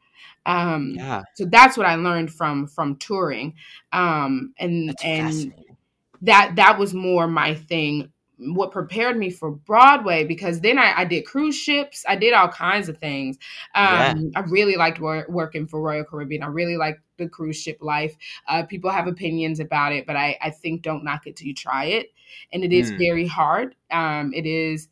Um, 0.47 1.01
Yeah. 1.01 1.23
so 1.35 1.45
that's 1.47 1.77
what 1.77 1.87
I 1.87 1.97
learned 1.97 2.33
from 2.33 2.69
from 2.69 2.97
touring, 2.97 3.55
um, 3.93 4.55
and 4.59 4.97
That's 5.01 5.03
and 5.03 5.55
that 6.23 6.55
that 6.57 6.79
was 6.79 6.95
more 6.95 7.27
my 7.27 7.55
thing 7.55 8.13
what 8.39 8.73
prepared 8.73 9.17
me 9.17 9.31
for 9.31 9.51
broadway 9.51 10.25
because 10.25 10.61
then 10.61 10.79
i, 10.79 10.93
I 11.01 11.05
did 11.05 11.25
cruise 11.25 11.55
ships 11.57 12.05
i 12.09 12.17
did 12.17 12.33
all 12.33 12.49
kinds 12.49 12.89
of 12.89 12.99
things. 12.99 13.39
Um, 13.75 14.33
i 14.35 14.41
really 14.41 14.77
liked 14.77 15.01
wor- 15.01 15.27
working 15.29 15.67
for 15.67 15.81
royal 15.81 16.05
caribbean. 16.05 16.43
I 16.43 16.47
really 16.47 16.77
liked 16.77 17.01
the 17.17 17.29
cruise 17.29 17.57
ship 17.57 17.79
life. 17.81 18.17
Uh, 18.49 18.65
people 18.65 18.91
have 18.91 19.07
opinions 19.07 19.61
about 19.61 19.93
it 19.93 20.07
but 20.07 20.17
I, 20.17 20.37
I 20.43 20.51
think 20.51 20.83
don't 20.83 21.05
knock 21.05 21.27
it 21.27 21.37
till 21.37 21.47
you 21.49 21.55
try 21.55 21.85
it. 21.87 22.09
And 22.53 22.65
it 22.65 22.73
is 22.73 22.93
Mm. 22.93 22.99
very 22.99 23.27
hard. 23.27 23.77
Um, 23.91 24.33
it 24.35 24.47
is 24.47 24.89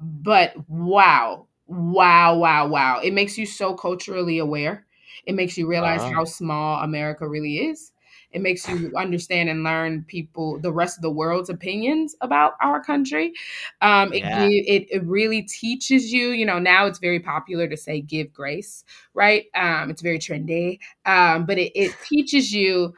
but 0.00 0.54
wow 0.68 1.46
wow 1.66 2.36
wow 2.36 2.66
wow. 2.68 3.00
It 3.00 3.12
makes 3.12 3.38
you 3.38 3.46
so 3.46 3.74
culturally 3.74 4.38
aware. 4.38 4.86
It 5.26 5.34
makes 5.34 5.56
you 5.56 5.68
realize 5.68 6.04
Wow. 6.04 6.12
how 6.12 6.24
small 6.24 6.82
america 6.82 7.28
really 7.28 7.58
is 7.58 7.91
it 8.32 8.40
makes 8.40 8.66
you 8.68 8.92
understand 8.96 9.48
and 9.48 9.62
learn 9.62 10.04
people 10.04 10.58
the 10.60 10.72
rest 10.72 10.98
of 10.98 11.02
the 11.02 11.10
world's 11.10 11.50
opinions 11.50 12.16
about 12.20 12.54
our 12.60 12.82
country. 12.82 13.32
Um 13.80 14.12
it, 14.12 14.24
Yeah. 14.24 14.46
it 14.68 14.86
it 14.90 15.04
really 15.04 15.42
teaches 15.42 16.12
you 16.12 16.28
you 16.30 16.46
know 16.46 16.58
now 16.58 16.86
it's 16.86 16.98
very 16.98 17.20
popular 17.20 17.68
to 17.68 17.76
say 17.76 18.00
give 18.00 18.32
grace 18.32 18.84
right? 19.14 19.46
Um 19.54 19.90
it's 19.90 20.02
very 20.02 20.18
trendy. 20.18 20.78
Um 21.06 21.46
but 21.46 21.58
it, 21.58 21.72
it 21.74 22.00
teaches 22.02 22.52
you 22.52 22.94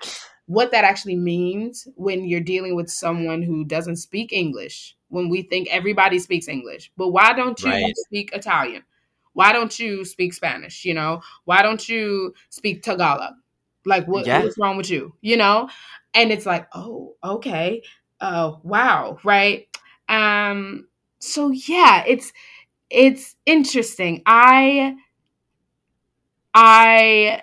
what 0.47 0.70
that 0.72 0.85
actually 0.85 1.16
means 1.16 1.89
when 1.97 2.24
you're 2.26 2.41
dealing 2.41 2.74
with 2.76 2.91
someone 2.91 3.43
who 3.43 3.64
doesn't 3.64 3.97
speak 3.97 4.32
english 4.32 4.95
when 5.09 5.28
we 5.28 5.43
think 5.43 5.68
everybody 5.70 6.18
speaks 6.18 6.49
english. 6.49 6.91
But 6.97 7.09
why 7.11 7.32
don't 7.32 7.62
you 7.64 7.72
Right. 7.72 7.95
speak 7.95 8.30
italian? 8.35 8.82
Why 9.32 9.53
don't 9.53 9.76
you 9.78 10.05
speak 10.05 10.35
spanish 10.35 10.85
you 10.85 10.95
know? 10.95 11.22
Why 11.45 11.62
don't 11.62 11.89
you 11.89 12.35
speak 12.51 12.82
tagalog 12.82 13.35
like 13.87 14.07
what, 14.07 14.26
what's 14.26 14.59
wrong 14.59 14.76
with 14.76 14.91
you? 14.91 15.14
You 15.20 15.37
know? 15.37 15.68
And 16.14 16.30
it's 16.32 16.47
like 16.47 16.68
oh 16.74 17.14
okay. 17.22 17.82
Uh 18.20 18.53
wow 18.62 19.18
right? 19.24 19.66
Um 20.09 20.87
so 21.18 21.51
yeah 21.51 22.05
it's 22.07 22.32
it's 22.91 23.37
interesting. 23.47 24.22
I 24.26 24.97
i 26.55 27.43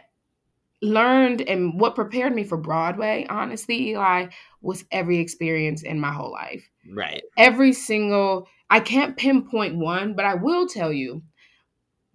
learned 0.82 1.42
and 1.42 1.80
what 1.80 1.96
prepared 1.96 2.34
me 2.34 2.44
for 2.44 2.58
broadway 2.58 3.26
honestly 3.30 3.89
eli 3.89 4.28
was 4.62 4.84
every 4.92 5.20
experience 5.20 5.84
in 5.84 6.00
my 6.00 6.12
whole 6.12 6.32
life. 6.32 6.68
Right. 6.92 7.24
every 7.38 7.74
single 7.74 8.48
i 8.70 8.80
can't 8.80 9.16
pinpoint 9.18 9.76
one 9.76 10.16
but 10.16 10.26
i 10.26 10.34
will 10.34 10.68
tell 10.68 10.92
you 10.92 11.22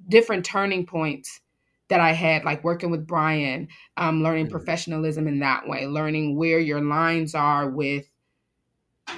different 0.09 0.45
turning 0.45 0.85
points 0.87 1.41
that 1.89 2.01
i 2.01 2.13
had 2.13 2.45
like 2.45 2.63
working 2.65 2.91
with 2.91 3.07
brian 3.07 3.69
um, 3.97 4.23
learning 4.23 4.47
Mhm. 4.47 4.51
professionalism 4.51 5.27
in 5.29 5.39
that 5.41 5.69
way 5.69 5.87
learning 5.87 6.37
where 6.37 6.59
your 6.59 6.81
lines 6.81 7.35
are 7.35 7.69
with 7.71 8.09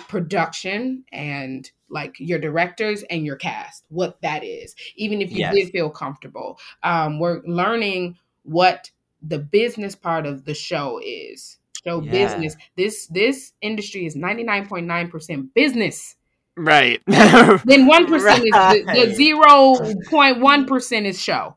production 0.08 1.04
and 1.12 1.70
like 1.90 2.14
your 2.18 2.38
directors 2.38 3.02
and 3.04 3.24
your 3.24 3.36
cast 3.36 3.84
what 3.88 4.20
that 4.22 4.44
is 4.44 4.74
even 4.96 5.22
if 5.22 5.30
you 5.30 5.38
Yes. 5.38 5.54
did 5.54 5.70
feel 5.70 5.88
comfortable 5.90 6.58
um, 6.82 7.18
we're 7.18 7.40
learning 7.46 8.16
what 8.42 8.90
the 9.22 9.38
business 9.38 9.94
part 9.94 10.26
of 10.26 10.44
the 10.44 10.54
show 10.54 11.00
is 11.04 11.58
show 11.84 12.00
Yeah. 12.02 12.10
business 12.10 12.54
this 12.76 13.06
this 13.06 13.52
industry 13.62 14.04
is 14.06 14.14
99.9% 14.14 15.54
business 15.54 16.16
Right. 16.56 17.00
then 17.06 17.86
1% 17.88 18.04
is 18.10 18.52
the 18.52 18.84
0.1% 20.12 21.04
is 21.06 21.20
show 21.20 21.54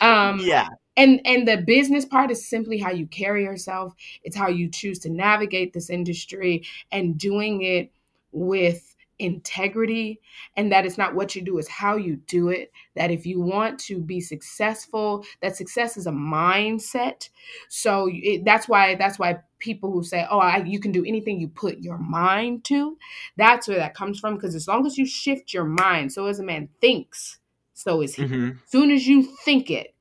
um 0.00 0.40
yeah. 0.40 0.68
and 0.96 1.20
and 1.24 1.46
the 1.46 1.58
business 1.58 2.04
part 2.04 2.30
is 2.30 2.48
simply 2.48 2.78
how 2.78 2.90
you 2.90 3.06
carry 3.06 3.44
yourself. 3.44 3.94
It's 4.22 4.36
how 4.36 4.48
you 4.48 4.68
choose 4.68 4.98
to 5.00 5.10
navigate 5.10 5.72
this 5.72 5.90
industry 5.90 6.64
and 6.90 7.18
doing 7.18 7.62
it 7.62 7.92
with 8.32 8.88
integrity 9.18 10.20
and 10.56 10.72
that 10.72 10.84
it's 10.84 10.98
not 10.98 11.14
what 11.14 11.36
you 11.36 11.42
do 11.42 11.58
it's 11.58 11.68
how 11.68 11.96
you 11.96 12.16
do 12.26 12.48
it. 12.48 12.72
That 12.96 13.10
if 13.10 13.24
you 13.24 13.40
want 13.40 13.78
to 13.80 14.00
be 14.00 14.20
successful 14.20 15.24
that 15.40 15.56
success 15.56 15.96
is 15.96 16.06
a 16.06 16.12
mindset. 16.12 17.28
So 17.68 18.08
it, 18.10 18.44
that's 18.44 18.68
why 18.68 18.96
that's 18.96 19.18
why 19.18 19.38
people 19.58 19.92
who 19.92 20.02
say 20.02 20.26
oh 20.28 20.40
I, 20.40 20.64
you 20.64 20.80
can 20.80 20.90
do 20.92 21.04
anything 21.04 21.38
you 21.38 21.48
put 21.48 21.78
your 21.78 21.98
mind 21.98 22.64
to 22.64 22.98
that's 23.36 23.68
where 23.68 23.78
that 23.78 23.94
comes 23.94 24.18
from 24.18 24.34
because 24.34 24.56
as 24.56 24.66
long 24.66 24.84
as 24.86 24.98
you 24.98 25.06
shift 25.06 25.54
your 25.54 25.64
mind 25.64 26.12
so 26.12 26.26
as 26.26 26.40
a 26.40 26.42
man 26.42 26.68
thinks 26.80 27.38
so 27.82 28.00
is 28.00 28.14
he. 28.14 28.26
Hmm 28.26 28.50
soon 28.66 28.90
as 28.90 29.06
you 29.06 29.22
think 29.44 29.70
it 29.70 29.94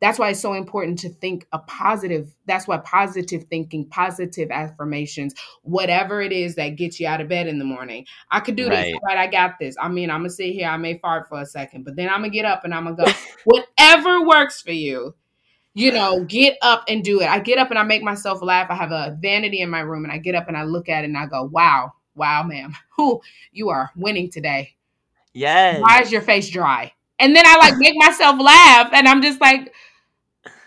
that's 0.00 0.18
why 0.18 0.30
it's 0.30 0.40
so 0.40 0.54
important 0.54 0.98
to 1.00 1.10
think 1.10 1.46
a 1.52 1.58
positive 1.58 2.34
that's 2.46 2.66
why 2.66 2.78
positive 2.78 3.44
thinking 3.50 3.86
positive 3.88 4.50
affirmations 4.50 5.34
whatever 5.62 6.22
it 6.22 6.32
is 6.32 6.54
that 6.54 6.70
gets 6.70 6.98
you 6.98 7.06
out 7.06 7.20
of 7.20 7.28
bed 7.28 7.46
in 7.46 7.58
the 7.58 7.64
morning. 7.66 8.06
I 8.30 8.40
could 8.40 8.56
do 8.56 8.64
this 8.64 8.92
Right. 9.04 9.18
i 9.18 9.26
got 9.26 9.58
this. 9.60 9.76
I 9.80 9.88
mean 9.88 10.10
i'm 10.10 10.20
gonna 10.20 10.30
sit 10.30 10.52
here 10.52 10.68
i 10.68 10.76
may 10.76 10.98
fart 10.98 11.28
for 11.28 11.40
a 11.40 11.46
second 11.46 11.84
but 11.84 11.96
then 11.96 12.08
i'm 12.08 12.20
gonna 12.20 12.30
get 12.30 12.44
up 12.46 12.64
and 12.64 12.74
i'm 12.74 12.84
gonna 12.84 12.96
go. 12.96 13.12
Whatever 13.44 14.26
works 14.26 14.60
for 14.62 14.72
you 14.72 15.14
you 15.74 15.92
know 15.92 16.24
get 16.24 16.56
up 16.62 16.84
and 16.88 17.04
do 17.04 17.20
it. 17.20 17.28
I 17.28 17.38
get 17.38 17.58
up 17.58 17.70
and 17.70 17.78
i 17.78 17.82
make 17.82 18.02
myself 18.02 18.42
laugh. 18.42 18.70
I 18.70 18.74
have 18.74 18.92
a 18.92 19.16
vanity 19.20 19.60
in 19.60 19.70
my 19.70 19.80
room 19.80 20.04
and 20.04 20.12
i 20.12 20.18
get 20.18 20.34
up 20.34 20.48
and 20.48 20.56
i 20.56 20.62
look 20.62 20.88
at 20.88 21.04
it 21.04 21.08
and 21.08 21.16
i 21.18 21.26
go 21.26 21.44
wow 21.44 21.92
wow 22.14 22.42
ma'am. 22.42 22.74
Who 22.96 23.20
you 23.52 23.68
are 23.68 23.90
winning 23.96 24.30
today. 24.30 24.76
Yes. 25.32 25.80
why 25.80 26.00
is 26.00 26.10
your 26.10 26.22
face 26.22 26.48
dry? 26.48 26.92
And 27.20 27.36
then 27.36 27.44
I 27.46 27.56
like 27.58 27.74
make 27.76 27.94
myself 27.96 28.40
laugh, 28.40 28.90
and 28.92 29.06
I'm 29.08 29.22
just 29.22 29.40
like, 29.40 29.72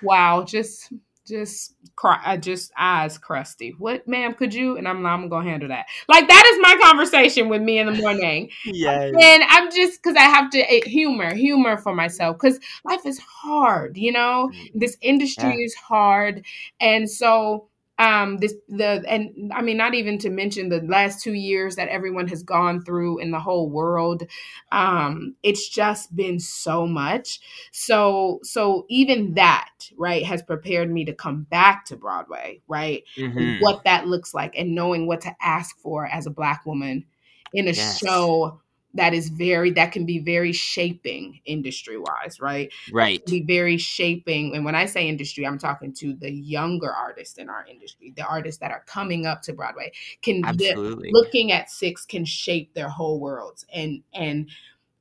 wow, 0.01 0.43
just 0.43 0.91
just 1.27 1.75
cry, 1.95 2.19
I 2.23 2.37
just 2.37 2.71
eyes 2.77 3.17
crusty. 3.17 3.75
What, 3.77 4.07
ma'am? 4.07 4.33
Could 4.33 4.53
you? 4.53 4.77
And 4.77 4.87
I'm 4.87 5.05
I'm 5.05 5.29
gonna 5.29 5.49
handle 5.49 5.69
that. 5.69 5.85
Like 6.09 6.27
that 6.27 6.45
is 6.53 6.59
my 6.61 6.77
conversation 6.81 7.49
with 7.49 7.61
me 7.61 7.79
in 7.79 7.87
the 7.87 7.93
morning, 7.93 8.49
Yes. 8.65 9.13
and 9.21 9.43
I'm 9.47 9.71
just 9.71 10.01
because 10.01 10.17
I 10.17 10.23
have 10.23 10.49
to 10.51 10.59
eh, 10.59 10.81
humor 10.87 11.33
humor 11.33 11.77
for 11.77 11.93
myself 11.95 12.37
because 12.37 12.59
life 12.85 13.05
is 13.05 13.19
hard, 13.19 13.97
you 13.97 14.11
know. 14.11 14.51
This 14.73 14.97
industry 15.01 15.53
Yeah. 15.59 15.65
is 15.65 15.75
hard, 15.75 16.45
and 16.79 17.09
so 17.09 17.69
um 17.99 18.37
this 18.37 18.53
the 18.69 19.03
and 19.07 19.51
i 19.53 19.61
mean 19.61 19.77
not 19.77 19.93
even 19.93 20.17
to 20.17 20.29
mention 20.29 20.69
the 20.69 20.81
last 20.81 21.21
two 21.23 21.33
years 21.33 21.75
that 21.75 21.89
everyone 21.89 22.27
has 22.27 22.41
gone 22.41 22.83
through 22.83 23.19
in 23.19 23.29
the 23.31 23.39
whole 23.39 23.69
world 23.69 24.23
um 24.71 25.35
it's 25.43 25.69
just 25.69 26.15
been 26.15 26.39
so 26.39 26.87
much 26.87 27.39
so 27.71 28.39
so 28.43 28.85
even 28.89 29.35
that 29.35 29.69
right 29.97 30.25
has 30.25 30.41
prepared 30.41 30.91
me 30.91 31.05
to 31.05 31.13
come 31.13 31.43
back 31.51 31.85
to 31.85 31.95
broadway 31.95 32.59
right 32.67 33.03
Mhm. 33.17 33.57
what 33.59 33.83
that 33.83 34.07
looks 34.07 34.33
like 34.33 34.53
and 34.57 34.73
knowing 34.73 35.05
what 35.05 35.21
to 35.21 35.35
ask 35.41 35.77
for 35.79 36.07
as 36.07 36.25
a 36.25 36.31
black 36.31 36.65
woman 36.65 37.05
in 37.53 37.67
a 37.67 37.73
Yes. 37.75 37.99
show 38.03 38.59
that 38.93 39.13
is 39.13 39.29
very 39.29 39.71
that 39.71 39.91
can 39.91 40.05
be 40.05 40.19
very 40.19 40.51
shaping 40.51 41.39
industry 41.45 41.97
wise, 41.97 42.39
right? 42.39 42.71
Right. 42.91 43.25
Be 43.25 43.41
very 43.41 43.77
shaping. 43.77 44.55
And 44.55 44.63
when 44.63 44.75
I 44.75 44.85
say 44.85 45.07
industry, 45.07 45.45
I'm 45.47 45.57
talking 45.57 45.93
to 45.95 46.13
the 46.13 46.31
younger 46.31 46.91
artists 46.91 47.37
in 47.37 47.49
our 47.49 47.65
industry, 47.65 48.13
the 48.15 48.25
artists 48.25 48.59
that 48.59 48.71
are 48.71 48.83
coming 48.85 49.25
up 49.25 49.41
to 49.43 49.53
Broadway. 49.53 49.91
Can 50.21 50.45
Absolutely. 50.45 51.09
looking 51.11 51.51
at 51.51 51.69
six 51.69 52.05
can 52.05 52.25
shape 52.25 52.73
their 52.73 52.89
whole 52.89 53.19
worlds 53.19 53.65
and 53.73 54.03
and 54.13 54.49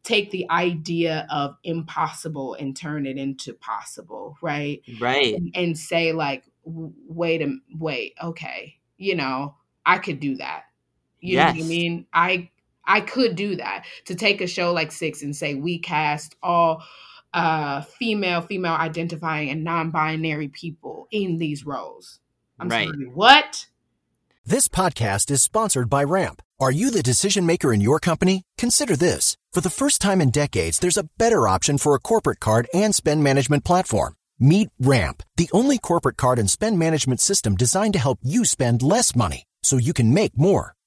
take 0.04 0.30
the 0.32 0.50
idea 0.50 1.26
of 1.30 1.56
impossible 1.62 2.54
and 2.54 2.76
turn 2.76 3.06
it 3.06 3.16
into 3.16 3.54
possible, 3.54 4.36
right? 4.42 4.82
Right. 5.00 5.34
and, 5.34 5.52
and 5.54 5.78
say 5.78 6.12
like 6.12 6.44
wait 6.64 7.42
a 7.42 7.56
wait 7.76 8.14
okay 8.22 8.76
you 8.96 9.16
know 9.16 9.54
i 9.84 9.98
could 9.98 10.20
do 10.20 10.36
that 10.36 10.64
you 11.20 11.36
know 11.36 11.46
what 11.46 11.56
i 11.56 11.62
mean 11.62 12.06
i 12.12 12.48
i 12.86 13.00
could 13.00 13.34
do 13.36 13.56
that 13.56 13.84
to 14.04 14.14
take 14.14 14.40
a 14.40 14.46
show 14.46 14.72
like 14.72 14.92
six 14.92 15.22
and 15.22 15.34
say 15.36 15.54
we 15.54 15.78
cast 15.78 16.36
all 16.42 16.82
uh 17.34 17.80
female 17.82 18.40
female 18.42 18.74
identifying 18.74 19.50
and 19.50 19.64
non-binary 19.64 20.48
people 20.48 21.06
in 21.10 21.38
these 21.38 21.64
roles 21.64 22.20
i'm 22.58 22.68
Right. 22.68 22.88
sorry 22.88 23.06
what 23.06 23.66
This 24.44 24.66
podcast 24.66 25.30
is 25.30 25.40
sponsored 25.40 25.88
by 25.88 26.02
Ramp. 26.02 26.42
Are 26.58 26.72
you 26.72 26.90
the 26.90 27.02
decision 27.02 27.46
maker 27.46 27.72
in 27.72 27.80
your 27.80 28.00
company? 28.00 28.42
Consider 28.58 28.96
this. 28.96 29.36
For 29.52 29.60
the 29.60 29.70
first 29.70 30.00
time 30.00 30.20
in 30.20 30.30
decades, 30.30 30.78
there's 30.80 30.96
a 30.98 31.08
better 31.16 31.46
option 31.46 31.78
for 31.78 31.94
a 31.94 32.00
corporate 32.00 32.40
card 32.40 32.66
and 32.74 32.92
spend 32.92 33.22
management 33.22 33.64
platform. 33.64 34.14
Meet 34.40 34.70
Ramp, 34.80 35.22
the 35.36 35.48
only 35.52 35.78
corporate 35.78 36.16
card 36.16 36.40
and 36.40 36.50
spend 36.50 36.76
management 36.76 37.20
system 37.20 37.54
designed 37.56 37.92
to 37.92 38.00
help 38.00 38.18
you 38.22 38.44
spend 38.44 38.82
less 38.82 39.14
money 39.14 39.44
so 39.62 39.76
you 39.76 39.92
can 39.92 40.12
make 40.12 40.36
more. 40.36 40.74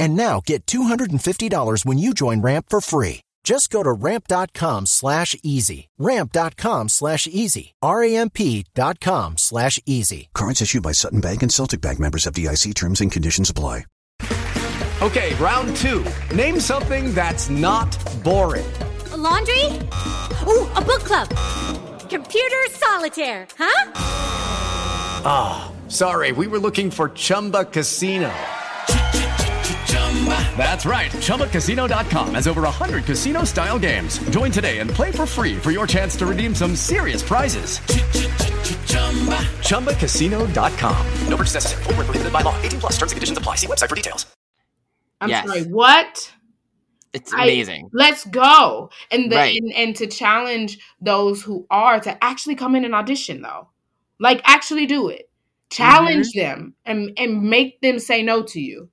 And 0.00 0.16
now 0.16 0.40
get 0.44 0.66
$250 0.66 1.84
when 1.84 1.98
you 1.98 2.14
join 2.14 2.40
Ramp 2.40 2.66
for 2.70 2.80
free. 2.80 3.20
Just 3.44 3.70
go 3.70 3.82
to 3.82 3.92
ramp.com 3.92 4.86
slash 4.86 5.36
easy. 5.42 5.88
Ramp.com 5.98 6.88
slash 6.88 7.26
easy. 7.26 7.74
R-A-M-P 7.82 8.64
dot 8.74 9.00
com 9.00 9.36
slash 9.36 9.78
easy. 9.86 10.28
Cards 10.34 10.62
issued 10.62 10.82
by 10.82 10.92
Sutton 10.92 11.20
Bank 11.20 11.42
and 11.42 11.52
Celtic 11.52 11.80
Bank 11.80 11.98
members 11.98 12.24
FDIC 12.24 12.74
terms 12.74 13.00
and 13.00 13.12
conditions 13.12 13.50
apply. 13.50 13.84
Okay, 15.02 15.34
round 15.36 15.74
two. 15.76 16.04
Name 16.34 16.60
something 16.60 17.14
that's 17.14 17.48
not 17.48 17.90
boring. 18.22 18.70
A 19.12 19.16
laundry? 19.16 19.64
Ooh, 20.46 20.68
a 20.76 20.82
book 20.82 21.04
club. 21.04 21.28
Computer 22.10 22.62
solitaire, 22.70 23.46
huh? 23.58 23.92
Ah, 25.24 25.72
sorry, 25.88 26.32
we 26.32 26.46
were 26.46 26.58
looking 26.58 26.90
for 26.90 27.08
Chumba 27.10 27.64
Casino. 27.64 28.30
That's 30.56 30.84
right. 30.84 31.10
ChumbaCasino.com 31.12 32.34
has 32.34 32.46
over 32.46 32.62
100 32.62 33.04
casino 33.04 33.44
style 33.44 33.78
games. 33.78 34.18
Join 34.30 34.50
today 34.50 34.80
and 34.80 34.90
play 34.90 35.10
for 35.12 35.24
free 35.24 35.56
for 35.56 35.70
your 35.70 35.86
chance 35.86 36.14
to 36.16 36.26
redeem 36.26 36.54
some 36.54 36.76
serious 36.76 37.22
prizes. 37.22 37.78
ChumbaCasino.com. 39.68 41.06
No 41.28 41.36
purchase 41.36 41.54
necessary. 41.54 41.82
Void 41.84 41.96
where 41.96 42.04
prohibited 42.04 42.32
by 42.32 42.42
law. 42.42 42.60
18 42.62 42.80
plus 42.80 42.92
terms 42.98 43.12
and 43.12 43.16
conditions 43.16 43.38
apply. 43.38 43.54
See 43.56 43.66
website 43.66 43.88
for 43.88 43.94
details. 43.96 44.26
i'm 45.22 45.28
Yes. 45.28 45.46
sorry 45.46 45.62
what 45.64 46.32
It's 47.12 47.30
I- 47.34 47.44
amazing. 47.44 47.90
let's 47.92 48.24
go 48.26 48.90
and 49.10 49.30
the 49.30 49.36
Right. 49.36 49.60
and, 49.60 49.70
and 49.74 49.96
to 49.96 50.06
challenge 50.06 50.78
those 51.02 51.42
who 51.42 51.66
are 51.70 52.00
to 52.00 52.24
actually 52.24 52.54
come 52.54 52.74
in 52.74 52.84
and 52.86 52.94
audition 52.94 53.42
though 53.42 53.68
like 54.18 54.40
actually 54.44 54.86
do 54.86 55.08
it 55.10 55.28
challenge 55.68 56.28
Mm-hmm. 56.28 56.40
them 56.40 56.74
and 56.86 57.12
and 57.18 57.42
make 57.42 57.80
them 57.82 57.98
say 57.98 58.22
no 58.22 58.42
to 58.44 58.60
you 58.60 58.88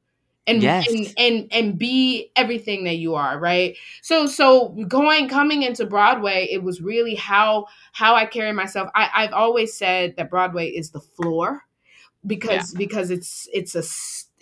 and, 0.48 0.62
Yes. 0.64 0.88
and 0.90 1.14
and 1.18 1.48
and 1.52 1.78
be 1.78 2.32
everything 2.36 2.86
that 2.86 2.96
you 2.98 3.16
are 3.16 3.40
right? 3.40 3.78
So 4.02 4.26
so 4.28 4.70
going 4.88 5.30
coming 5.30 5.64
into 5.64 5.86
broadway 5.86 6.48
it 6.52 6.64
was 6.64 6.82
really 6.82 7.16
how 7.16 7.68
how 7.94 8.16
i 8.16 8.26
carry 8.26 8.54
myself. 8.54 8.90
I, 8.96 9.10
i've 9.16 9.34
always 9.34 9.74
said 9.78 10.16
that 10.18 10.30
broadway 10.32 10.70
is 10.70 10.92
the 10.92 11.02
floor 11.02 11.64
because 12.26 12.74
because 12.74 13.12
it's 13.12 13.48
it's 13.54 13.76
a 13.76 13.84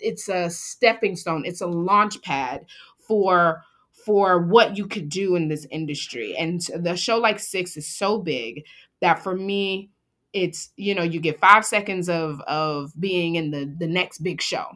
it's 0.00 0.28
a 0.28 0.50
stepping 0.50 1.16
stone. 1.16 1.44
It's 1.46 1.60
a 1.60 1.66
launch 1.66 2.20
pad 2.22 2.66
for 3.06 3.62
for 4.04 4.40
what 4.40 4.76
you 4.76 4.86
could 4.86 5.08
do 5.08 5.36
in 5.36 5.48
this 5.48 5.66
industry. 5.70 6.36
And 6.36 6.60
the 6.76 6.96
show 6.96 7.18
like 7.18 7.40
six 7.40 7.76
is 7.76 7.86
so 7.88 8.18
big 8.18 8.64
that 9.00 9.22
for 9.22 9.34
me 9.34 9.90
it's 10.32 10.70
you 10.76 10.94
know 10.94 11.02
you 11.02 11.20
get 11.20 11.40
five 11.40 11.64
seconds 11.64 12.08
of 12.08 12.40
of 12.42 12.92
being 12.98 13.36
in 13.36 13.50
the 13.50 13.74
the 13.78 13.86
next 13.86 14.18
big 14.18 14.42
show 14.42 14.66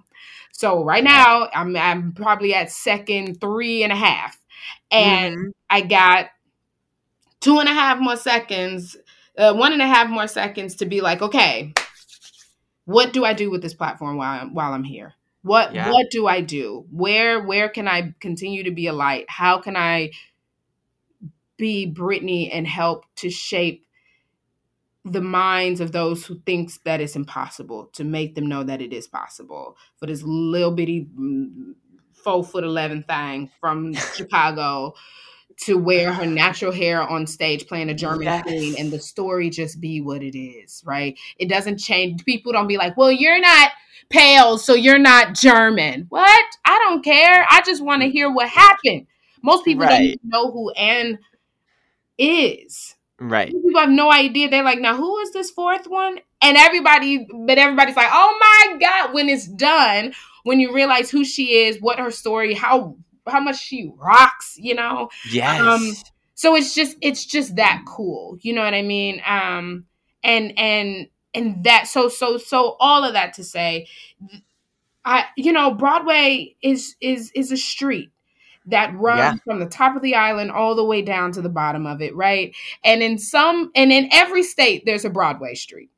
so 0.60 0.84
right 0.84 1.02
now 1.04 1.48
i'm 1.54 1.74
i'm 1.76 2.12
probably 2.12 2.52
at 2.54 2.70
second 2.70 3.40
three 3.40 3.82
and 3.82 3.92
a 3.92 3.96
half 3.96 4.38
and 4.90 5.36
Mhm. 5.38 5.52
i 5.70 5.80
got 5.80 6.26
two 7.40 7.58
and 7.58 7.68
a 7.68 7.72
half 7.72 7.98
more 7.98 8.16
seconds 8.16 8.96
uh, 9.38 9.54
one 9.54 9.72
and 9.72 9.80
a 9.80 9.86
half 9.86 10.10
more 10.10 10.26
seconds 10.28 10.74
to 10.76 10.84
be 10.84 11.00
like 11.00 11.22
okay 11.22 11.72
what 12.84 13.12
do 13.14 13.24
i 13.24 13.32
do 13.32 13.50
with 13.50 13.62
this 13.62 13.72
platform 13.74 14.18
while 14.18 14.42
I'm, 14.42 14.52
while 14.54 14.74
i'm 14.74 14.84
here 14.84 15.14
what 15.42 15.72
Yeah. 15.74 15.90
what 15.90 16.06
do 16.10 16.26
i 16.26 16.42
do 16.42 16.84
where 16.90 17.40
where 17.42 17.70
can 17.70 17.88
i 17.88 18.12
continue 18.20 18.64
to 18.64 18.70
be 18.70 18.86
a 18.88 18.92
light 18.92 19.24
how 19.28 19.58
can 19.60 19.76
i 19.76 20.10
be 21.56 21.90
brittney 21.90 22.50
and 22.52 22.66
help 22.66 23.06
to 23.16 23.30
shape 23.30 23.86
the 25.04 25.20
minds 25.20 25.80
of 25.80 25.92
those 25.92 26.26
who 26.26 26.38
thinks 26.40 26.78
that 26.84 27.00
it's 27.00 27.16
impossible 27.16 27.86
to 27.94 28.04
make 28.04 28.34
them 28.34 28.46
know 28.46 28.62
that 28.62 28.82
it 28.82 28.92
is 28.92 29.06
possible 29.06 29.76
for 29.96 30.06
this 30.06 30.22
little 30.22 30.72
bitty 30.72 31.08
mm, 31.18 31.72
four 32.12 32.44
foot 32.44 32.64
eleven 32.64 33.02
thing 33.04 33.50
from 33.60 33.94
Chicago 34.14 34.94
to 35.62 35.76
wear 35.76 36.12
her 36.12 36.26
natural 36.26 36.72
hair 36.72 37.02
on 37.02 37.26
stage 37.26 37.66
playing 37.66 37.90
a 37.90 37.94
German 37.94 38.22
Yes. 38.22 38.42
queen 38.42 38.74
and 38.78 38.90
the 38.90 38.98
story 38.98 39.50
just 39.50 39.80
be 39.80 40.00
what 40.00 40.22
it 40.22 40.38
is, 40.38 40.82
right? 40.86 41.18
It 41.38 41.48
doesn't 41.48 41.78
change. 41.78 42.24
People 42.24 42.52
don't 42.52 42.66
be 42.66 42.78
like, 42.78 42.96
well, 42.96 43.12
you're 43.12 43.40
not 43.40 43.70
pale, 44.08 44.56
so 44.56 44.74
you're 44.74 44.98
not 44.98 45.34
German. 45.34 46.06
What? 46.08 46.44
I 46.64 46.78
don't 46.78 47.04
care. 47.04 47.46
I 47.50 47.60
just 47.64 47.82
want 47.84 48.02
to 48.02 48.08
hear 48.08 48.32
what 48.32 48.48
happened. 48.48 49.06
Most 49.42 49.64
people 49.64 49.86
don't 49.86 50.02
even 50.02 50.18
know 50.24 50.50
who 50.50 50.70
Anne 50.72 51.18
is 52.18 52.96
Right. 53.20 53.52
people 53.52 53.78
have 53.78 53.90
no 53.90 54.10
idea. 54.10 54.48
They're 54.48 54.64
like, 54.64 54.80
now 54.80 54.96
who 54.96 55.18
is 55.18 55.32
this 55.32 55.50
fourth 55.50 55.86
one? 55.86 56.18
And 56.40 56.56
everybody, 56.56 57.26
but 57.30 57.58
everybody's 57.58 57.96
like, 57.96 58.08
oh 58.10 58.38
my 58.40 58.78
god! 58.78 59.12
When 59.12 59.28
it's 59.28 59.46
done, 59.46 60.14
when 60.44 60.58
you 60.58 60.74
realize 60.74 61.10
who 61.10 61.24
she 61.24 61.64
is, 61.66 61.80
what 61.80 61.98
her 61.98 62.10
story, 62.10 62.54
how 62.54 62.96
how 63.26 63.40
much 63.40 63.60
she 63.60 63.92
rocks, 63.98 64.56
you 64.58 64.74
know. 64.74 65.10
Yes. 65.30 65.60
Um, 65.60 65.92
so 66.34 66.56
it's 66.56 66.74
just 66.74 66.96
it's 67.02 67.26
just 67.26 67.56
that 67.56 67.82
cool, 67.86 68.38
you 68.40 68.54
know 68.54 68.62
what 68.62 68.72
I 68.72 68.80
mean? 68.80 69.20
Um, 69.26 69.84
and 70.24 70.58
and 70.58 71.08
and 71.34 71.64
that 71.64 71.88
so 71.88 72.08
so 72.08 72.38
so 72.38 72.76
all 72.80 73.04
of 73.04 73.12
that 73.12 73.34
to 73.34 73.44
say, 73.44 73.86
I 75.04 75.26
you 75.36 75.52
know 75.52 75.74
Broadway 75.74 76.56
is 76.62 76.96
is 77.02 77.30
is 77.34 77.52
a 77.52 77.58
street 77.58 78.10
that 78.66 78.94
runs 78.94 79.18
Yeah. 79.18 79.34
from 79.44 79.58
the 79.58 79.66
top 79.66 79.96
of 79.96 80.02
the 80.02 80.14
island 80.14 80.50
all 80.50 80.74
the 80.74 80.84
way 80.84 81.02
down 81.02 81.32
to 81.32 81.42
the 81.42 81.48
bottom 81.48 81.86
of 81.86 82.00
it, 82.02 82.14
right? 82.14 82.54
And 82.84 83.02
in 83.02 83.18
some 83.18 83.70
and 83.74 83.90
in 83.92 84.08
every 84.12 84.42
state 84.42 84.84
there's 84.84 85.04
a 85.04 85.10
Broadway 85.10 85.54
street. 85.54 85.90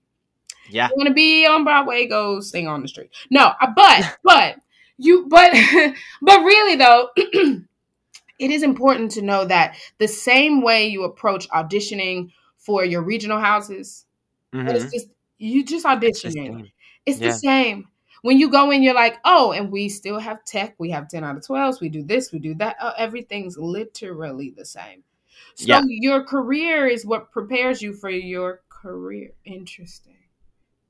yeah. 0.70 0.88
You 0.88 0.94
want 0.96 1.08
to 1.08 1.14
be 1.14 1.44
on 1.46 1.64
Broadway? 1.64 2.06
Go 2.06 2.40
sing 2.40 2.68
on 2.68 2.82
the 2.82 2.88
street. 2.88 3.10
No, 3.30 3.52
uh, 3.60 3.66
but 3.74 4.16
but 4.24 4.56
you 4.96 5.26
but 5.28 5.52
but 6.22 6.40
really 6.44 6.76
though, 6.76 7.08
it 7.16 8.50
is 8.50 8.62
important 8.62 9.10
to 9.12 9.22
know 9.22 9.44
that 9.44 9.76
the 9.98 10.08
same 10.08 10.62
way 10.62 10.86
you 10.88 11.04
approach 11.04 11.48
auditioning 11.50 12.30
for 12.58 12.84
your 12.84 13.02
regional 13.02 13.38
houses, 13.40 14.06
Mhm. 14.54 14.72
it's 14.72 14.92
just 14.92 15.06
you 15.38 15.64
just 15.64 15.84
It's 15.84 16.22
auditioning. 16.22 16.32
same. 16.32 16.68
It's 17.06 17.18
Yeah. 17.20 17.26
the 17.28 17.32
same. 17.34 17.88
When 18.22 18.38
you 18.38 18.48
go 18.50 18.70
in, 18.70 18.82
you're 18.82 18.94
like, 18.94 19.18
oh, 19.24 19.52
and 19.52 19.70
we 19.70 19.88
still 19.88 20.18
have 20.18 20.44
tech. 20.44 20.74
We 20.78 20.90
have 20.90 21.08
10 21.08 21.24
out 21.24 21.36
of 21.36 21.42
12s. 21.42 21.80
We 21.80 21.88
do 21.88 22.02
this, 22.02 22.32
we 22.32 22.38
do 22.38 22.54
that. 22.54 22.76
Oh, 22.80 22.92
everything's 22.96 23.58
literally 23.58 24.54
the 24.56 24.64
same. 24.64 25.02
So 25.56 25.66
Yeah. 25.66 25.82
your 25.86 26.24
career 26.24 26.86
is 26.86 27.04
what 27.04 27.30
prepares 27.32 27.82
you 27.82 27.92
for 27.92 28.08
your 28.10 28.62
career. 28.68 29.32
Interesting. 29.44 30.16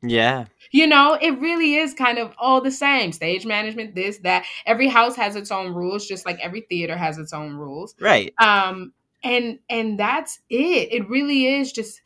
Yeah. 0.03 0.47
You 0.73 0.87
know, 0.89 1.17
it 1.21 1.39
really 1.39 1.77
is 1.77 1.95
kind 1.95 2.19
of 2.19 2.33
all 2.37 2.61
the 2.61 2.71
same. 2.73 3.13
Stage 3.13 3.47
management, 3.47 3.95
this, 3.95 4.19
that. 4.19 4.45
Every 4.67 4.89
house 4.89 5.15
has 5.17 5.37
its 5.37 5.51
own 5.53 5.73
rules, 5.73 6.07
just 6.07 6.27
like 6.27 6.39
every 6.41 6.63
theater 6.63 6.97
has 6.97 7.19
its 7.19 7.33
own 7.33 7.55
rules. 7.55 7.95
Right. 8.01 8.35
Um, 8.41 8.93
and 9.23 9.61
and 9.71 9.99
that's 9.99 10.41
it. 10.51 10.93
It 10.93 11.09
really 11.09 11.47
is 11.47 11.73
just 11.73 12.01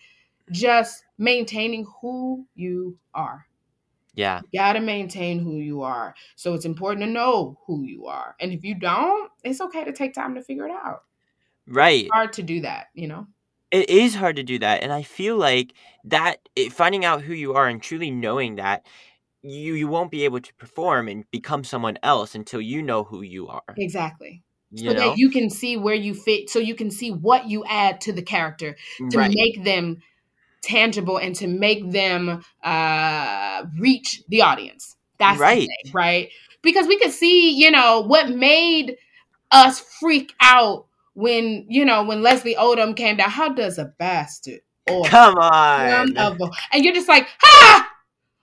just 0.52 1.04
maintaining 1.18 1.86
who 2.00 2.46
you 2.54 2.98
are. 3.14 3.46
Yeah. 4.16 4.40
You 4.50 4.58
gotta 4.58 4.80
maintain 4.80 5.38
who 5.38 5.58
you 5.58 5.82
are. 5.82 6.14
So 6.34 6.54
it's 6.54 6.64
important 6.64 7.04
to 7.06 7.10
know 7.12 7.58
who 7.66 7.84
you 7.84 8.06
are. 8.06 8.34
And 8.40 8.52
if 8.52 8.64
you 8.64 8.74
don't, 8.74 9.30
it's 9.44 9.60
okay 9.60 9.84
to 9.84 9.92
take 9.92 10.14
time 10.14 10.34
to 10.34 10.42
figure 10.42 10.66
it 10.66 10.72
out. 10.72 11.04
Right. 11.68 12.04
It's 12.06 12.12
hard 12.12 12.32
to 12.34 12.42
do 12.42 12.60
that, 12.62 12.86
you 12.94 13.06
know? 13.08 13.26
It 13.70 13.90
is 13.90 14.14
hard 14.14 14.36
to 14.36 14.42
do 14.44 14.58
that, 14.60 14.82
and 14.82 14.92
I 14.92 15.02
feel 15.02 15.36
like 15.36 15.74
that 16.04 16.48
it, 16.54 16.72
finding 16.72 17.04
out 17.04 17.22
who 17.22 17.34
you 17.34 17.54
are 17.54 17.66
and 17.66 17.82
truly 17.82 18.10
knowing 18.10 18.56
that 18.56 18.86
you 19.42 19.74
you 19.74 19.88
won't 19.88 20.10
be 20.10 20.24
able 20.24 20.40
to 20.40 20.54
perform 20.54 21.08
and 21.08 21.28
become 21.30 21.64
someone 21.64 21.98
else 22.02 22.34
until 22.34 22.60
you 22.60 22.80
know 22.80 23.04
who 23.04 23.22
you 23.22 23.48
are. 23.48 23.74
Exactly. 23.76 24.42
You 24.70 24.90
so 24.90 24.94
know? 24.94 25.10
that 25.10 25.18
you 25.18 25.30
can 25.30 25.50
see 25.50 25.76
where 25.76 25.94
you 25.94 26.14
fit, 26.14 26.48
so 26.48 26.58
you 26.58 26.74
can 26.74 26.90
see 26.90 27.10
what 27.10 27.48
you 27.48 27.64
add 27.66 28.00
to 28.02 28.12
the 28.12 28.22
character 28.22 28.76
to 29.10 29.18
Right. 29.18 29.32
make 29.34 29.64
them 29.64 29.98
tangible 30.66 31.16
and 31.18 31.34
to 31.36 31.46
make 31.46 31.90
them 31.90 32.42
uh 32.64 33.64
reach 33.78 34.22
the 34.28 34.42
audience. 34.42 34.96
That's 35.18 35.40
Right. 35.40 35.66
thing, 35.68 35.92
right? 35.94 36.30
Because 36.62 36.86
we 36.86 36.98
could 36.98 37.12
see, 37.12 37.50
you 37.50 37.70
know, 37.70 38.00
what 38.02 38.28
made 38.30 38.96
us 39.52 39.80
freak 40.00 40.34
out 40.40 40.86
when, 41.14 41.66
you 41.68 41.84
know, 41.84 42.04
when 42.04 42.22
Leslie 42.22 42.56
Odom 42.56 42.96
came 42.96 43.16
down. 43.16 43.30
How 43.30 43.48
does 43.50 43.78
a 43.78 43.86
bastard 43.98 44.60
or 44.90 45.06
Come 45.06 45.36
on. 45.38 46.16
a- 46.18 46.36
and 46.72 46.84
you're 46.84 46.94
just 46.94 47.08
like, 47.08 47.28
ha! 47.40 47.90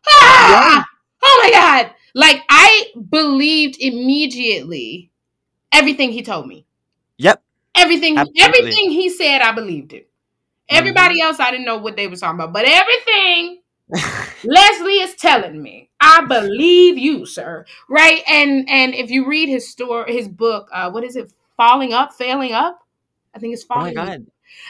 Ha! 0.05 0.86
Oh 1.24 1.41
my 1.43 1.51
god! 1.51 1.93
Like 2.15 2.41
I 2.49 2.88
believed 3.09 3.78
immediately 3.80 5.11
everything 5.71 6.11
he 6.11 6.21
told 6.21 6.47
me. 6.47 6.65
Yep. 7.17 7.41
Everything, 7.76 8.17
Absolutely. 8.17 8.43
Everything 8.43 8.91
he 8.91 9.09
said, 9.09 9.41
I 9.41 9.51
believed 9.51 9.93
it. 9.93 10.09
Everybody 10.70 11.22
else, 11.22 11.39
I 11.39 11.51
didn't 11.51 11.66
know 11.66 11.78
what 11.78 11.95
they 11.95 12.07
were 12.07 12.16
talking 12.16 12.39
about, 12.39 12.53
but 12.53 12.66
everything 12.66 13.59
Leslie 14.43 14.99
is 14.99 15.16
telling 15.16 15.61
me, 15.61 15.89
I 15.99 16.26
believe 16.26 16.97
you, 16.97 17.26
sir. 17.26 17.66
Right? 17.89 18.24
And 18.28 18.68
and 18.70 18.93
if 18.93 19.09
you 19.09 19.28
read 19.28 19.49
his 19.49 19.70
story, 19.70 20.16
his 20.16 20.28
book, 20.28 20.70
uh, 20.72 20.89
what 20.91 21.03
is 21.03 21.16
it? 21.16 21.32
Falling 21.57 21.93
up, 21.93 22.14
failing 22.14 22.53
up. 22.53 22.80
I 23.36 23.39
think 23.39 23.53
it's 23.53 23.64
falling. 23.64 23.97
Oh 23.97 24.03
my 24.03 24.18
god. 24.18 24.26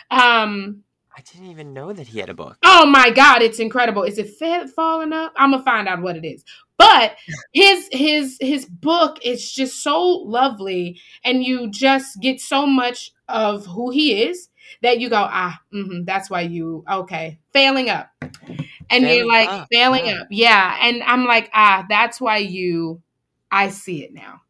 Um. 0.10 0.84
I 1.16 1.22
didn't 1.22 1.52
even 1.52 1.74
know 1.74 1.94
that 1.94 2.08
he 2.08 2.18
had 2.20 2.30
a 2.30 2.34
book. 2.34 2.58
Oh 2.64 2.88
my 2.88 3.12
God, 3.12 3.44
it's 3.44 3.60
incredible. 3.60 4.02
Is 4.02 4.18
it 4.18 4.36
fa- 4.36 4.68
falling 4.68 5.14
up? 5.14 5.32
I'm 5.36 5.52
gonna 5.52 5.64
find 5.64 5.88
out 5.88 6.02
what 6.02 6.18
it 6.18 6.26
is. 6.26 6.44
But 6.78 7.16
his 7.54 7.88
his 7.92 8.38
his 8.42 8.66
book 8.66 9.20
is 9.24 9.52
just 9.52 9.84
so 9.84 10.02
lovely, 10.02 11.00
and 11.24 11.44
you 11.44 11.70
just 11.70 12.20
get 12.20 12.42
so 12.42 12.66
much 12.66 13.12
of 13.28 13.66
who 13.66 13.90
he 13.90 14.24
is 14.24 14.50
that 14.82 15.00
you 15.00 15.10
go, 15.10 15.28
ah, 15.30 15.60
hmm 15.72 16.04
that's 16.06 16.30
why 16.30 16.42
you 16.42 16.84
okay, 16.90 17.40
failing 17.52 17.90
up, 17.90 18.10
and 18.90 19.08
you're 19.08 19.28
like 19.28 19.50
up, 19.50 19.68
failing 19.72 20.06
yeah. 20.06 20.22
up, 20.22 20.28
yeah. 20.30 20.78
And 20.82 21.04
I'm 21.04 21.26
like, 21.26 21.50
ah, 21.54 21.86
that's 21.90 22.20
why 22.22 22.38
you, 22.38 23.02
I 23.52 23.70
see 23.70 24.04
it 24.04 24.14
now. 24.14 24.42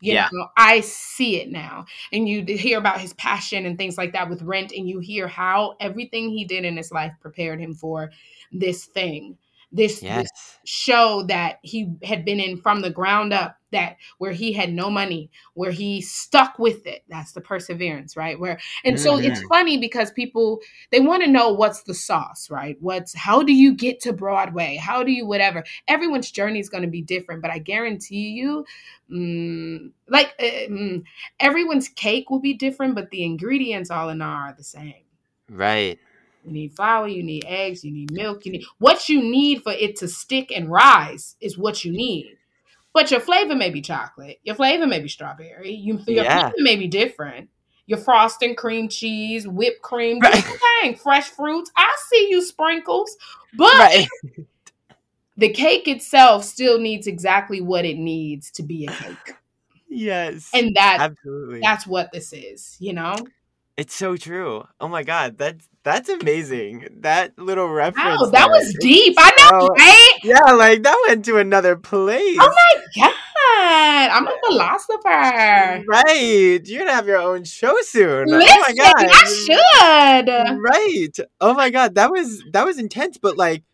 You 0.00 0.14
Yeah. 0.14 0.28
know, 0.32 0.48
I 0.56 0.80
see 0.80 1.40
it 1.40 1.50
now. 1.50 1.86
And 2.12 2.28
you 2.28 2.44
hear 2.44 2.78
about 2.78 3.00
his 3.00 3.12
passion 3.14 3.66
and 3.66 3.78
things 3.78 3.96
like 3.96 4.12
that 4.14 4.28
with 4.28 4.42
Rent, 4.42 4.72
and 4.72 4.88
you 4.88 4.98
hear 4.98 5.28
how 5.28 5.76
everything 5.78 6.30
he 6.30 6.44
did 6.44 6.64
in 6.64 6.76
his 6.76 6.90
life 6.90 7.12
prepared 7.20 7.60
him 7.60 7.74
for 7.74 8.10
this 8.50 8.84
thing, 8.84 9.38
this, 9.72 10.02
Yes. 10.02 10.08
this 10.08 10.30
show 10.64 11.24
that 11.24 11.58
he 11.62 11.92
had 12.04 12.24
been 12.24 12.38
in 12.40 12.56
from 12.56 12.82
the 12.82 12.90
ground 12.90 13.32
up, 13.32 13.56
that 13.72 13.96
where 14.18 14.32
he 14.32 14.52
had 14.52 14.72
no 14.72 14.90
money, 14.90 15.30
where 15.54 15.72
he 15.72 16.00
stuck 16.00 16.58
with 16.58 16.86
it. 16.86 17.02
That's 17.08 17.32
the 17.32 17.40
perseverance, 17.40 18.16
right? 18.16 18.38
Where 18.38 18.60
and 18.84 19.00
so 19.00 19.18
it's 19.18 19.40
Mhm. 19.40 19.48
funny 19.48 19.78
because 19.78 20.10
people 20.12 20.60
they 20.90 21.00
want 21.00 21.22
to 21.24 21.30
know 21.30 21.52
what's 21.52 21.82
the 21.82 21.94
sauce, 21.94 22.50
right? 22.50 22.76
What's 22.80 23.14
how 23.14 23.42
do 23.42 23.52
you 23.52 23.74
get 23.74 24.00
to 24.02 24.12
Broadway? 24.12 24.76
How 24.76 25.02
do 25.02 25.10
you 25.10 25.26
whatever? 25.26 25.64
Everyone's 25.88 26.30
journey 26.30 26.60
is 26.60 26.68
going 26.68 26.82
to 26.84 26.88
be 26.90 27.02
different, 27.02 27.42
but 27.42 27.50
I 27.50 27.58
guarantee 27.58 28.28
you, 28.30 28.64
mm, 29.10 29.90
like 30.08 30.34
uh, 30.38 30.44
mm, 30.70 31.02
everyone's 31.40 31.88
cake 31.88 32.30
will 32.30 32.40
be 32.40 32.54
different, 32.54 32.94
but 32.94 33.10
the 33.10 33.24
ingredients 33.24 33.90
all 33.90 34.10
in 34.10 34.22
all 34.22 34.28
are 34.48 34.54
the 34.56 34.64
same. 34.64 34.94
Right. 35.48 36.00
You 36.44 36.52
need 36.52 36.74
flour, 36.74 37.06
you 37.06 37.22
need 37.22 37.44
eggs, 37.46 37.84
you 37.84 37.92
need 37.92 38.10
milk, 38.10 38.44
you 38.44 38.52
need 38.52 38.64
what 38.78 39.08
you 39.08 39.22
need 39.22 39.62
for 39.62 39.72
it 39.72 39.96
to 39.96 40.08
stick 40.08 40.50
and 40.54 40.68
rise 40.70 41.36
is 41.40 41.56
what 41.56 41.84
you 41.84 41.92
need. 41.92 42.36
But 42.92 43.10
your 43.10 43.20
flavor 43.20 43.54
may 43.54 43.70
be 43.70 43.80
chocolate, 43.80 44.40
your 44.42 44.54
flavor 44.54 44.86
may 44.86 45.00
be 45.00 45.08
strawberry, 45.08 45.72
you, 45.72 45.98
your 46.06 46.24
Yeah. 46.24 46.40
flavor 46.50 46.54
may 46.58 46.76
be 46.76 46.88
different. 46.88 47.48
Your 47.86 47.98
frosting, 47.98 48.54
cream 48.54 48.88
cheese, 48.88 49.46
whipped 49.46 49.82
cream, 49.82 50.20
thing, 50.20 50.94
fresh 50.94 51.28
fruits. 51.28 51.70
I 51.76 51.88
see 52.10 52.28
you 52.30 52.42
sprinkles, 52.42 53.16
but 53.54 53.78
Right. 53.78 54.06
the 55.36 55.48
cake 55.50 55.88
itself 55.88 56.44
still 56.44 56.78
needs 56.78 57.06
exactly 57.06 57.60
what 57.60 57.84
it 57.84 57.96
needs 57.96 58.50
to 58.52 58.62
be 58.62 58.86
a 58.86 58.92
cake. 58.92 59.16
Yes. 59.94 60.48
And 60.54 60.74
that 60.76 60.98
Absolutely. 61.00 61.60
that's 61.60 61.86
what 61.86 62.12
this 62.12 62.32
is, 62.32 62.78
you 62.80 62.94
know? 62.94 63.14
It's 63.76 63.94
so 63.94 64.16
true. 64.16 64.64
Oh 64.80 64.88
my 64.88 65.02
god, 65.02 65.38
that's 65.38 65.68
that's 65.82 66.08
amazing. 66.08 66.88
That 67.00 67.38
little 67.38 67.68
reference. 67.68 68.20
Wow, 68.20 68.26
that 68.26 68.32
there 68.32 68.48
was 68.48 68.76
deep. 68.80 69.14
I 69.18 69.32
know, 69.50 69.66
right? 69.66 70.18
Yeah, 70.22 70.52
like 70.52 70.82
that 70.82 71.04
went 71.08 71.24
to 71.24 71.38
another 71.38 71.76
place. 71.76 72.36
Oh 72.38 72.54
my 72.54 72.82
god, 72.96 74.10
I'm 74.10 74.28
a 74.28 74.36
philosopher. 74.46 75.84
Right. 75.88 76.60
You're 76.64 76.80
gonna 76.80 76.92
have 76.92 77.06
your 77.06 77.18
own 77.20 77.44
show 77.44 77.74
soon. 77.80 78.28
Listen, 78.28 78.56
oh 78.56 78.60
my 78.60 78.74
god. 78.74 79.06
I 79.10 79.24
should. 79.46 80.28
Right. 80.60 81.28
Oh 81.40 81.54
my 81.54 81.70
god, 81.70 81.94
that 81.94 82.10
was 82.10 82.44
that 82.52 82.66
was 82.66 82.78
intense, 82.78 83.16
but 83.16 83.38
like 83.38 83.64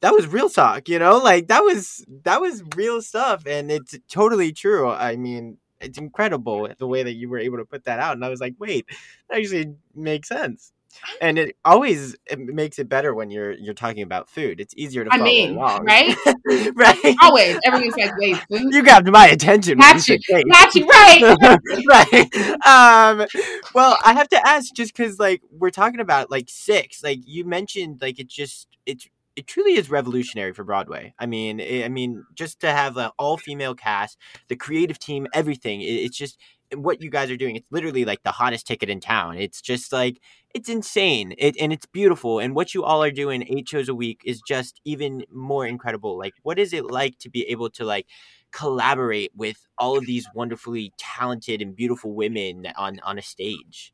that 0.00 0.12
was 0.14 0.26
real 0.26 0.48
talk, 0.48 0.88
you 0.88 0.98
know? 0.98 1.18
Like 1.18 1.48
that 1.48 1.60
was 1.60 2.04
that 2.24 2.40
was 2.40 2.62
real 2.74 3.02
stuff 3.02 3.46
and 3.46 3.70
it's 3.70 3.98
totally 4.08 4.52
true. 4.52 4.88
I 4.88 5.16
mean, 5.16 5.58
it's 5.80 5.98
incredible 5.98 6.68
the 6.78 6.86
way 6.86 7.02
that 7.02 7.14
you 7.14 7.28
were 7.28 7.38
able 7.38 7.58
to 7.58 7.64
put 7.64 7.84
that 7.84 7.98
out 7.98 8.14
and 8.14 8.24
I 8.24 8.28
was 8.28 8.40
like, 8.40 8.54
"Wait, 8.58 8.86
that 9.28 9.38
actually 9.38 9.74
makes 9.94 10.28
sense." 10.28 10.72
And 11.20 11.38
it 11.38 11.56
always 11.64 12.16
it 12.26 12.38
makes 12.38 12.78
it 12.78 12.88
better 12.88 13.14
when 13.14 13.30
you're 13.30 13.52
you're 13.52 13.74
talking 13.74 14.02
about 14.02 14.28
food. 14.28 14.60
It's 14.60 14.74
easier 14.76 15.04
to 15.04 15.12
I 15.12 15.18
follow 15.18 15.30
mean, 15.30 15.56
along. 15.56 15.84
right? 15.84 16.16
right. 16.74 17.16
Always. 17.22 17.58
Everyone's 17.64 17.96
like, 17.96 18.16
wait, 18.18 18.36
food? 18.50 18.72
You 18.72 18.82
grabbed 18.82 19.10
my 19.10 19.26
attention. 19.26 19.78
Got 19.78 20.06
you. 20.08 20.18
Got 20.50 20.74
you, 20.74 20.86
right. 20.86 21.58
right. 21.88 22.66
Um, 22.66 23.26
well, 23.74 23.98
I 24.04 24.14
have 24.14 24.28
to 24.28 24.46
ask 24.46 24.72
just 24.74 24.96
because, 24.96 25.18
like, 25.18 25.42
we're 25.50 25.70
talking 25.70 26.00
about 26.00 26.30
like 26.30 26.46
six. 26.48 27.02
Like 27.02 27.20
you 27.24 27.44
mentioned, 27.44 27.98
like 28.00 28.18
it 28.18 28.28
just 28.28 28.68
it's 28.86 29.08
it 29.36 29.46
truly 29.46 29.74
is 29.74 29.90
revolutionary 29.90 30.52
for 30.52 30.64
Broadway. 30.64 31.14
I 31.18 31.26
mean, 31.26 31.60
i 31.60 31.84
I 31.84 31.88
mean, 31.88 32.24
just 32.34 32.60
to 32.60 32.70
have 32.72 32.96
an 32.96 33.10
all 33.18 33.36
female 33.36 33.74
cast, 33.74 34.18
the 34.48 34.56
creative 34.56 34.98
team, 34.98 35.26
everything. 35.34 35.82
It, 35.82 35.86
it's 35.86 36.16
just 36.16 36.38
eh, 36.72 36.76
what 36.76 37.02
you 37.02 37.10
guys 37.10 37.30
are 37.30 37.36
doing. 37.36 37.56
It's 37.56 37.70
literally 37.70 38.04
like 38.04 38.22
the 38.22 38.32
hottest 38.32 38.66
ticket 38.66 38.88
in 38.90 39.00
town. 39.00 39.36
It's 39.38 39.60
just 39.60 39.92
like 39.92 40.20
it's 40.54 40.68
insane. 40.68 41.34
It 41.38 41.56
and 41.60 41.72
it's 41.72 41.86
beautiful. 41.86 42.38
And 42.40 42.54
what 42.54 42.74
you 42.74 42.82
all 42.84 43.02
are 43.02 43.10
doing 43.10 43.44
eight 43.48 43.68
shows 43.68 43.88
a 43.88 43.94
week 43.94 44.22
is 44.24 44.40
just 44.40 44.80
even 44.84 45.24
more 45.30 45.66
incredible. 45.66 46.18
Like, 46.18 46.34
what 46.42 46.58
is 46.58 46.72
it 46.72 46.86
like 46.86 47.18
to 47.20 47.30
be 47.30 47.42
able 47.48 47.70
to 47.70 47.84
like 47.84 48.06
collaborate 48.52 49.32
with 49.36 49.58
all 49.78 49.98
of 49.98 50.06
these 50.06 50.26
wonderfully 50.34 50.92
talented 50.96 51.60
and 51.60 51.76
beautiful 51.76 52.14
women 52.14 52.66
on 52.76 53.00
on 53.00 53.18
a 53.18 53.22
stage? 53.22 53.92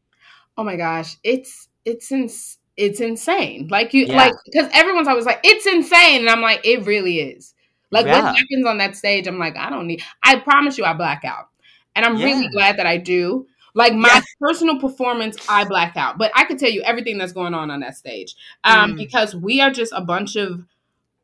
Oh 0.57 0.65
my 0.65 0.77
gosh, 0.77 1.17
it's 1.25 1.69
it's 1.85 2.13
ins- 2.13 2.59
it's 2.77 3.01
insane. 3.01 3.69
Like 3.71 3.93
you 3.95 4.07
Yeah. 4.07 4.17
like 4.17 4.35
because 4.47 4.69
everyone's 4.73 5.09
always 5.09 5.27
like, 5.27 5.41
it's 5.45 5.67
insane. 5.67 6.21
And 6.23 6.31
I'm 6.31 6.41
like, 6.41 6.61
it 6.65 6.85
really 6.87 7.21
is. 7.21 7.55
Like 7.91 8.07
Yeah. 8.07 8.23
what 8.25 8.37
happens 8.37 8.67
on 8.67 8.79
that 8.79 8.97
stage, 8.97 9.27
I'm 9.27 9.39
like, 9.39 9.57
I 9.57 9.71
don't 9.71 9.87
need 9.87 10.03
I 10.25 10.37
promise 10.37 10.79
you 10.79 10.85
I 10.85 10.95
black 10.95 11.25
out. 11.25 11.49
And 11.95 12.05
I'm 12.07 12.17
really 12.17 12.49
glad 12.49 12.79
that 12.79 12.87
I 12.87 12.97
do. 12.97 13.47
Like 13.75 13.95
my 13.95 14.09
Yeah. 14.09 14.21
personal 14.41 14.79
performance, 14.79 15.37
I 15.49 15.65
black 15.65 15.97
out. 15.97 16.17
But 16.19 16.31
I 16.35 16.45
can 16.45 16.57
tell 16.59 16.71
you 16.71 16.83
everything 16.83 17.19
that's 17.19 17.33
going 17.33 17.55
on 17.55 17.71
on 17.71 17.81
that 17.81 17.97
stage. 17.97 18.35
Um, 18.65 18.93
Mm. 18.93 18.97
because 18.97 19.35
we 19.37 19.61
are 19.61 19.71
just 19.71 19.93
a 19.95 20.01
bunch 20.03 20.37
of 20.37 20.65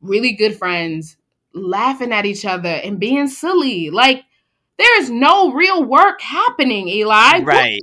really 0.03 0.33
good 0.33 0.57
friends 0.57 1.17
laughing 1.55 2.13
at 2.13 2.27
each 2.27 2.45
other 2.45 2.69
and 2.69 3.01
being 3.01 3.29
silly. 3.29 3.91
Like 3.91 4.25
there 4.79 5.01
is 5.01 5.11
no 5.11 5.53
real 5.53 5.83
work 5.83 6.21
happening, 6.21 6.89
Eli. 6.89 7.41
Right. 7.41 7.81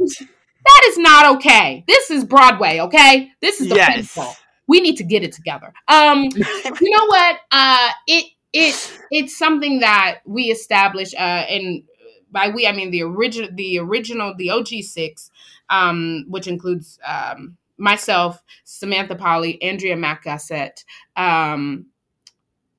That 0.66 0.82
is 0.88 0.98
not 0.98 1.36
okay. 1.36 1.84
This 1.88 2.10
is 2.12 2.24
Broadway, 2.24 2.80
okay? 2.80 3.32
This 3.42 3.62
is 3.62 3.70
the 3.70 3.76
Yes. 3.76 4.42
We 4.68 4.82
need 4.82 4.98
to 4.98 5.04
get 5.04 5.24
it 5.24 5.32
together. 5.32 5.72
Um, 5.88 6.24
you 6.34 6.90
know 6.90 7.06
what? 7.06 7.38
Uh, 7.52 7.90
it 8.08 8.26
it 8.52 9.00
it's 9.12 9.38
something 9.38 9.80
that 9.82 10.22
we 10.26 10.46
established, 10.46 11.14
uh, 11.14 11.46
and 11.50 11.84
by 12.32 12.50
we 12.50 12.66
I 12.66 12.72
mean 12.72 12.90
the 12.90 13.04
original, 13.04 13.50
the 13.54 13.78
original, 13.80 14.34
the 14.36 14.50
OG 14.50 14.82
six, 14.82 15.30
um, 15.70 16.26
which 16.30 16.48
includes 16.48 17.00
um, 17.06 17.58
myself, 17.78 18.42
Samantha 18.64 19.16
Pauly, 19.16 19.60
Andrea 19.62 19.96
Macasaet, 19.96 20.84
um, 21.16 21.86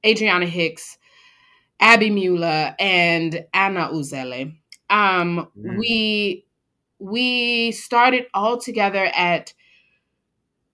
Adriana 0.04 0.46
Hicks, 0.46 0.98
Abby 1.78 2.10
Mueller, 2.10 2.74
and 2.80 3.44
Anna 3.54 3.90
Uzele. 3.92 4.56
Um, 4.88 5.48
Mm. 5.56 5.78
we 5.78 6.45
we 6.98 7.72
started 7.72 8.26
all 8.34 8.58
together 8.58 9.06
at 9.14 9.52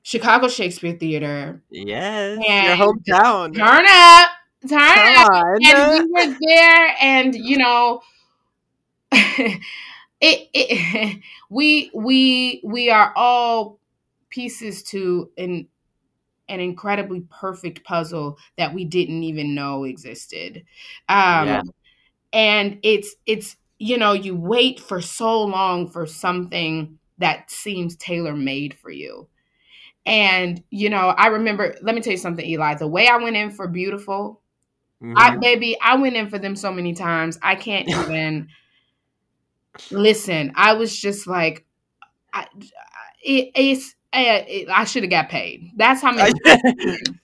Chicago 0.03 0.49
Shakespeare 0.49 0.97
Theater. 0.97 1.62
Yes, 1.70 2.39
And 2.49 2.66
your 2.66 2.77
hometown. 2.77 3.55
Turn 3.55 3.85
up, 3.89 4.31
turn 4.68 4.81
Come 4.95 5.16
up. 5.16 5.29
on. 5.35 5.61
And 5.64 5.89
we 5.89 6.01
were 6.11 6.37
there, 6.41 6.97
and 7.01 7.35
you 7.35 7.59
know, 7.59 8.03
it, 9.12 9.61
it 10.20 11.20
we 11.51 11.91
we 11.95 12.61
we 12.64 12.91
are 12.91 13.12
all 13.16 13.79
pieces 14.31 14.83
to 14.83 15.31
an 15.37 15.68
an 16.49 16.61
incredibly 16.61 17.23
perfect 17.23 17.85
puzzle 17.85 18.39
that 18.59 18.75
we 18.75 18.85
didn't 18.85 19.23
even 19.25 19.55
know 19.55 19.85
existed. 19.85 20.64
Um 21.09 21.47
Yeah. 21.47 21.62
and 22.33 22.79
it's 22.83 23.16
it's 23.27 23.57
you 23.83 23.99
know, 23.99 24.12
you 24.12 24.37
wait 24.37 24.80
for 24.80 25.01
so 25.01 25.43
long 25.43 25.91
for 25.91 26.07
something 26.07 26.99
that 27.18 27.51
seems 27.51 27.97
tailor 27.97 28.35
made 28.35 28.74
for 28.74 28.91
you. 28.91 29.28
And 30.07 30.62
you 30.70 30.91
know, 30.91 31.09
I 31.09 31.28
remember, 31.28 31.76
let 31.83 31.95
me 31.95 32.01
tell 32.01 32.12
you 32.12 32.18
something, 32.18 32.45
Eli. 32.47 32.74
The 32.76 32.89
way 32.89 33.09
I 33.09 33.16
went 33.18 33.37
in 33.37 33.51
for 33.51 33.68
beautiful, 33.68 34.43
I 35.16 35.37
Mhm. 35.37 35.41
baby, 35.41 35.76
I 35.83 35.97
went 35.97 36.16
in 36.16 36.28
for 36.30 36.39
them 36.39 36.57
so 36.57 36.72
many 36.72 36.95
times. 36.95 37.39
I 37.43 37.57
can't 37.57 37.89
even 37.89 38.49
listen. 39.91 40.53
I 40.57 40.74
was 40.74 40.99
just 40.99 41.26
like, 41.26 41.64
I, 42.33 42.47
it, 43.22 43.51
it's 43.55 43.95
uh, 44.12 44.45
it, 44.49 44.68
I 44.70 44.85
should 44.85 45.05
have 45.05 45.11
got 45.11 45.28
paid. 45.30 45.70
That's 45.76 46.03
how 46.03 46.12
many. 46.12 46.33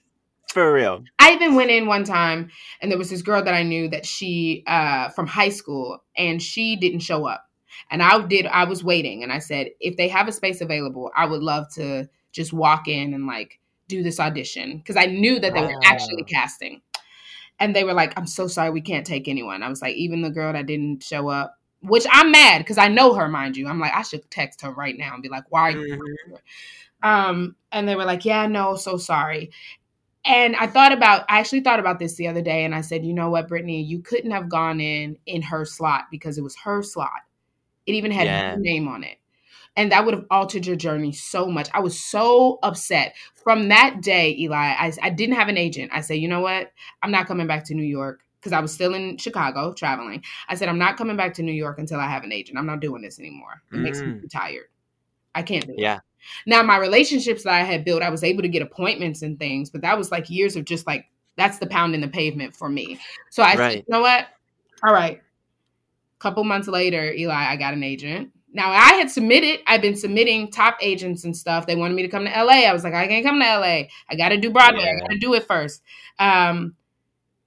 For 0.53 0.73
real. 0.73 1.03
I 1.19 1.33
even 1.33 1.55
went 1.55 1.69
in 1.69 1.85
one 1.85 2.03
time, 2.03 2.49
and 2.81 2.91
there 2.91 2.97
was 2.97 3.09
this 3.09 3.21
girl 3.21 3.43
that 3.43 3.53
I 3.53 3.63
knew 3.63 3.87
that 3.89 4.05
she 4.05 4.63
uh, 4.65 5.09
from 5.09 5.27
high 5.27 5.49
school, 5.49 6.03
and 6.17 6.41
she 6.41 6.75
didn't 6.75 7.01
show 7.01 7.27
up. 7.27 7.45
And 7.91 8.01
I 8.01 8.19
did. 8.25 8.47
I 8.47 8.63
was 8.63 8.83
waiting, 8.83 9.23
and 9.23 9.31
I 9.31 9.39
said, 9.39 9.69
if 9.79 9.95
they 9.95 10.07
have 10.07 10.27
a 10.27 10.31
space 10.31 10.61
available, 10.61 11.11
I 11.15 11.25
would 11.25 11.41
love 11.41 11.71
to 11.75 12.09
just 12.31 12.51
walk 12.53 12.87
in 12.87 13.13
and 13.13 13.27
like 13.27 13.59
do 13.87 14.03
this 14.03 14.19
audition 14.19 14.77
because 14.77 14.95
I 14.95 15.05
knew 15.05 15.39
that 15.39 15.53
they 15.53 15.61
were 15.61 15.75
actually 15.85 16.23
casting. 16.23 16.81
And 17.59 17.75
they 17.75 17.83
were 17.83 17.93
like, 17.93 18.17
"I'm 18.17 18.27
so 18.27 18.47
sorry, 18.47 18.69
we 18.69 18.81
can't 18.81 19.05
take 19.05 19.27
anyone." 19.27 19.63
I 19.63 19.69
was 19.69 19.81
like, 19.81 19.95
"Even 19.95 20.21
the 20.21 20.29
girl 20.29 20.53
that 20.53 20.65
didn't 20.65 21.03
show 21.03 21.27
up." 21.27 21.57
Which 21.81 22.05
I'm 22.11 22.31
mad 22.31 22.59
because 22.59 22.77
I 22.77 22.87
know 22.87 23.13
her, 23.13 23.27
mind 23.27 23.55
you. 23.57 23.67
I'm 23.67 23.79
like, 23.79 23.93
I 23.93 24.01
should 24.01 24.29
text 24.31 24.61
her 24.61 24.71
right 24.71 24.97
now 24.97 25.13
and 25.13 25.23
be 25.23 25.29
like, 25.29 25.43
"Why 25.49 25.61
are 25.61 25.71
you?" 25.71 25.97
Mhm. 26.31 26.37
Um, 27.01 27.55
and 27.71 27.87
they 27.87 27.95
were 27.95 28.05
like, 28.05 28.25
"Yeah, 28.25 28.47
no, 28.47 28.75
so 28.75 28.97
sorry." 28.97 29.51
And 30.25 30.55
I 30.55 30.67
thought 30.67 30.91
about, 30.91 31.25
I 31.29 31.39
actually 31.39 31.61
thought 31.61 31.79
about 31.79 31.97
this 31.99 32.15
the 32.15 32.27
other 32.27 32.41
day, 32.41 32.65
and 32.65 32.75
I 32.75 32.81
said, 32.81 33.05
"You 33.05 33.13
know 33.13 33.29
what, 33.29 33.47
Brittney, 33.49 33.87
you 33.87 34.01
couldn't 34.01 34.31
have 34.31 34.49
gone 34.49 34.81
in 34.81 35.17
in 35.25 35.41
her 35.43 35.65
slot 35.65 36.05
because 36.11 36.37
it 36.37 36.43
was 36.43 36.57
her 36.63 36.83
slot. 36.83 37.09
It 37.85 37.93
even 37.93 38.11
had 38.11 38.25
Yeah. 38.25 38.51
your 38.51 38.59
name 38.59 38.87
on 38.87 39.03
it, 39.03 39.17
and 39.77 39.91
that 39.91 40.05
would 40.05 40.13
have 40.13 40.25
altered 40.29 40.67
your 40.67 40.75
journey 40.75 41.13
so 41.13 41.47
much. 41.47 41.69
I 41.73 41.79
was 41.79 41.99
so 41.99 42.59
upset 42.63 43.15
from 43.43 43.69
that 43.69 44.01
day, 44.01 44.35
Eli. 44.37 44.55
I, 44.55 44.91
I 45.01 45.09
didn't 45.09 45.35
have 45.35 45.47
an 45.47 45.57
agent. 45.57 45.91
I 45.93 46.01
said, 46.01 46.15
you 46.15 46.27
know 46.27 46.41
what, 46.41 46.71
I'm 47.01 47.11
not 47.11 47.27
coming 47.27 47.47
back 47.47 47.63
to 47.65 47.73
New 47.73 47.83
York 47.83 48.21
because 48.39 48.51
I 48.53 48.59
was 48.59 48.73
still 48.73 48.93
in 48.93 49.17
Chicago 49.17 49.73
traveling. 49.73 50.23
I 50.47 50.55
said, 50.55 50.69
I'm 50.69 50.77
not 50.79 50.97
coming 50.97 51.17
back 51.17 51.33
to 51.35 51.43
New 51.43 51.53
York 51.53 51.79
until 51.79 51.99
I 51.99 52.07
have 52.07 52.23
an 52.23 52.31
agent. 52.33 52.57
I'm 52.57 52.65
not 52.65 52.81
doing 52.81 53.01
this 53.01 53.19
anymore. 53.19 53.63
It 53.71 53.79
makes 53.79 54.03
me 54.03 54.13
Mm. 54.13 54.29
tired. 54.31 54.67
I 55.33 55.43
can't 55.43 55.65
do 55.65 55.73
it. 55.73 55.79
Yeah. 55.79 55.99
Now, 56.45 56.63
my 56.63 56.77
relationships 56.77 57.43
that 57.43 57.53
I 57.53 57.63
had 57.63 57.85
built, 57.85 58.01
I 58.01 58.09
was 58.09 58.23
able 58.23 58.41
to 58.41 58.49
get 58.49 58.61
appointments 58.61 59.21
and 59.21 59.37
things, 59.39 59.69
but 59.69 59.81
that 59.81 59.97
was 59.97 60.11
like 60.11 60.29
years 60.29 60.55
of 60.55 60.65
just 60.65 60.87
like, 60.87 61.05
that's 61.37 61.59
the 61.59 61.67
pound 61.67 61.95
in 61.95 62.01
the 62.01 62.07
pavement 62.07 62.55
for 62.55 62.69
me. 62.69 62.99
So 63.29 63.43
I 63.43 63.55
said, 63.55 63.75
you 63.75 63.83
know 63.87 64.01
what? 64.01 64.27
All 64.83 64.93
right. 64.93 65.21
Couple 66.19 66.43
months 66.43 66.67
later, 66.67 67.13
Eli, 67.13 67.33
I 67.33 67.55
got 67.55 67.73
an 67.73 67.83
agent. 67.83 68.31
Now 68.51 68.71
I 68.71 68.93
had 68.93 69.09
submitted, 69.09 69.61
I've 69.67 69.81
been 69.81 69.95
submitting 69.95 70.51
top 70.51 70.77
agents 70.81 71.23
and 71.23 71.35
stuff. 71.35 71.65
They 71.65 71.75
wanted 71.75 71.93
me 71.93 72.01
to 72.01 72.09
come 72.09 72.25
to 72.25 72.31
LA. 72.31 72.65
I 72.65 72.73
was 72.73 72.83
like, 72.83 72.93
I 72.93 73.07
can't 73.07 73.25
come 73.25 73.39
to 73.39 73.45
LA. 73.45 73.83
I 74.09 74.15
gotta 74.17 74.37
do 74.37 74.49
Broadway. 74.49 74.83
I 74.83 74.99
gotta 74.99 75.19
do 75.19 75.33
it 75.35 75.45
first. 75.47 75.81
Um, 76.17 76.75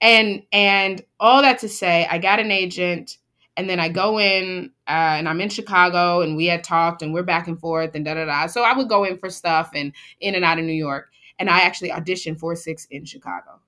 and 0.01 0.43
and 0.51 1.01
all 1.19 1.41
that 1.41 1.59
to 1.59 1.69
say, 1.69 2.07
I 2.09 2.17
got 2.17 2.39
an 2.39 2.51
agent, 2.51 3.17
and 3.57 3.69
then 3.69 3.79
I 3.79 3.89
go 3.89 4.19
in, 4.19 4.71
uh, 4.87 4.91
and 5.17 5.29
I'm 5.29 5.39
in 5.41 5.49
Chicago, 5.49 6.21
and 6.21 6.35
we 6.35 6.45
had 6.47 6.63
talked, 6.63 7.01
and 7.01 7.13
we're 7.13 7.23
back 7.23 7.47
and 7.47 7.59
forth, 7.59 7.95
and 7.95 8.03
da 8.05 8.13
da 8.15 8.25
da. 8.25 8.47
So 8.47 8.63
I 8.63 8.75
would 8.75 8.89
go 8.89 9.03
in 9.03 9.17
for 9.17 9.29
stuff 9.29 9.71
and 9.75 9.93
in 10.19 10.35
and 10.35 10.43
out 10.43 10.59
of 10.59 10.65
New 10.65 10.73
York, 10.73 11.11
and 11.39 11.49
I 11.49 11.61
actually 11.61 11.89
auditioned 11.91 12.39
for 12.39 12.55
Six 12.55 12.85
in 12.89 13.05
Chicago. 13.05 13.59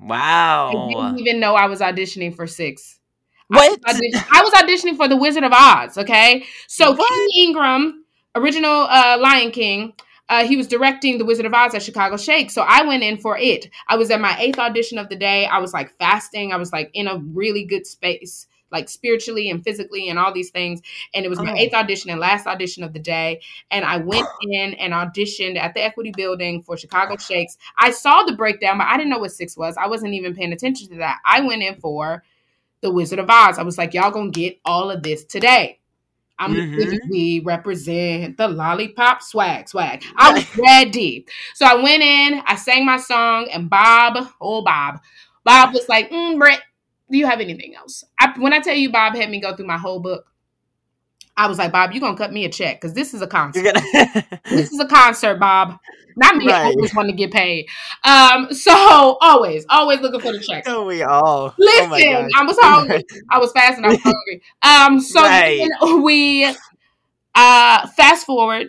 I 0.00 0.04
Wow. 0.06 0.88
didn't 0.88 1.20
even 1.20 1.40
know 1.40 1.54
I 1.54 1.66
was 1.66 1.80
auditioning 1.80 2.34
for 2.34 2.46
Six. 2.46 2.98
What? 3.48 3.78
I 3.86 3.92
was, 3.92 3.96
audition- 3.96 4.28
I 4.32 4.42
was 4.42 4.52
auditioning 4.54 4.96
for 4.96 5.08
The 5.08 5.16
Wizard 5.16 5.44
of 5.44 5.52
Oz. 5.52 5.96
Okay, 5.98 6.44
so 6.66 6.92
What? 6.92 7.08
King 7.32 7.48
Ingram, 7.48 8.04
original 8.34 8.82
uh, 8.90 9.16
Lion 9.20 9.50
King, 9.52 9.92
uh, 10.28 10.44
he 10.44 10.56
was 10.56 10.66
directing 10.66 11.18
The 11.18 11.24
Wizard 11.24 11.46
of 11.46 11.54
Oz 11.54 11.74
at 11.74 11.82
Chicago 11.82 12.16
Shake. 12.16 12.50
So 12.50 12.62
I 12.62 12.82
went 12.82 13.04
in 13.04 13.16
for 13.18 13.38
it. 13.38 13.70
I 13.88 13.96
was 13.96 14.10
at 14.10 14.20
my 14.20 14.36
eighth 14.40 14.58
audition 14.58 14.98
of 14.98 15.08
the 15.08 15.14
day. 15.16 15.46
I 15.46 15.58
was 15.58 15.72
like 15.72 15.96
fasting. 15.98 16.52
I 16.52 16.56
was 16.56 16.72
like 16.72 16.90
in 16.94 17.06
a 17.06 17.18
really 17.18 17.64
good 17.64 17.86
space, 17.86 18.48
like 18.72 18.88
spiritually 18.88 19.48
and 19.50 19.62
physically 19.62 20.08
and 20.08 20.18
all 20.18 20.32
these 20.32 20.50
things. 20.50 20.80
And 21.14 21.24
it 21.24 21.28
was 21.28 21.40
my 21.40 21.52
Oh. 21.52 21.56
eighth 21.56 21.74
audition 21.74 22.10
and 22.10 22.20
last 22.20 22.46
audition 22.46 22.82
of 22.82 22.92
the 22.92 22.98
day. 22.98 23.40
And 23.70 23.84
I 23.84 23.98
went 23.98 24.26
in 24.42 24.74
and 24.74 24.92
auditioned 24.92 25.56
at 25.56 25.74
the 25.74 25.82
Equity 25.84 26.12
Building 26.16 26.62
for 26.62 26.76
Chicago 26.76 27.16
Shakes. 27.16 27.56
I 27.78 27.90
saw 27.90 28.24
the 28.24 28.34
breakdown, 28.36 28.78
but 28.78 28.86
I 28.88 28.96
didn't 28.96 29.10
know 29.10 29.18
what 29.18 29.32
six 29.32 29.56
was. 29.56 29.76
I 29.76 29.86
wasn't 29.88 30.14
even 30.14 30.34
paying 30.34 30.52
attention 30.52 30.88
to 30.88 30.96
that. 30.96 31.18
I 31.24 31.40
went 31.42 31.62
in 31.62 31.76
for 31.76 32.24
the 32.82 32.90
Wizard 32.92 33.18
of 33.18 33.30
Oz. 33.30 33.58
I 33.58 33.62
was 33.62 33.78
like, 33.78 33.94
y'all 33.94 34.10
gonna 34.10 34.30
get 34.30 34.58
all 34.64 34.90
of 34.90 35.02
this 35.02 35.24
today. 35.24 35.78
I'm 36.38 36.52
Mhm. 36.54 36.98
we 37.10 37.40
represent 37.40 38.36
the 38.36 38.46
lollipop 38.48 39.22
swag 39.22 39.68
swag. 39.68 40.04
I 40.16 40.32
was 40.34 40.56
ready. 40.58 41.24
So 41.54 41.64
I 41.64 41.76
went 41.76 42.02
in, 42.02 42.42
I 42.46 42.56
sang 42.56 42.84
my 42.84 42.98
song, 42.98 43.48
and 43.50 43.70
Bob, 43.70 44.28
oh 44.40 44.60
Bob, 44.62 45.00
Bob 45.44 45.72
was 45.72 45.88
like, 45.88 46.10
mm, 46.10 46.38
Brett, 46.38 46.60
do 47.10 47.18
you 47.18 47.26
have 47.26 47.40
anything 47.40 47.74
else? 47.76 48.04
I, 48.18 48.32
when 48.38 48.52
I 48.52 48.60
tell 48.60 48.74
you 48.74 48.90
Bob 48.90 49.14
had 49.14 49.30
me 49.30 49.40
go 49.40 49.54
through 49.54 49.66
my 49.66 49.78
whole 49.78 50.00
book, 50.00 50.26
I 51.36 51.46
was 51.48 51.58
like, 51.58 51.70
Bob, 51.72 51.92
you're 51.92 52.00
gonna 52.00 52.16
cut 52.16 52.32
me 52.32 52.44
a 52.46 52.48
check 52.48 52.80
because 52.80 52.94
this 52.94 53.12
is 53.12 53.20
a 53.22 53.26
concert. 53.26 53.62
Gonna. 53.64 54.24
this 54.50 54.72
is 54.72 54.80
a 54.80 54.86
concert, 54.88 55.38
Bob. 55.38 55.76
Not 56.16 56.36
me. 56.36 56.48
I 56.50 56.52
Right. 56.62 56.64
always 56.74 56.94
want 56.94 57.10
to 57.10 57.14
get 57.14 57.30
paid. 57.30 57.66
Um, 58.02 58.50
so 58.52 58.72
always, 59.20 59.66
always 59.68 60.00
looking 60.00 60.20
for 60.20 60.32
the 60.32 60.40
check. 60.40 60.64
Don't 60.64 60.86
we 60.86 61.02
all? 61.02 61.54
Listen, 61.58 61.90
Oh. 61.92 62.28
I 62.34 62.42
was 62.44 62.56
hungry. 62.58 63.04
I 63.30 63.38
was 63.38 63.52
fasting. 63.52 63.84
And 63.84 63.92
I 63.92 63.94
was 63.94 64.00
hungry. 64.02 64.42
Um, 64.62 65.00
so 65.00 65.20
Right. 65.22 65.68
we 66.02 66.44
uh 67.34 67.86
fast 67.88 68.24
forward. 68.24 68.68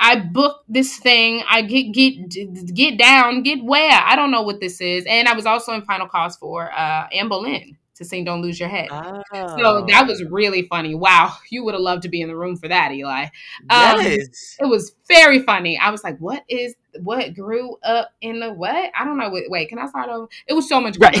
I 0.00 0.16
book 0.16 0.64
this 0.68 0.98
thing. 0.98 1.42
I 1.48 1.62
get 1.62 1.92
get 1.92 2.74
get 2.74 2.98
down, 2.98 3.42
get 3.42 3.64
where 3.64 3.92
I 3.92 4.16
don't 4.16 4.30
know 4.30 4.42
what 4.42 4.60
this 4.60 4.80
is, 4.80 5.04
and 5.06 5.28
I 5.28 5.34
was 5.34 5.46
also 5.46 5.72
in 5.72 5.82
final 5.82 6.08
calls 6.08 6.36
for 6.36 6.70
uh 6.72 7.06
Anne 7.12 7.28
Boleyn 7.28 7.76
to 7.96 8.04
sing 8.04 8.24
"Don't 8.24 8.42
Lose 8.42 8.58
Your 8.58 8.68
Head." 8.68 8.88
Oh. 8.90 9.22
So 9.32 9.84
that 9.88 10.06
was 10.06 10.22
really 10.24 10.66
funny. 10.68 10.94
Wow, 10.94 11.32
you 11.50 11.64
would 11.64 11.74
have 11.74 11.80
loved 11.80 12.02
to 12.02 12.08
be 12.08 12.20
in 12.20 12.28
the 12.28 12.36
room 12.36 12.56
for 12.56 12.68
that, 12.68 12.92
Eli. 12.92 13.24
Um, 13.70 14.00
Yes. 14.00 14.56
it 14.60 14.66
was 14.66 14.94
very 15.08 15.40
funny. 15.40 15.78
I 15.78 15.90
was 15.90 16.04
like, 16.04 16.18
"What 16.18 16.44
is 16.48 16.74
what 17.02 17.34
grew 17.34 17.76
up 17.84 18.10
in 18.20 18.40
the 18.40 18.52
what?" 18.52 18.90
I 18.98 19.04
don't 19.04 19.16
know. 19.16 19.30
Wait, 19.30 19.50
wait 19.50 19.68
can 19.68 19.78
I 19.78 19.86
start 19.86 20.08
over? 20.08 20.28
It 20.46 20.54
was 20.54 20.68
so 20.68 20.80
much. 20.80 20.98
Right. 20.98 21.18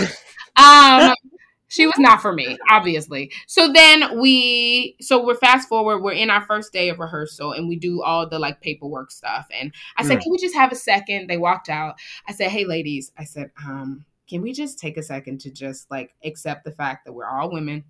Um, 0.56 1.14
she 1.74 1.86
was 1.86 1.98
not 1.98 2.22
for 2.22 2.32
me, 2.32 2.56
obviously. 2.70 3.30
So 3.46 3.72
then 3.72 4.18
we, 4.20 4.96
so 5.00 5.24
we're 5.24 5.34
fast 5.34 5.68
forward. 5.68 6.00
We're 6.02 6.12
in 6.12 6.30
our 6.30 6.44
first 6.46 6.72
day 6.72 6.88
of 6.88 6.98
rehearsal, 6.98 7.52
and 7.52 7.68
we 7.68 7.76
do 7.76 8.02
all 8.02 8.28
the 8.28 8.38
like 8.38 8.60
paperwork 8.60 9.10
stuff. 9.10 9.46
And 9.50 9.72
I 9.96 10.04
said, 10.04 10.18
Mm. 10.18 10.22
"Can 10.22 10.32
we 10.32 10.38
just 10.38 10.54
have 10.54 10.72
a 10.72 10.76
second? 10.76 11.28
They 11.28 11.36
walked 11.38 11.68
out. 11.68 11.96
I 12.28 12.32
said, 12.32 12.50
"Hey, 12.50 12.64
ladies," 12.64 13.12
I 13.18 13.24
said, 13.24 13.50
um, 13.66 14.04
"Can 14.28 14.40
we 14.42 14.52
just 14.52 14.78
take 14.78 14.96
a 14.96 15.02
second 15.02 15.40
to 15.40 15.50
just 15.50 15.90
like 15.90 16.14
accept 16.24 16.64
the 16.64 16.72
fact 16.72 17.04
that 17.04 17.12
we're 17.12 17.28
all 17.28 17.50
women." 17.50 17.84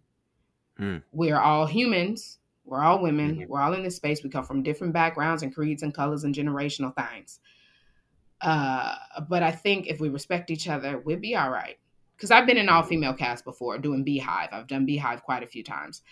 Mm. 0.80 1.02
we're 1.12 1.38
all 1.38 1.66
humans. 1.66 2.38
We're 2.64 2.82
all 2.82 3.00
women. 3.00 3.36
Mhm. 3.36 3.46
We're 3.46 3.60
all 3.60 3.74
in 3.74 3.84
this 3.84 3.94
space. 3.94 4.24
We 4.24 4.30
come 4.30 4.44
from 4.44 4.62
different 4.64 4.92
backgrounds 4.92 5.42
and 5.44 5.54
creeds 5.54 5.84
and 5.84 5.94
colors 5.94 6.24
and 6.24 6.34
generational 6.34 6.92
things. 6.96 7.38
Uh, 8.40 8.96
but 9.28 9.42
I 9.42 9.52
think 9.52 9.86
if 9.86 10.00
we 10.00 10.08
respect 10.08 10.50
each 10.50 10.68
other, 10.68 10.98
we'll 10.98 11.18
be 11.20 11.36
all 11.36 11.50
right. 11.50 11.78
Because 12.16 12.30
I've 12.30 12.46
been 12.46 12.56
in 12.58 12.68
all 12.68 12.82
female 12.82 13.14
cast 13.14 13.44
before 13.44 13.76
doing 13.78 14.04
Beehive. 14.04 14.48
I've 14.52 14.66
done 14.68 14.86
Beehive 14.86 15.22
quite 15.22 15.42
a 15.42 15.46
few 15.46 15.62
times. 15.64 16.02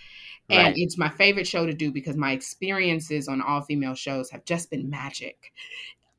And 0.51 0.67
Right. 0.69 0.75
it's 0.77 0.99
my 0.99 1.09
favorite 1.09 1.47
show 1.47 1.65
to 1.67 1.73
do 1.73 1.93
because 1.93 2.17
my 2.17 2.33
experiences 2.33 3.29
on 3.29 3.41
all 3.41 3.63
female 3.63 3.95
shows 3.95 4.31
have 4.31 4.45
just 4.45 4.71
been 4.71 4.91
magic 4.91 5.53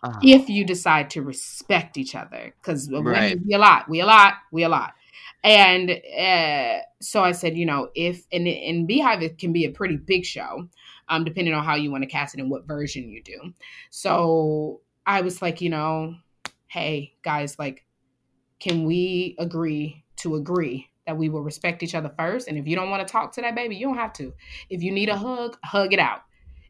Ah. 0.06 0.20
if 0.22 0.50
you 0.50 0.66
decide 0.66 1.10
to 1.12 1.22
respect 1.22 1.98
each 1.98 2.14
other 2.14 2.54
because 2.60 2.90
Right. 2.92 3.40
we 3.46 3.54
a 3.54 3.58
lot 3.58 3.88
we 3.88 4.02
a 4.02 4.06
lot 4.06 4.34
we 4.52 4.64
a 4.64 4.70
lot 4.70 4.96
and 5.46 5.90
uh, 5.92 6.80
so 7.02 7.24
i 7.24 7.32
said 7.32 7.56
you 7.58 7.66
know 7.66 7.90
if 7.96 8.26
and 8.34 8.46
in 8.46 8.86
beehive 8.86 9.22
it 9.24 9.38
can 9.38 9.54
be 9.54 9.64
a 9.64 9.70
pretty 9.72 9.96
big 9.96 10.26
show 10.26 10.68
um, 11.08 11.24
depending 11.24 11.54
on 11.54 11.64
how 11.64 11.76
you 11.76 11.90
want 11.90 12.04
to 12.04 12.10
cast 12.10 12.36
it 12.36 12.42
and 12.42 12.52
what 12.52 12.68
version 12.68 13.08
you 13.08 13.24
do 13.24 13.54
so 13.92 14.82
i 15.06 15.22
was 15.22 15.42
like 15.42 15.62
you 15.62 15.70
know 15.70 16.14
hey 16.68 17.14
guys 17.24 17.58
like 17.58 17.86
can 18.64 18.86
we 18.86 19.36
agree 19.40 20.06
to 20.18 20.36
agree 20.36 20.90
that 21.06 21.18
we 21.18 21.28
will 21.28 21.42
respect 21.44 21.84
each 21.84 21.96
other 21.96 22.14
first? 22.18 22.48
And 22.48 22.58
if 22.58 22.66
you 22.66 22.76
don't 22.78 22.90
want 22.90 23.06
to 23.06 23.12
talk 23.12 23.34
to 23.34 23.42
that 23.42 23.56
baby, 23.56 23.76
you 23.76 23.88
don't 23.88 23.98
have 23.98 24.14
to. 24.14 24.34
If 24.70 24.82
you 24.82 24.92
need 24.92 25.10
a 25.10 25.18
hug, 25.18 25.58
hug 25.66 25.92
it 25.94 26.00
out. 26.00 26.22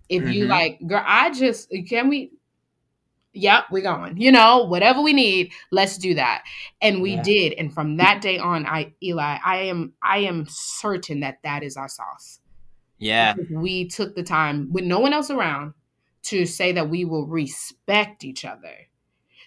If 0.09 0.27
you 0.27 0.45
Mhm. 0.45 0.49
like, 0.49 0.79
girl, 0.87 1.03
I 1.05 1.29
just 1.29 1.71
can 1.87 2.09
we 2.09 2.31
Yep, 3.35 3.65
we're 3.71 3.81
going. 3.81 4.17
You 4.17 4.31
know, 4.31 4.63
whatever 4.65 5.01
we 5.01 5.11
need, 5.11 5.53
let's 5.71 5.97
do 5.97 6.13
that. 6.15 6.43
And 6.81 7.01
we 7.01 7.15
Yeah. 7.15 7.23
did. 7.23 7.53
And 7.53 7.73
from 7.73 7.97
that 7.97 8.21
day 8.21 8.37
on, 8.37 8.65
I 8.67 8.93
Eli, 9.01 9.39
I 9.43 9.57
am 9.63 9.93
I 10.03 10.19
am 10.19 10.45
certain 10.47 11.21
that 11.21 11.39
that 11.43 11.63
is 11.63 11.75
our 11.75 11.89
sauce. 11.89 12.39
Yeah. 12.99 13.33
Because 13.33 13.49
we 13.51 13.87
took 13.87 14.15
the 14.15 14.23
time 14.23 14.69
with 14.71 14.83
no 14.83 14.99
one 14.99 15.13
else 15.13 15.31
around 15.31 15.73
to 16.23 16.45
say 16.45 16.73
that 16.73 16.89
we 16.89 17.05
will 17.05 17.27
respect 17.27 18.23
each 18.23 18.45
other. 18.45 18.87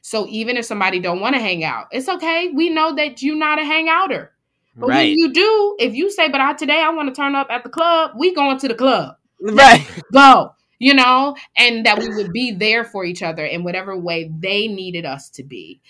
So 0.07 0.25
even 0.29 0.57
if 0.57 0.65
somebody 0.65 1.01
don't 1.01 1.19
want 1.19 1.35
to 1.35 1.41
hang 1.41 1.65
out, 1.65 1.87
it's 1.91 2.09
okay. 2.09 2.53
We 2.55 2.71
know 2.71 2.95
that 2.95 3.23
you're 3.23 3.35
not 3.35 3.59
a 3.59 3.63
hangouter. 3.63 4.29
But 4.77 4.91
when 4.91 5.09
you 5.09 5.33
do, 5.33 5.75
if 5.81 5.97
you 5.97 6.13
say, 6.13 6.29
"But 6.29 6.41
I 6.41 6.53
today 6.53 6.81
I 6.81 6.91
want 6.91 7.13
to 7.13 7.15
turn 7.21 7.35
up 7.35 7.49
at 7.51 7.65
the 7.65 7.71
club," 7.71 8.13
we 8.17 8.33
going 8.33 8.57
to 8.59 8.69
the 8.69 8.77
club. 8.77 9.17
Right. 9.41 9.85
Go. 10.13 10.55
You 10.79 10.95
know, 10.95 11.35
and 11.57 11.85
that 11.87 11.99
we 11.99 12.09
would 12.09 12.33
be 12.33 12.53
there 12.53 12.85
for 12.85 13.05
each 13.05 13.21
other 13.21 13.45
in 13.45 13.65
whatever 13.65 13.99
way 13.99 14.31
they 14.39 14.69
needed 14.69 15.05
us 15.07 15.29
to 15.31 15.43
be. 15.43 15.81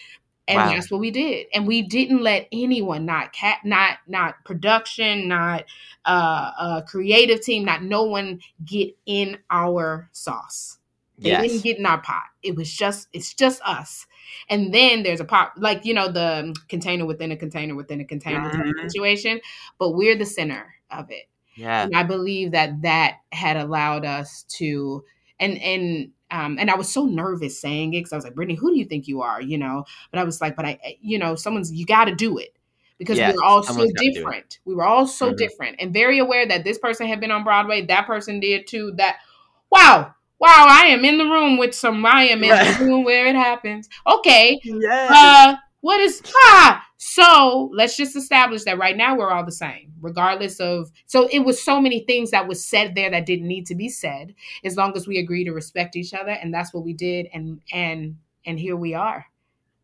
And 0.49 0.57
Wow. 0.57 0.71
that's 0.71 0.91
what 0.91 1.01
we 1.01 1.11
did. 1.11 1.49
And 1.53 1.67
we 1.67 1.83
didn't 1.83 2.23
let 2.23 2.49
anyone, 2.51 3.05
not 3.05 3.35
cat, 3.35 3.59
not 3.67 3.99
not 4.07 4.43
production, 4.47 5.29
not 5.29 5.67
uh, 6.07 6.53
uh 6.59 6.81
creative 6.87 7.43
team, 7.43 7.67
not 7.67 7.83
no 7.83 8.05
one 8.05 8.41
get 8.65 8.97
in 9.05 9.37
our 9.51 10.09
sauce. 10.13 10.76
They 11.19 11.31
Yes. 11.31 11.43
didn't 11.43 11.63
get 11.63 11.79
in 11.79 11.87
our 11.87 12.01
pot. 12.01 12.25
It 12.43 12.57
was 12.57 12.73
just 12.73 13.09
it's 13.13 13.33
just 13.35 13.61
us. 13.65 14.07
And 14.51 14.73
then 14.75 15.03
there's 15.03 15.21
a 15.21 15.25
pot 15.25 15.53
like 15.57 15.85
you 15.85 15.95
know 15.95 16.09
the 16.09 16.55
container 16.69 17.07
within 17.07 17.33
a 17.33 17.37
container 17.37 17.75
within 17.75 18.01
a 18.01 18.05
container 18.05 18.51
Mhm. 18.51 18.83
situation, 18.91 19.41
but 19.79 19.93
we're 19.93 20.17
the 20.17 20.27
center 20.27 20.75
of 20.91 21.11
it. 21.11 21.25
Yeah. 21.55 21.85
And 21.85 21.97
I 21.97 22.03
believe 22.03 22.51
that 22.53 22.83
that 22.83 23.15
had 23.33 23.57
allowed 23.57 24.05
us 24.05 24.45
to 24.59 25.05
and 25.41 25.57
and 25.63 26.11
um 26.31 26.59
and 26.59 26.71
I 26.71 26.77
was 26.77 26.93
so 26.93 27.07
nervous 27.07 27.59
saying 27.61 27.95
it 27.95 28.01
because 28.01 28.13
I 28.13 28.17
was 28.17 28.25
like, 28.25 28.35
Brittney, 28.35 28.59
who 28.59 28.71
do 28.71 28.79
you 28.79 28.85
think 28.85 29.09
you 29.09 29.23
are? 29.23 29.41
You 29.41 29.57
know, 29.59 29.85
but 30.11 30.19
I 30.21 30.25
was 30.25 30.41
like, 30.41 30.55
but 30.55 30.67
I 30.67 30.79
I- 30.85 30.99
you 31.01 31.19
know, 31.19 31.35
someone's 31.35 31.73
you 31.73 31.87
got 31.87 32.07
to 32.07 32.15
do 32.15 32.37
it 32.37 32.55
because 32.99 33.17
Yes, 33.17 33.33
we 33.33 33.39
were 33.39 33.45
all 33.45 33.63
so 33.63 33.69
someone's 33.69 33.93
gotta 33.93 34.05
do 34.05 34.11
it. 34.11 34.15
different. 34.15 34.59
We 34.67 34.75
were 34.75 34.85
all 34.85 35.07
so 35.07 35.33
Mhm. 35.33 35.37
different 35.39 35.77
and 35.79 35.93
very 35.95 36.19
aware 36.19 36.47
that 36.47 36.65
this 36.65 36.79
person 36.79 37.07
had 37.07 37.21
been 37.21 37.31
on 37.31 37.43
Broadway, 37.45 37.83
that 37.87 38.07
person 38.07 38.39
did 38.41 38.67
too. 38.67 38.93
That 38.97 39.17
wow. 39.71 40.13
Wow, 40.39 40.67
I 40.69 40.87
am 40.89 41.05
in 41.05 41.19
the 41.19 41.25
room 41.25 41.57
with 41.59 41.75
some 41.75 42.05
I 42.05 42.25
am 42.25 42.45
in 42.45 42.51
Right. 42.51 42.79
the 42.79 42.85
room 42.85 43.05
where 43.05 43.27
it 43.27 43.37
happens. 43.37 43.89
Okay. 44.07 44.61
Yes. 44.65 45.11
Uh 45.15 45.57
what 45.83 46.01
is 46.01 46.21
ah 46.43 46.83
so 46.97 47.71
let's 47.75 47.97
just 47.97 48.17
establish 48.17 48.65
that 48.65 48.79
right 48.79 48.97
now 48.97 49.17
we're 49.17 49.31
all 49.31 49.45
the 49.45 49.53
same 49.53 49.93
regardless 50.01 50.59
of 50.59 50.91
so 51.07 51.29
it 51.31 51.41
was 51.41 51.63
so 51.63 51.81
many 51.81 52.01
things 52.01 52.31
that 52.33 52.49
was 52.49 52.65
said 52.65 52.95
there 52.95 53.11
that 53.11 53.27
didn't 53.27 53.47
need 53.47 53.67
to 53.67 53.75
be 53.75 53.89
said 53.89 54.35
as 54.65 54.77
long 54.77 54.97
as 54.97 55.07
we 55.07 55.19
agree 55.19 55.45
to 55.45 55.53
respect 55.53 55.95
each 55.95 56.13
other 56.13 56.31
and 56.33 56.53
that's 56.53 56.75
what 56.75 56.83
we 56.83 56.93
did 56.93 57.29
and 57.33 57.61
and 57.73 58.17
and 58.47 58.59
here 58.59 58.75
we 58.75 58.95
are 58.95 59.27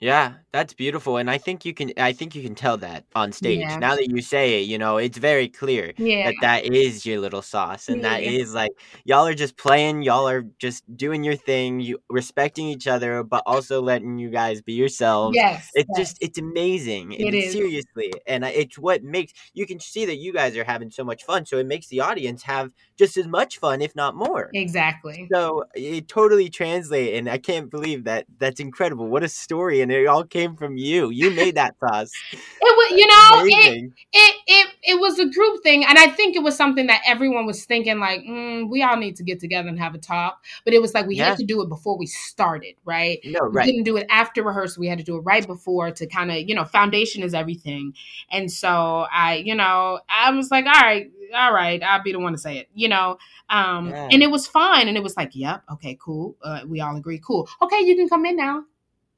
Yeah, 0.03 0.33
that's 0.51 0.75
beautiful, 0.75 1.17
and 1.19 1.31
I 1.31 1.39
think 1.39 1.65
you 1.65 1.73
can. 1.73 1.93
I 1.97 2.13
think 2.13 2.35
you 2.35 2.43
can 2.43 2.57
tell 2.57 2.77
that 2.79 3.05
on 3.15 3.31
stage. 3.31 3.61
Yeah. 3.61 3.79
Now 3.79 3.95
that 3.95 4.09
you 4.11 4.21
say 4.21 4.61
it, 4.61 4.67
you 4.67 4.77
know 4.77 4.97
it's 4.97 5.17
very 5.17 5.47
clear 5.49 5.93
Yeah. 5.97 6.27
that 6.27 6.35
that 6.41 6.65
is 6.75 7.07
your 7.07 7.21
little 7.21 7.41
sauce, 7.41 7.89
and 7.89 8.03
that 8.03 8.25
Yeah. 8.25 8.31
is 8.33 8.53
like 8.53 8.73
y'all 9.05 9.29
are 9.29 9.33
just 9.35 9.57
playing, 9.57 10.03
y'all 10.03 10.29
are 10.29 10.43
just 10.59 10.83
doing 10.97 11.23
your 11.23 11.37
thing, 11.37 11.79
you 11.79 12.01
respecting 12.11 12.67
each 12.67 12.89
other, 12.89 13.23
but 13.23 13.45
also 13.47 13.81
letting 13.81 14.19
you 14.19 14.29
guys 14.31 14.61
be 14.61 14.73
yourselves. 14.73 15.37
yes 15.37 15.71
It's 15.75 15.89
yes. 15.97 16.09
just 16.09 16.19
it's 16.21 16.39
amazing. 16.39 17.13
It 17.13 17.27
and 17.27 17.35
is. 17.37 17.53
seriously, 17.53 18.13
and 18.27 18.43
it's 18.45 18.77
what 18.77 19.05
makes 19.05 19.33
you 19.55 19.67
can 19.69 19.79
see 19.79 20.05
that 20.07 20.17
you 20.17 20.33
guys 20.33 20.57
are 20.57 20.65
having 20.65 20.91
so 20.91 21.05
much 21.05 21.23
fun, 21.23 21.47
so 21.47 21.59
it 21.59 21.67
makes 21.67 21.87
the 21.87 22.01
audience 22.01 22.43
have 22.43 22.73
just 22.99 23.17
as 23.17 23.29
much 23.29 23.59
fun, 23.59 23.81
if 23.81 23.95
not 23.95 24.17
more. 24.17 24.51
exactly 24.53 25.29
So 25.33 25.63
it 25.77 26.09
totally 26.09 26.49
translates, 26.51 27.17
and 27.17 27.29
I 27.31 27.39
can't 27.39 27.71
believe 27.71 28.03
that. 28.05 28.27
That's 28.39 28.59
incredible. 28.59 29.07
What 29.07 29.23
a 29.23 29.29
story, 29.29 29.81
and 29.81 29.92
it 29.93 30.07
all 30.07 30.25
came 30.25 30.57
from 30.57 30.77
you. 30.77 31.11
You 31.11 31.31
made 31.31 31.57
that 31.57 31.75
sauce. 31.81 32.25
it 32.33 32.41
was 32.61 32.93
you 32.93 33.07
know 33.07 33.43
it, 33.45 33.93
it 34.13 34.35
it 34.47 34.69
it 34.83 35.01
was 35.01 35.19
a 35.19 35.27
group 35.27 35.63
thing 35.63 35.85
and 35.85 35.99
i 35.99 36.07
think 36.09 36.37
it 36.37 36.43
was 36.43 36.57
something 36.57 36.87
that 36.87 37.01
everyone 37.07 37.47
was 37.47 37.65
thinking 37.65 37.99
like 37.99 38.21
mm, 38.23 38.69
we 38.71 38.83
all 38.83 38.97
need 38.97 39.17
to 39.17 39.23
get 39.23 39.41
together 39.41 39.69
and 39.69 39.79
have 39.79 39.95
a 39.95 39.99
talk 39.99 40.43
but 40.65 40.73
it 40.75 40.81
was 40.81 40.95
like 40.95 41.07
we 41.07 41.17
Yeah. 41.17 41.31
had 41.31 41.37
to 41.39 41.45
do 41.45 41.61
it 41.63 41.69
before 41.69 41.99
we 41.99 42.07
started 42.07 42.75
right 42.85 43.21
No, 43.25 43.41
right. 43.41 43.67
we 43.67 43.73
didn't 43.73 43.85
do 43.85 43.97
it 43.97 44.07
after 44.11 44.43
rehearsal 44.43 44.81
we 44.81 44.87
had 44.89 44.99
to 44.99 45.05
do 45.05 45.17
it 45.17 45.21
right 45.21 45.47
before 45.47 45.91
to 45.91 46.07
kind 46.07 46.31
of 46.31 46.37
you 46.49 46.55
know 46.55 46.65
foundation 46.65 47.23
is 47.23 47.35
everything 47.35 47.95
and 48.31 48.51
so 48.51 49.07
i 49.13 49.37
you 49.37 49.55
know 49.55 49.99
i 50.09 50.31
was 50.31 50.51
like 50.51 50.67
all 50.67 50.73
right 50.73 51.11
all 51.35 51.53
right 51.53 51.83
i'll 51.83 52.03
be 52.03 52.13
the 52.13 52.19
one 52.19 52.33
to 52.33 52.39
say 52.39 52.59
it 52.59 52.69
you 52.75 52.89
know 52.89 53.19
um 53.51 53.89
Yeah. 53.89 54.09
and 54.11 54.23
it 54.23 54.31
was 54.31 54.47
fine 54.47 54.89
and 54.89 54.97
it 54.97 55.03
was 55.03 55.17
like 55.17 55.31
yep 55.35 55.63
okay 55.73 55.97
cool 56.01 56.37
uh, 56.43 56.61
we 56.67 56.81
all 56.81 56.97
agree 56.97 57.19
cool 57.25 57.49
okay 57.61 57.81
you 57.81 57.97
can 57.97 58.09
come 58.09 58.25
in 58.27 58.37
now 58.37 58.65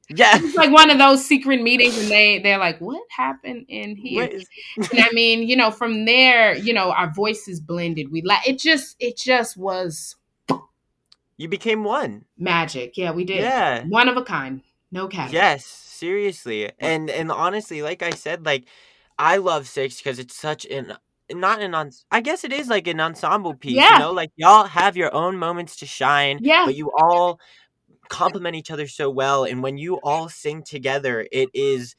Yeah. 0.09 0.37
it's 0.39 0.55
like 0.55 0.71
one 0.71 0.89
of 0.91 0.97
those 0.99 1.25
secret 1.25 1.61
meetings 1.61 1.97
and 1.97 2.09
they 2.11 2.39
they're 2.39 2.59
like 2.59 2.79
what 2.79 3.01
happened 3.09 3.65
in 3.69 3.95
here 3.95 4.25
is- 4.25 4.47
and 4.77 4.99
i 4.99 5.09
mean 5.13 5.47
you 5.47 5.55
know 5.55 5.71
from 5.71 6.05
there 6.05 6.55
you 6.55 6.73
know 6.73 6.91
our 6.91 7.11
voices 7.11 7.59
blended 7.59 8.11
we 8.11 8.21
la- 8.21 8.37
it 8.45 8.59
just 8.59 8.95
it 8.99 9.17
just 9.17 9.57
was 9.57 10.15
you 11.37 11.47
became 11.47 11.83
one. 11.83 12.25
magic 12.37 12.97
yeah 12.97 13.11
we 13.11 13.23
did 13.25 13.39
Yeah. 13.39 13.83
one 13.85 14.07
of 14.07 14.17
a 14.17 14.23
kind 14.23 14.61
no 14.91 15.07
cat 15.07 15.31
Yes, 15.33 15.65
seriously. 15.65 16.71
And 16.79 17.09
and 17.09 17.31
honestly, 17.31 17.81
like 17.81 18.01
I 18.03 18.11
said, 18.11 18.45
like 18.45 18.65
I 19.17 19.37
love 19.37 19.67
Six 19.67 19.97
because 19.97 20.19
it's 20.19 20.35
such 20.35 20.65
an 20.65 20.93
not 21.31 21.61
an 21.61 21.73
ens- 21.75 22.05
I 22.11 22.21
guess 22.21 22.43
it 22.45 22.53
is 22.53 22.67
like 22.69 22.87
an 22.87 22.99
ensemble 23.01 23.55
piece. 23.55 23.73
Yeah. 23.75 23.93
You 23.93 23.99
know, 23.99 24.11
like 24.11 24.31
y'all 24.37 24.65
have 24.65 24.95
your 24.95 25.13
own 25.13 25.37
moments 25.37 25.75
to 25.77 25.85
shine. 25.85 26.39
Yeah. 26.41 26.63
But 26.65 26.75
you 26.75 26.91
all 26.97 27.39
complement 28.09 28.55
each 28.55 28.71
other 28.71 28.87
so 28.87 29.09
well, 29.09 29.43
and 29.45 29.63
when 29.63 29.77
you 29.77 29.95
all 30.03 30.29
sing 30.29 30.63
together, 30.63 31.27
it 31.31 31.49
is 31.53 31.95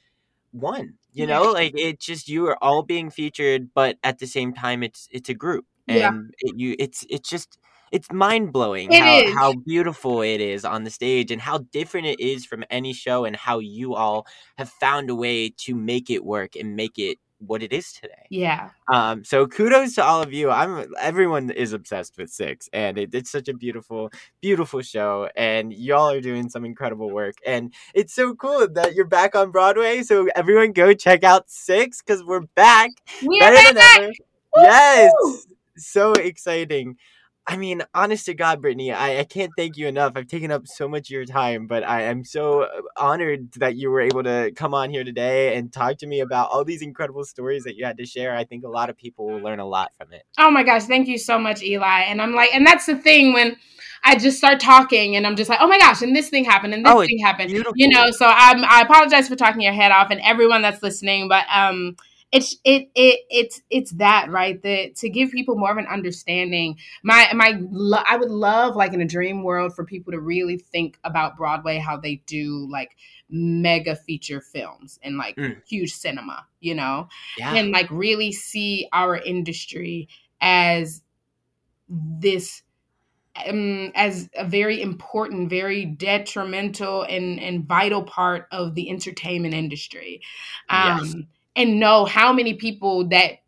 one. 0.52 0.94
You 1.12 1.26
know, 1.26 1.50
like 1.52 1.72
it's 1.76 2.04
just 2.06 2.28
you 2.28 2.46
are 2.48 2.58
all 2.62 2.82
being 2.82 3.10
featured, 3.10 3.70
but 3.74 3.98
at 4.04 4.18
the 4.18 4.26
same 4.26 4.52
time, 4.54 4.82
it's 4.82 5.08
it's 5.10 5.28
a 5.30 5.34
group, 5.34 5.66
Yeah. 5.86 6.12
and 6.12 6.34
it, 6.40 6.54
you 6.58 6.76
it's 6.78 7.06
it's 7.10 7.28
just 7.28 7.58
it's 7.92 8.10
mind 8.12 8.52
blowing 8.52 8.90
It 8.90 8.94
how 8.94 9.22
is. 9.28 9.34
how 9.36 9.54
beautiful 9.54 10.20
it 10.22 10.40
is 10.40 10.64
on 10.64 10.84
the 10.84 10.90
stage 10.90 11.30
and 11.30 11.40
how 11.40 11.58
different 11.72 12.06
it 12.06 12.20
is 12.20 12.44
from 12.44 12.64
any 12.70 12.92
show 12.92 13.24
and 13.24 13.36
how 13.36 13.58
you 13.60 13.94
all 13.94 14.26
have 14.58 14.68
found 14.70 15.08
a 15.10 15.14
way 15.14 15.50
to 15.50 15.74
make 15.74 16.10
it 16.10 16.24
work 16.24 16.56
and 16.56 16.76
make 16.76 16.98
it 16.98 17.18
what 17.38 17.62
it 17.62 17.72
is 17.72 17.92
today. 17.92 18.26
yeah 18.30 18.70
Um, 18.92 19.24
so 19.24 19.46
kudos 19.46 19.94
to 19.96 20.04
all 20.04 20.22
of 20.22 20.32
you. 20.32 20.50
I'm 20.50 20.92
everyone 21.00 21.50
is 21.50 21.72
obsessed 21.72 22.16
with 22.16 22.30
Six, 22.30 22.68
and 22.72 22.98
it, 22.98 23.14
it's 23.14 23.30
such 23.30 23.48
a 23.48 23.54
beautiful, 23.54 24.10
beautiful 24.40 24.80
show. 24.82 25.28
And 25.36 25.72
y'all 25.72 26.10
are 26.10 26.20
doing 26.20 26.48
some 26.48 26.64
incredible 26.64 27.10
work, 27.10 27.34
and 27.44 27.74
it's 27.94 28.14
so 28.14 28.34
cool 28.34 28.68
that 28.74 28.94
you're 28.94 29.06
back 29.06 29.34
on 29.34 29.50
Broadway. 29.50 30.02
So 30.02 30.28
everyone, 30.34 30.72
go 30.72 30.94
check 30.94 31.24
out 31.24 31.50
Six 31.50 32.00
because 32.02 32.24
we're 32.24 32.46
back, 32.54 32.90
we 33.26 33.40
are 33.40 33.52
better 33.52 33.66
than 33.66 33.74
back 33.74 34.00
ever. 34.00 34.12
Yes, 34.56 35.12
so 35.76 36.12
exciting. 36.12 36.96
I 37.48 37.56
mean, 37.56 37.82
honest 37.94 38.26
to 38.26 38.34
God, 38.34 38.60
Brittney, 38.60 38.92
I, 38.92 39.20
I 39.20 39.24
can't 39.24 39.52
thank 39.56 39.76
you 39.76 39.86
enough. 39.86 40.14
I've 40.16 40.26
taken 40.26 40.50
up 40.50 40.66
so 40.66 40.88
much 40.88 41.06
of 41.08 41.10
your 41.10 41.24
time, 41.24 41.68
but 41.68 41.84
I 41.84 42.02
am 42.02 42.24
so 42.24 42.62
uh, 42.62 42.68
honored 42.96 43.52
that 43.58 43.76
you 43.76 43.88
were 43.90 44.00
able 44.00 44.24
to 44.24 44.50
come 44.56 44.74
on 44.74 44.90
here 44.90 45.04
today 45.04 45.56
and 45.56 45.72
talk 45.72 45.98
to 45.98 46.08
me 46.08 46.18
about 46.20 46.50
all 46.50 46.64
these 46.64 46.82
incredible 46.82 47.24
stories 47.24 47.62
that 47.62 47.76
you 47.76 47.84
had 47.84 47.98
to 47.98 48.04
share. 48.06 48.34
I 48.34 48.42
think 48.44 48.64
a 48.64 48.68
lot 48.68 48.90
of 48.90 48.96
people 48.96 49.26
will 49.28 49.38
learn 49.38 49.60
a 49.60 49.66
lot 49.66 49.92
from 49.96 50.12
it. 50.12 50.24
oh 50.38 50.50
my 50.50 50.64
gosh 50.64 50.84
thank 50.86 51.06
you 51.06 51.18
so 51.18 51.38
much 51.38 51.62
eli 51.62 52.00
and 52.02 52.20
i'm 52.20 52.32
like 52.34 52.50
and 52.54 52.66
that's 52.66 52.86
the 52.86 52.96
thing 52.96 53.32
when 53.32 53.56
i 54.04 54.16
just 54.16 54.36
start 54.38 54.58
talking 54.60 55.14
and 55.16 55.26
i'm 55.26 55.36
just 55.36 55.48
like 55.48 55.58
oh 55.62 55.68
my 55.68 55.78
gosh 55.78 56.02
and 56.02 56.14
this 56.16 56.28
thing 56.28 56.44
happened 56.44 56.74
and 56.74 56.84
this 56.84 56.92
Oh, 56.92 57.00
thing 57.04 57.18
happened 57.24 57.50
beautiful. 57.50 57.72
you 57.76 57.88
know 57.88 58.10
so 58.10 58.26
i'm 58.26 58.64
i 58.64 58.80
apologize 58.82 59.28
for 59.28 59.36
talking 59.36 59.60
your 59.60 59.72
head 59.72 59.92
off 59.92 60.10
and 60.10 60.20
everyone 60.24 60.62
that's 60.62 60.82
listening 60.82 61.28
but 61.28 61.44
um 61.54 61.96
it's 62.32 62.56
it 62.64 62.90
it 62.94 63.20
it's 63.30 63.62
it's 63.70 63.92
that 63.92 64.28
right 64.30 64.60
that 64.62 64.96
to 64.96 65.08
give 65.08 65.30
people 65.30 65.56
more 65.56 65.70
of 65.70 65.76
an 65.76 65.86
understanding 65.86 66.76
my 67.02 67.30
my 67.34 67.58
lo- 67.70 68.02
i 68.06 68.16
would 68.16 68.30
love 68.30 68.74
like 68.74 68.92
in 68.92 69.00
a 69.00 69.06
dream 69.06 69.42
world 69.42 69.74
for 69.74 69.84
people 69.84 70.12
to 70.12 70.20
really 70.20 70.58
think 70.58 70.98
about 71.04 71.36
broadway 71.36 71.78
how 71.78 71.96
they 71.96 72.16
do 72.26 72.68
like 72.70 72.96
mega 73.30 73.94
feature 73.94 74.40
films 74.40 74.98
and 75.02 75.16
like 75.16 75.36
Mm. 75.36 75.62
huge 75.66 75.92
cinema 75.94 76.46
you 76.60 76.74
know 76.74 77.08
Yeah. 77.38 77.54
and 77.54 77.70
like 77.70 77.90
really 77.90 78.32
see 78.32 78.88
our 78.92 79.16
industry 79.16 80.08
as 80.40 81.02
this 81.88 82.62
um, 83.46 83.92
as 83.94 84.30
a 84.34 84.44
very 84.46 84.80
important, 84.80 85.50
very 85.50 85.84
detrimental 85.84 87.02
and, 87.02 87.38
and 87.38 87.66
vital 87.66 88.02
part 88.02 88.46
of 88.50 88.74
the 88.74 88.88
entertainment 88.88 89.54
industry. 89.54 90.22
Um, 90.70 90.98
Yes. 90.98 91.14
And 91.56 91.80
know 91.80 92.04
how 92.04 92.32
many 92.32 92.54
people 92.54 93.08
that, 93.08 93.38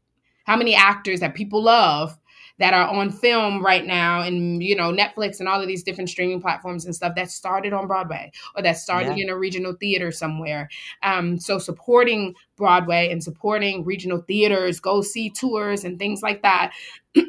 how 0.44 0.56
many 0.56 0.74
actors 0.74 1.20
that 1.20 1.34
people 1.34 1.62
love 1.62 2.18
that 2.58 2.74
are 2.74 2.88
on 2.88 3.10
film 3.10 3.64
right 3.64 3.86
now 3.86 4.20
and 4.20 4.62
you 4.62 4.74
know 4.74 4.92
Netflix 4.92 5.38
and 5.38 5.48
all 5.48 5.60
of 5.60 5.68
these 5.68 5.82
different 5.82 6.10
streaming 6.10 6.40
platforms 6.40 6.84
and 6.84 6.94
stuff 6.94 7.14
that 7.14 7.30
started 7.30 7.72
on 7.72 7.86
Broadway 7.86 8.32
or 8.56 8.62
that 8.62 8.76
started 8.76 9.16
yeah. 9.16 9.24
in 9.24 9.30
a 9.30 9.36
regional 9.36 9.74
theater 9.74 10.10
somewhere. 10.10 10.68
Um, 11.02 11.38
so 11.38 11.58
supporting 11.58 12.34
Broadway 12.56 13.10
and 13.10 13.22
supporting 13.22 13.84
regional 13.84 14.22
theaters, 14.22 14.80
go 14.80 15.02
see 15.02 15.30
tours 15.30 15.84
and 15.84 15.98
things 15.98 16.22
like 16.22 16.42
that. 16.42 16.72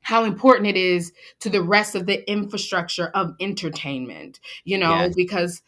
how 0.00 0.24
important 0.24 0.66
it 0.66 0.76
is 0.76 1.12
to 1.40 1.50
the 1.50 1.62
rest 1.62 1.94
of 1.94 2.06
the 2.06 2.26
infrastructure 2.30 3.08
of 3.08 3.34
entertainment, 3.40 4.40
you 4.64 4.78
know, 4.78 5.10
because 5.14 5.60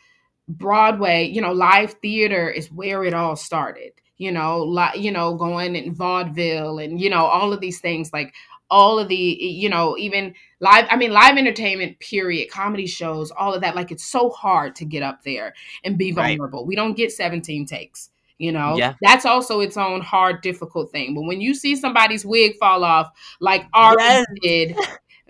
Broadway, 0.48 1.26
you 1.26 1.42
know, 1.42 1.52
live 1.52 1.92
theater 2.00 2.48
is 2.48 2.72
where 2.72 3.04
it 3.04 3.12
all 3.12 3.36
started. 3.36 3.92
You 4.20 4.32
know, 4.32 4.58
like 4.58 5.00
you 5.00 5.10
know, 5.10 5.34
going 5.34 5.74
in 5.74 5.94
vaudeville 5.94 6.78
and 6.78 7.00
you 7.00 7.08
know 7.08 7.24
all 7.24 7.54
of 7.54 7.60
these 7.60 7.80
things, 7.80 8.12
like 8.12 8.34
all 8.70 8.98
of 8.98 9.08
the 9.08 9.16
you 9.16 9.68
know 9.68 9.96
even 9.98 10.34
live 10.60 10.86
i 10.90 10.96
mean 10.96 11.10
live 11.10 11.36
entertainment 11.36 11.98
period 11.98 12.50
comedy 12.50 12.86
shows 12.86 13.30
all 13.32 13.52
of 13.52 13.60
that 13.60 13.74
like 13.74 13.90
it's 13.90 14.04
so 14.04 14.30
hard 14.30 14.76
to 14.76 14.84
get 14.84 15.02
up 15.02 15.22
there 15.24 15.52
and 15.84 15.98
be 15.98 16.12
vulnerable 16.12 16.60
right. 16.60 16.68
we 16.68 16.76
don't 16.76 16.96
get 16.96 17.10
17 17.10 17.66
takes 17.66 18.10
you 18.38 18.52
know 18.52 18.76
yeah. 18.76 18.94
that's 19.02 19.26
also 19.26 19.60
its 19.60 19.76
own 19.76 20.00
hard 20.00 20.40
difficult 20.40 20.90
thing 20.90 21.14
but 21.14 21.22
when 21.22 21.40
you 21.40 21.54
see 21.54 21.74
somebody's 21.74 22.24
wig 22.24 22.56
fall 22.58 22.84
off 22.84 23.10
like 23.40 23.66
ari 23.74 23.96
yes. 23.98 24.26
did 24.42 24.76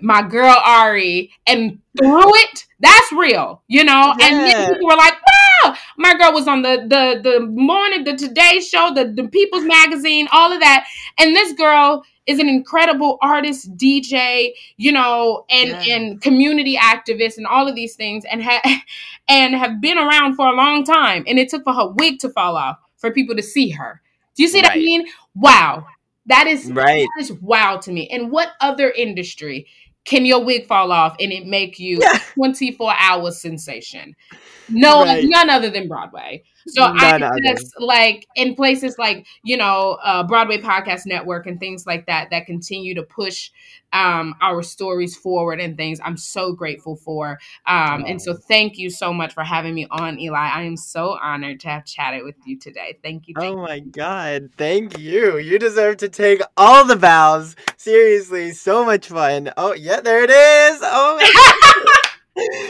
my 0.02 0.22
girl 0.22 0.56
ari 0.64 1.30
and 1.46 1.78
threw 1.98 2.34
it 2.34 2.66
that's 2.78 3.12
real 3.12 3.62
you 3.68 3.84
know 3.84 4.14
and 4.20 4.40
then 4.40 4.68
people 4.68 4.86
were 4.86 4.96
like 4.96 5.14
my 5.96 6.14
girl 6.14 6.32
was 6.32 6.48
on 6.48 6.62
the 6.62 6.84
the 6.86 7.20
the 7.22 7.46
morning 7.46 8.04
the 8.04 8.14
today 8.16 8.60
show 8.60 8.92
the, 8.94 9.04
the 9.04 9.28
people's 9.28 9.64
magazine 9.64 10.28
all 10.32 10.52
of 10.52 10.60
that 10.60 10.86
and 11.18 11.34
this 11.34 11.52
girl 11.54 12.02
is 12.26 12.38
an 12.38 12.48
incredible 12.48 13.18
artist 13.22 13.74
dj 13.76 14.50
you 14.76 14.92
know 14.92 15.44
and 15.50 15.70
yeah. 15.70 15.96
and 15.96 16.20
community 16.20 16.76
activist 16.76 17.36
and 17.36 17.46
all 17.46 17.68
of 17.68 17.74
these 17.74 17.96
things 17.96 18.24
and 18.30 18.42
ha- 18.42 18.82
and 19.28 19.54
have 19.54 19.80
been 19.80 19.98
around 19.98 20.34
for 20.34 20.46
a 20.46 20.52
long 20.52 20.84
time 20.84 21.24
and 21.26 21.38
it 21.38 21.48
took 21.48 21.64
for 21.64 21.72
her 21.72 21.88
wig 21.88 22.18
to 22.18 22.28
fall 22.30 22.56
off 22.56 22.76
for 23.00 23.10
people 23.10 23.34
to 23.34 23.42
see 23.42 23.70
her. 23.70 24.00
Do 24.36 24.42
you 24.42 24.48
see 24.48 24.60
right. 24.60 24.68
what 24.68 24.76
I 24.76 24.78
mean? 24.78 25.06
Wow. 25.34 25.86
That 26.26 26.46
is 26.46 26.70
right. 26.70 27.08
That 27.16 27.22
is 27.22 27.32
wow 27.32 27.78
to 27.78 27.90
me. 27.90 28.08
And 28.08 28.30
what 28.30 28.50
other 28.60 28.90
industry 28.90 29.66
can 30.04 30.24
your 30.24 30.44
wig 30.44 30.66
fall 30.66 30.92
off 30.92 31.16
and 31.18 31.32
it 31.32 31.46
make 31.46 31.78
you 31.78 31.98
yeah. 32.00 32.20
24 32.34 32.94
hour 32.98 33.30
sensation? 33.32 34.14
No, 34.70 35.04
right. 35.04 35.24
none 35.26 35.50
other 35.50 35.70
than 35.70 35.88
Broadway. 35.88 36.44
So 36.66 36.92
None 36.92 37.22
I 37.22 37.38
just 37.44 37.74
other. 37.76 37.86
like 37.86 38.26
in 38.36 38.54
places 38.54 38.98
like 38.98 39.26
you 39.42 39.56
know 39.56 39.98
uh, 40.02 40.22
Broadway 40.22 40.58
Podcast 40.58 41.06
Network 41.06 41.46
and 41.46 41.58
things 41.58 41.86
like 41.86 42.06
that 42.06 42.30
that 42.30 42.46
continue 42.46 42.94
to 42.94 43.02
push 43.02 43.50
um, 43.92 44.34
our 44.40 44.62
stories 44.62 45.16
forward 45.16 45.60
and 45.60 45.76
things. 45.76 46.00
I'm 46.04 46.16
so 46.16 46.52
grateful 46.52 46.96
for. 46.96 47.38
Um, 47.66 48.02
oh. 48.04 48.08
And 48.08 48.22
so 48.22 48.34
thank 48.34 48.78
you 48.78 48.90
so 48.90 49.12
much 49.12 49.34
for 49.34 49.42
having 49.42 49.74
me 49.74 49.86
on, 49.90 50.18
Eli. 50.18 50.38
I 50.38 50.62
am 50.62 50.76
so 50.76 51.18
honored 51.20 51.60
to 51.60 51.68
have 51.68 51.84
chatted 51.84 52.24
with 52.24 52.36
you 52.44 52.58
today. 52.58 52.98
Thank 53.02 53.28
you. 53.28 53.34
Thank 53.36 53.56
oh 53.56 53.62
my 53.62 53.80
God. 53.80 54.50
Thank 54.56 54.98
you. 54.98 55.38
You 55.38 55.58
deserve 55.58 55.96
to 55.98 56.08
take 56.08 56.40
all 56.56 56.84
the 56.84 56.96
bows. 56.96 57.56
Seriously, 57.76 58.52
so 58.52 58.84
much 58.84 59.08
fun. 59.08 59.50
Oh, 59.56 59.74
yeah, 59.74 60.00
there 60.00 60.22
it 60.22 60.30
is. 60.30 60.80
Oh 60.82 61.96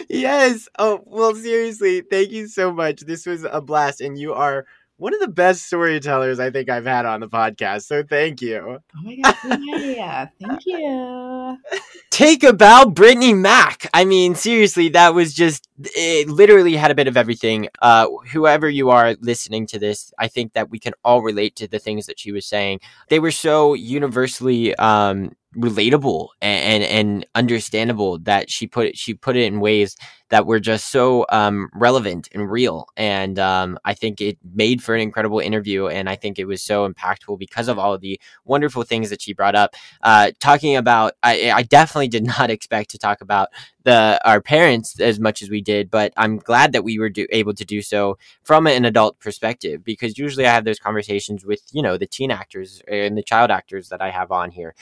yes. 0.08 0.68
Oh, 0.78 1.02
well, 1.06 1.34
seriously, 1.34 2.02
thank 2.02 2.30
you 2.30 2.46
so 2.46 2.72
much. 2.72 3.00
This 3.00 3.26
was 3.26 3.44
a 3.44 3.60
blast, 3.60 4.00
and 4.00 4.18
you 4.18 4.34
are 4.34 4.66
one 5.00 5.14
of 5.14 5.20
the 5.20 5.28
best 5.28 5.64
storytellers 5.64 6.38
I 6.38 6.50
think 6.50 6.68
I've 6.68 6.84
had 6.84 7.06
on 7.06 7.20
the 7.20 7.28
podcast. 7.28 7.84
So 7.84 8.02
thank 8.02 8.42
you. 8.42 8.78
Oh 8.96 9.02
my 9.02 9.16
god, 9.16 9.60
yeah, 9.62 10.28
thank 10.40 10.66
you. 10.66 11.56
Take 12.10 12.42
a 12.42 12.52
bow, 12.52 12.84
Brittney 12.84 13.34
Mack. 13.34 13.88
I 13.94 14.04
mean, 14.04 14.34
seriously, 14.34 14.90
that 14.90 15.14
was 15.14 15.32
just 15.32 15.66
it. 15.78 16.28
Literally 16.28 16.76
had 16.76 16.90
a 16.90 16.94
bit 16.94 17.08
of 17.08 17.16
everything. 17.16 17.68
Uh, 17.80 18.08
whoever 18.30 18.68
you 18.68 18.90
are 18.90 19.16
listening 19.20 19.66
to 19.68 19.78
this, 19.78 20.12
I 20.18 20.28
think 20.28 20.52
that 20.52 20.68
we 20.68 20.78
can 20.78 20.92
all 21.02 21.22
relate 21.22 21.56
to 21.56 21.66
the 21.66 21.78
things 21.78 22.04
that 22.04 22.18
she 22.20 22.30
was 22.30 22.44
saying. 22.44 22.80
They 23.08 23.20
were 23.20 23.30
so 23.30 23.72
universally 23.72 24.74
um, 24.76 25.32
relatable 25.56 26.28
and, 26.40 26.82
and, 26.82 26.84
and 26.84 27.26
understandable 27.34 28.18
that 28.18 28.48
she 28.48 28.66
put 28.66 28.86
it 28.86 28.96
she 28.96 29.14
put 29.14 29.36
it 29.36 29.42
in 29.42 29.58
ways 29.58 29.96
that 30.28 30.46
were 30.46 30.60
just 30.60 30.92
so 30.92 31.26
um, 31.30 31.68
relevant 31.74 32.28
and 32.32 32.48
real 32.48 32.86
and 32.96 33.36
um, 33.40 33.76
i 33.84 33.92
think 33.92 34.20
it 34.20 34.38
made 34.54 34.80
for 34.80 34.94
an 34.94 35.00
incredible 35.00 35.40
interview 35.40 35.88
and 35.88 36.08
i 36.08 36.14
think 36.14 36.38
it 36.38 36.44
was 36.44 36.62
so 36.62 36.88
impactful 36.88 37.36
because 37.36 37.66
of 37.66 37.80
all 37.80 37.92
of 37.92 38.00
the 38.00 38.20
wonderful 38.44 38.84
things 38.84 39.10
that 39.10 39.20
she 39.20 39.32
brought 39.32 39.56
up 39.56 39.74
uh, 40.02 40.30
talking 40.38 40.76
about 40.76 41.14
I, 41.22 41.50
I 41.50 41.62
definitely 41.62 42.08
did 42.08 42.26
not 42.38 42.48
expect 42.50 42.90
to 42.90 42.98
talk 42.98 43.20
about 43.20 43.48
the 43.84 44.20
our 44.24 44.40
parents 44.40 45.00
as 45.00 45.18
much 45.18 45.42
as 45.42 45.50
we 45.50 45.60
did, 45.60 45.90
but 45.90 46.12
I'm 46.16 46.38
glad 46.38 46.72
that 46.72 46.84
we 46.84 46.98
were 46.98 47.08
do, 47.08 47.26
able 47.30 47.54
to 47.54 47.64
do 47.64 47.82
so 47.82 48.18
from 48.42 48.66
an 48.66 48.84
adult 48.84 49.18
perspective 49.20 49.82
because 49.84 50.18
usually 50.18 50.46
I 50.46 50.52
have 50.52 50.64
those 50.64 50.78
conversations 50.78 51.44
with 51.44 51.62
you 51.72 51.82
know 51.82 51.96
the 51.96 52.06
teen 52.06 52.30
actors 52.30 52.82
and 52.88 53.16
the 53.16 53.22
child 53.22 53.50
actors 53.50 53.88
that 53.88 54.02
I 54.02 54.10
have 54.10 54.30
on 54.32 54.50
here. 54.50 54.74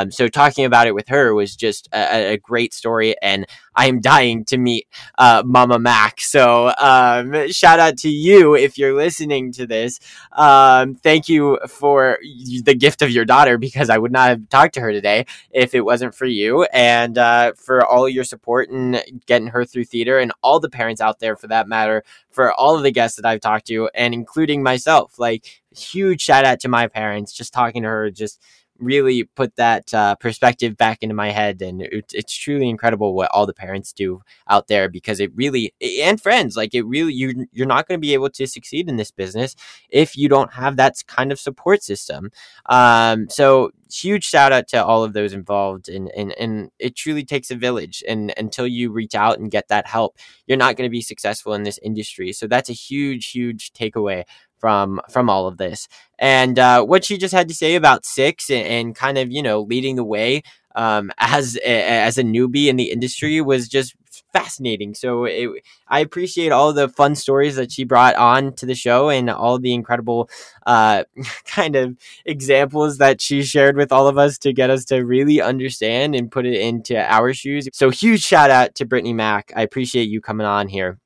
Um, 0.00 0.10
so 0.10 0.28
talking 0.28 0.64
about 0.64 0.86
it 0.86 0.94
with 0.94 1.08
her 1.08 1.34
was 1.34 1.56
just 1.56 1.88
a, 1.92 2.32
a 2.32 2.36
great 2.38 2.74
story, 2.74 3.14
and 3.20 3.46
I 3.74 3.86
am 3.86 4.00
dying 4.00 4.44
to 4.46 4.58
meet 4.58 4.86
uh, 5.18 5.42
Mama 5.44 5.78
Mac. 5.78 6.20
So 6.20 6.72
um, 6.78 7.48
shout 7.50 7.78
out 7.78 7.98
to 7.98 8.08
you 8.08 8.54
if 8.54 8.78
you're 8.78 8.94
listening 8.94 9.52
to 9.52 9.66
this. 9.66 10.00
Um, 10.32 10.94
thank 10.96 11.28
you 11.28 11.58
for 11.68 12.18
the 12.64 12.74
gift 12.74 13.02
of 13.02 13.10
your 13.10 13.24
daughter 13.24 13.58
because 13.58 13.90
I 13.90 13.98
would 13.98 14.12
not 14.12 14.28
have 14.28 14.48
talked 14.48 14.74
to 14.74 14.80
her 14.80 14.92
today 14.92 15.26
if 15.50 15.74
it 15.74 15.82
wasn't 15.82 16.14
for 16.14 16.26
you 16.26 16.64
and 16.72 17.16
uh, 17.16 17.52
for 17.54 17.84
all 17.84 18.08
your 18.08 18.24
support 18.24 18.70
and 18.70 19.02
getting 19.26 19.48
her 19.48 19.64
through 19.64 19.84
theater 19.84 20.18
and 20.18 20.32
all 20.42 20.60
the 20.60 20.70
parents 20.70 21.00
out 21.00 21.20
there 21.20 21.36
for 21.36 21.48
that 21.48 21.68
matter 21.68 22.04
for 22.30 22.52
all 22.52 22.76
of 22.76 22.82
the 22.82 22.92
guests 22.92 23.16
that 23.16 23.26
I've 23.26 23.40
talked 23.40 23.66
to 23.68 23.88
and 23.94 24.14
including 24.14 24.62
myself. 24.62 25.18
Like 25.18 25.62
huge 25.76 26.20
shout 26.20 26.44
out 26.44 26.60
to 26.60 26.68
my 26.68 26.88
parents. 26.88 27.32
Just 27.32 27.52
talking 27.52 27.82
to 27.82 27.88
her 27.88 28.10
just 28.10 28.40
really 28.80 29.24
put 29.24 29.56
that 29.56 29.92
uh, 29.94 30.14
perspective 30.16 30.76
back 30.76 31.02
into 31.02 31.14
my 31.14 31.30
head 31.30 31.62
and 31.62 31.82
it, 31.82 32.12
it's 32.12 32.34
truly 32.34 32.68
incredible 32.68 33.14
what 33.14 33.30
all 33.32 33.46
the 33.46 33.54
parents 33.54 33.92
do 33.92 34.20
out 34.48 34.68
there 34.68 34.88
because 34.88 35.20
it 35.20 35.30
really 35.34 35.74
and 36.02 36.20
friends 36.20 36.56
like 36.56 36.74
it 36.74 36.82
really 36.82 37.12
you 37.12 37.46
you're 37.52 37.66
not 37.66 37.86
going 37.86 37.98
to 37.98 38.00
be 38.00 38.14
able 38.14 38.30
to 38.30 38.46
succeed 38.46 38.88
in 38.88 38.96
this 38.96 39.10
business 39.10 39.54
if 39.90 40.16
you 40.16 40.28
don't 40.28 40.52
have 40.54 40.76
that 40.76 41.02
kind 41.06 41.32
of 41.32 41.38
support 41.38 41.82
system. 41.82 42.30
Um, 42.66 43.28
so 43.28 43.70
huge 43.92 44.24
shout 44.24 44.52
out 44.52 44.68
to 44.68 44.84
all 44.84 45.02
of 45.02 45.12
those 45.12 45.32
involved 45.32 45.88
and, 45.88 46.10
and 46.16 46.32
and 46.38 46.70
it 46.78 46.94
truly 46.94 47.24
takes 47.24 47.50
a 47.50 47.56
village 47.56 48.04
and 48.08 48.32
until 48.36 48.66
you 48.66 48.90
reach 48.92 49.14
out 49.16 49.38
and 49.38 49.50
get 49.50 49.66
that 49.66 49.86
help 49.86 50.16
you're 50.46 50.56
not 50.56 50.76
going 50.76 50.88
to 50.88 50.92
be 50.92 51.02
successful 51.02 51.54
in 51.54 51.64
this 51.64 51.78
industry. 51.82 52.32
So 52.32 52.46
that's 52.46 52.70
a 52.70 52.74
huge 52.74 53.30
huge 53.32 53.72
takeaway 53.72 54.24
from 54.60 55.00
from 55.10 55.28
all 55.28 55.46
of 55.46 55.56
this. 55.56 55.88
And 56.18 56.58
uh, 56.58 56.84
what 56.84 57.04
she 57.04 57.16
just 57.16 57.34
had 57.34 57.48
to 57.48 57.54
say 57.54 57.74
about 57.74 58.04
six 58.04 58.50
and, 58.50 58.66
and 58.66 58.94
kind 58.94 59.18
of 59.18 59.30
you 59.30 59.42
know 59.42 59.62
leading 59.62 59.96
the 59.96 60.04
way 60.04 60.42
um, 60.74 61.10
as 61.18 61.56
as 61.64 62.18
a 62.18 62.22
newbie 62.22 62.66
in 62.66 62.76
the 62.76 62.90
industry 62.90 63.40
was 63.40 63.68
just 63.68 63.94
fascinating. 64.32 64.94
So 64.94 65.24
it, 65.24 65.48
I 65.88 66.00
appreciate 66.00 66.52
all 66.52 66.72
the 66.72 66.88
fun 66.88 67.14
stories 67.16 67.56
that 67.56 67.72
she 67.72 67.84
brought 67.84 68.14
on 68.16 68.54
to 68.54 68.66
the 68.66 68.74
show 68.74 69.08
and 69.08 69.28
all 69.28 69.58
the 69.58 69.74
incredible 69.74 70.30
uh, 70.66 71.04
kind 71.46 71.76
of 71.76 71.96
examples 72.24 72.98
that 72.98 73.20
she 73.20 73.42
shared 73.42 73.76
with 73.76 73.92
all 73.92 74.06
of 74.06 74.18
us 74.18 74.38
to 74.38 74.52
get 74.52 74.70
us 74.70 74.84
to 74.86 75.00
really 75.04 75.40
understand 75.40 76.14
and 76.14 76.30
put 76.30 76.46
it 76.46 76.60
into 76.60 76.96
our 76.96 77.32
shoes. 77.34 77.68
So 77.72 77.90
huge 77.90 78.22
shout 78.22 78.50
out 78.50 78.74
to 78.76 78.86
Brittney 78.86 79.14
Mack. 79.14 79.52
I 79.56 79.62
appreciate 79.62 80.08
you 80.08 80.20
coming 80.20 80.46
on 80.46 80.68
here 80.68 80.98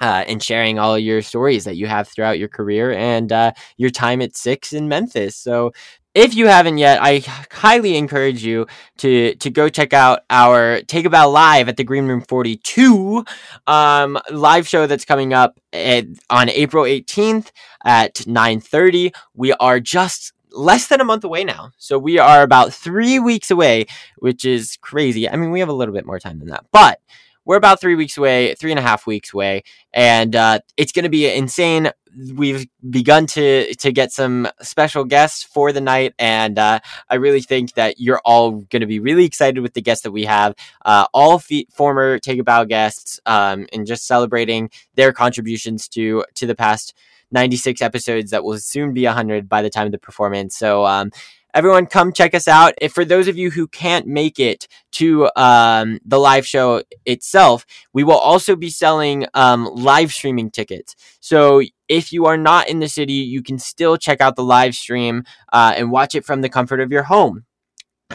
uh, 0.00 0.24
and 0.26 0.42
sharing 0.42 0.78
all 0.78 0.98
your 0.98 1.22
stories 1.22 1.64
that 1.64 1.76
you 1.76 1.86
have 1.86 2.08
throughout 2.08 2.38
your 2.38 2.48
career 2.48 2.92
and 2.92 3.32
uh, 3.32 3.52
your 3.76 3.90
time 3.90 4.20
at 4.22 4.36
Six 4.36 4.72
in 4.72 4.88
Memphis. 4.88 5.36
So, 5.36 5.72
if 6.14 6.34
you 6.34 6.46
haven't 6.46 6.78
yet, 6.78 6.98
I 7.02 7.22
highly 7.52 7.94
encourage 7.96 8.42
you 8.42 8.66
to 8.98 9.34
to 9.34 9.50
go 9.50 9.68
check 9.68 9.92
out 9.92 10.20
our 10.30 10.80
Take 10.82 11.04
a 11.04 11.10
Bow 11.10 11.28
live 11.28 11.68
at 11.68 11.76
the 11.76 11.84
Green 11.84 12.06
Room 12.06 12.22
42 12.22 13.22
um, 13.66 14.18
live 14.30 14.66
show 14.66 14.86
that's 14.86 15.04
coming 15.04 15.34
up 15.34 15.60
at, 15.74 16.06
on 16.30 16.48
April 16.48 16.84
18th 16.84 17.50
at 17.84 18.14
9:30. 18.14 19.14
We 19.34 19.52
are 19.54 19.78
just 19.78 20.32
less 20.52 20.86
than 20.86 21.02
a 21.02 21.04
month 21.04 21.24
away 21.24 21.44
now. 21.44 21.72
So 21.76 21.98
we 21.98 22.18
are 22.18 22.42
about 22.42 22.72
three 22.72 23.18
weeks 23.18 23.50
away, 23.50 23.84
which 24.16 24.46
is 24.46 24.78
crazy. 24.80 25.28
I 25.28 25.36
mean, 25.36 25.50
we 25.50 25.60
have 25.60 25.68
a 25.68 25.74
little 25.74 25.94
bit 25.94 26.06
more 26.06 26.18
time 26.18 26.38
than 26.38 26.48
that, 26.48 26.64
but 26.72 27.00
we're 27.46 27.56
about 27.56 27.80
three 27.80 27.94
weeks 27.94 28.18
away, 28.18 28.54
three 28.54 28.72
and 28.72 28.78
a 28.78 28.82
half 28.82 29.06
weeks 29.06 29.32
away, 29.32 29.62
and 29.94 30.36
uh, 30.36 30.58
it's 30.76 30.92
going 30.92 31.04
to 31.04 31.08
be 31.08 31.32
insane. 31.32 31.90
We've 32.34 32.66
begun 32.90 33.26
to 33.28 33.74
to 33.74 33.92
get 33.92 34.12
some 34.12 34.48
special 34.60 35.04
guests 35.04 35.44
for 35.44 35.72
the 35.72 35.80
night, 35.80 36.12
and 36.18 36.58
uh, 36.58 36.80
I 37.08 37.14
really 37.14 37.40
think 37.40 37.74
that 37.74 37.98
you're 37.98 38.20
all 38.24 38.50
going 38.50 38.80
to 38.80 38.86
be 38.86 38.98
really 38.98 39.24
excited 39.24 39.60
with 39.60 39.74
the 39.74 39.82
guests 39.82 40.02
that 40.02 40.12
we 40.12 40.24
have. 40.24 40.54
Uh, 40.84 41.06
all 41.14 41.38
fe- 41.38 41.66
former 41.72 42.18
Take 42.18 42.40
a 42.40 42.44
Bow 42.44 42.64
guests, 42.64 43.20
um, 43.26 43.66
and 43.72 43.86
just 43.86 44.06
celebrating 44.06 44.68
their 44.96 45.12
contributions 45.12 45.88
to 45.88 46.24
to 46.34 46.46
the 46.46 46.56
past 46.56 46.94
96 47.30 47.80
episodes 47.82 48.30
that 48.30 48.44
will 48.44 48.58
soon 48.58 48.92
be 48.92 49.04
100 49.04 49.48
by 49.48 49.62
the 49.62 49.70
time 49.70 49.86
of 49.86 49.92
the 49.92 49.98
performance. 49.98 50.56
So 50.56 50.86
um, 50.86 51.10
everyone 51.54 51.86
come 51.86 52.12
check 52.12 52.34
us 52.34 52.48
out. 52.48 52.74
If 52.80 52.92
for 52.92 53.04
those 53.04 53.28
of 53.28 53.36
you 53.36 53.50
who 53.50 53.66
can't 53.66 54.06
make 54.06 54.38
it 54.38 54.68
to 54.92 55.30
um, 55.36 55.98
the 56.04 56.18
live 56.18 56.46
show 56.46 56.82
itself, 57.04 57.64
we 57.92 58.04
will 58.04 58.18
also 58.18 58.56
be 58.56 58.70
selling 58.70 59.26
um, 59.34 59.64
live 59.72 60.12
streaming 60.12 60.50
tickets. 60.50 60.94
So 61.20 61.62
if 61.88 62.12
you 62.12 62.26
are 62.26 62.36
not 62.36 62.68
in 62.68 62.80
the 62.80 62.88
city, 62.88 63.14
you 63.14 63.42
can 63.42 63.58
still 63.58 63.96
check 63.96 64.20
out 64.20 64.36
the 64.36 64.44
live 64.44 64.74
stream 64.74 65.24
uh, 65.52 65.74
and 65.76 65.90
watch 65.90 66.14
it 66.14 66.24
from 66.24 66.42
the 66.42 66.48
comfort 66.48 66.80
of 66.80 66.92
your 66.92 67.04
home. 67.04 67.44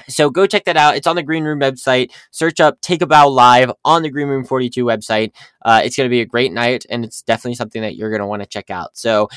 So 0.08 0.30
go 0.30 0.48
check 0.48 0.66
that 0.66 0.78
out. 0.78 0.96
It's 0.96 1.08
on 1.08 1.16
the 1.16 1.24
Green 1.24 1.44
Room 1.44 1.60
website. 1.60 2.12
Search 2.32 2.60
up 2.60 2.80
Take 2.80 3.02
a 3.02 3.08
Bow 3.08 3.28
Live 3.28 3.72
on 3.84 4.04
the 4.04 4.10
Green 4.10 4.30
Room 4.30 4.46
42 4.46 4.86
website. 4.86 5.34
Uh, 5.62 5.82
it's 5.84 5.98
going 5.98 6.08
to 6.08 6.12
be 6.12 6.22
a 6.22 6.26
great 6.26 6.54
night, 6.54 6.86
and 6.90 7.04
it's 7.04 7.22
definitely 7.22 7.56
something 7.56 7.82
that 7.82 7.96
you're 7.96 8.10
going 8.10 8.22
to 8.22 8.28
want 8.28 8.42
to 8.42 8.48
check 8.48 8.70
out. 8.70 8.98
So 8.98 9.28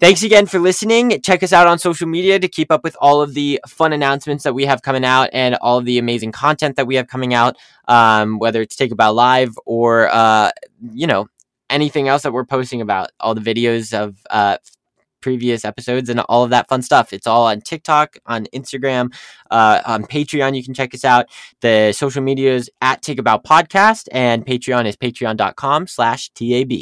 Thanks 0.00 0.22
again 0.22 0.46
for 0.46 0.60
listening. 0.60 1.20
Check 1.22 1.42
us 1.42 1.52
out 1.52 1.66
on 1.66 1.80
social 1.80 2.06
media 2.06 2.38
to 2.38 2.46
keep 2.46 2.70
up 2.70 2.84
with 2.84 2.96
all 3.00 3.20
of 3.20 3.34
the 3.34 3.60
fun 3.66 3.92
announcements 3.92 4.44
that 4.44 4.54
we 4.54 4.64
have 4.64 4.80
coming 4.80 5.04
out 5.04 5.28
and 5.32 5.56
all 5.56 5.78
of 5.78 5.86
the 5.86 5.98
amazing 5.98 6.30
content 6.30 6.76
that 6.76 6.86
we 6.86 6.94
have 6.94 7.08
coming 7.08 7.34
out, 7.34 7.56
um, 7.88 8.38
whether 8.38 8.62
it's 8.62 8.76
Take 8.76 8.92
a 8.92 8.94
Bow 8.94 9.10
Live 9.10 9.58
or, 9.66 10.08
uh, 10.12 10.52
you 10.92 11.08
know, 11.08 11.26
anything 11.68 12.06
else 12.06 12.22
that 12.22 12.32
we're 12.32 12.44
posting 12.44 12.80
about, 12.80 13.10
all 13.18 13.34
the 13.34 13.40
videos 13.40 13.92
of 13.92 14.16
uh, 14.30 14.58
previous 15.20 15.64
episodes 15.64 16.08
and 16.08 16.20
all 16.20 16.44
of 16.44 16.50
that 16.50 16.68
fun 16.68 16.82
stuff. 16.82 17.12
It's 17.12 17.26
all 17.26 17.46
on 17.46 17.60
TikTok, 17.60 18.16
on 18.26 18.46
Instagram, 18.54 19.12
uh, 19.50 19.80
on 19.86 20.04
Patreon. 20.04 20.56
You 20.56 20.64
can 20.64 20.74
check 20.74 20.94
us 20.94 21.04
out. 21.04 21.26
The 21.60 21.92
social 21.92 22.22
medias 22.22 22.70
at 22.80 23.02
Take 23.02 23.18
a 23.18 23.22
Bow 23.22 23.38
Podcast 23.38 24.08
and 24.12 24.46
Patreon 24.46 24.86
is 24.86 24.96
patreon.com 24.96 25.86
slash 25.86 26.30
TAB. 26.30 26.72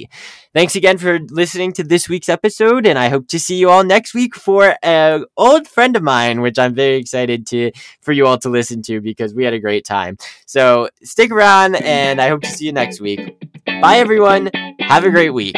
Thanks 0.54 0.74
again 0.74 0.98
for 0.98 1.18
listening 1.30 1.72
to 1.72 1.84
this 1.84 2.08
week's 2.08 2.28
episode, 2.28 2.86
and 2.86 2.98
I 2.98 3.08
hope 3.08 3.28
to 3.28 3.38
see 3.38 3.56
you 3.56 3.68
all 3.68 3.84
next 3.84 4.14
week 4.14 4.34
for 4.34 4.76
an 4.82 5.24
old 5.36 5.68
friend 5.68 5.96
of 5.96 6.02
mine, 6.02 6.40
which 6.40 6.58
I'm 6.58 6.74
very 6.74 6.96
excited 6.96 7.46
to 7.48 7.72
for 8.00 8.12
you 8.12 8.26
all 8.26 8.38
to 8.38 8.48
listen 8.48 8.80
to 8.82 9.00
because 9.00 9.34
we 9.34 9.44
had 9.44 9.52
a 9.52 9.60
great 9.60 9.84
time. 9.84 10.16
So 10.46 10.88
stick 11.02 11.30
around, 11.30 11.76
and 11.76 12.20
I 12.20 12.28
hope 12.28 12.42
to 12.42 12.48
see 12.50 12.66
you 12.66 12.72
next 12.72 13.00
week. 13.00 13.20
Bye, 13.82 13.98
everyone. 13.98 14.50
Have 14.80 15.04
a 15.04 15.10
great 15.10 15.30
week. 15.30 15.56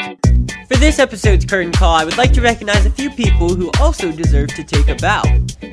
For 0.69 0.77
this 0.77 0.99
episode's 0.99 1.47
curtain 1.47 1.73
call, 1.73 1.95
I 1.95 2.05
would 2.05 2.19
like 2.19 2.35
to 2.35 2.43
recognize 2.43 2.85
a 2.85 2.91
few 2.91 3.09
people 3.09 3.55
who 3.55 3.71
also 3.81 4.13
deserve 4.13 4.49
to 4.49 4.63
take 4.63 4.89
a 4.89 4.97
bow. 4.97 5.23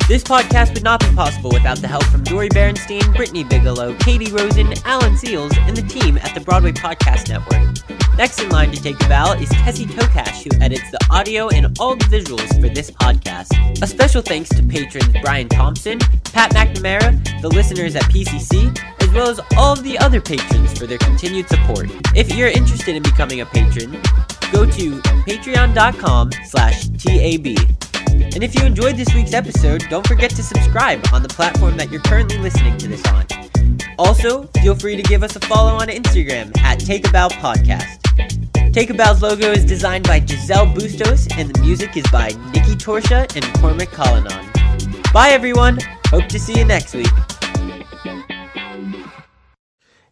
This 0.08 0.24
podcast 0.24 0.74
would 0.74 0.86
not 0.86 1.02
be 1.02 1.14
possible 1.14 1.50
without 1.52 1.80
the 1.80 1.88
help 1.88 2.06
from 2.06 2.24
Dori 2.24 2.48
Berinstein, 2.48 3.14
Brittany 3.14 3.44
Bigelow, 3.44 3.94
Katie 3.96 4.32
Rosen, 4.32 4.74
Alan 4.86 5.18
Seals, 5.18 5.52
and 5.58 5.76
the 5.76 5.82
team 5.82 6.18
at 6.20 6.34
the 6.34 6.40
Broadway 6.40 6.72
Podcast 6.72 7.28
Network. 7.28 7.76
Next 8.18 8.40
in 8.42 8.48
line 8.48 8.72
to 8.72 8.82
take 8.82 8.96
a 9.04 9.10
bow 9.10 9.34
is 9.34 9.50
Tessie 9.50 9.86
Tokash, 9.86 10.44
who 10.44 10.64
edits 10.64 10.90
the 10.90 11.06
audio 11.12 11.50
and 11.50 11.78
all 11.78 11.98
the 11.98 12.06
visuals 12.06 12.48
for 12.62 12.74
this 12.74 12.90
podcast. 12.90 13.52
A 13.84 13.88
special 13.88 14.22
thanks 14.22 14.48
to 14.52 14.64
patrons 14.64 15.14
Brian 15.22 15.50
Thompson, 15.50 16.00
Pat 16.32 16.52
McNamara, 16.52 17.42
the 17.42 17.50
listeners 17.50 17.98
at 17.98 18.04
PCC, 18.04 18.74
as 19.02 19.10
well 19.10 19.28
as 19.28 19.42
all 19.58 19.74
of 19.74 19.84
the 19.84 19.98
other 19.98 20.22
patrons 20.22 20.78
for 20.78 20.88
their 20.88 21.00
continued 21.00 21.50
support. 21.50 21.90
If 22.16 22.34
you're 22.34 22.48
interested 22.48 22.96
in 22.96 23.04
becoming 23.04 23.42
a 23.42 23.46
patron, 23.46 24.02
go 24.52 24.66
to 24.66 25.02
patreon.com 25.28 26.32
slash 26.46 26.88
TAB. 26.90 27.48
And 28.34 28.44
if 28.44 28.56
you 28.56 28.66
enjoyed 28.66 28.98
this 28.98 29.14
week's 29.14 29.34
episode, 29.34 29.86
don't 29.90 30.06
forget 30.06 30.30
to 30.32 30.44
subscribe 30.44 31.04
on 31.14 31.22
the 31.22 31.30
platform 31.30 31.78
that 31.78 31.92
you're 31.92 32.02
currently 32.02 32.38
listening 32.38 32.78
to 32.78 32.88
this 32.88 33.04
on. 33.08 33.26
Also, 33.98 34.44
feel 34.62 34.76
free 34.76 34.96
to 34.96 35.04
give 35.04 35.24
us 35.24 35.36
a 35.36 35.40
follow 35.42 35.76
on 35.76 35.88
Instagram 35.88 36.56
at 36.60 36.80
Take 36.80 37.08
a 37.08 37.12
Bow 37.12 37.30
Podcast. 37.30 38.02
Take 38.74 38.90
a 38.90 38.94
Bow's 38.94 39.22
logo 39.22 39.52
is 39.52 39.64
designed 39.64 40.06
by 40.06 40.20
Giselle 40.20 40.66
Bustos, 40.66 41.28
and 41.38 41.54
the 41.54 41.62
music 41.62 41.96
is 41.96 42.06
by 42.12 42.28
Nikki 42.54 42.76
Torsha 42.76 43.34
and 43.36 43.46
Cormac 43.62 43.90
Collinon. 43.90 45.14
Bye, 45.14 45.30
everyone. 45.30 45.80
Hope 46.08 46.28
to 46.28 46.40
see 46.40 46.58
you 46.58 46.66
next 46.66 46.94
week. 46.94 47.08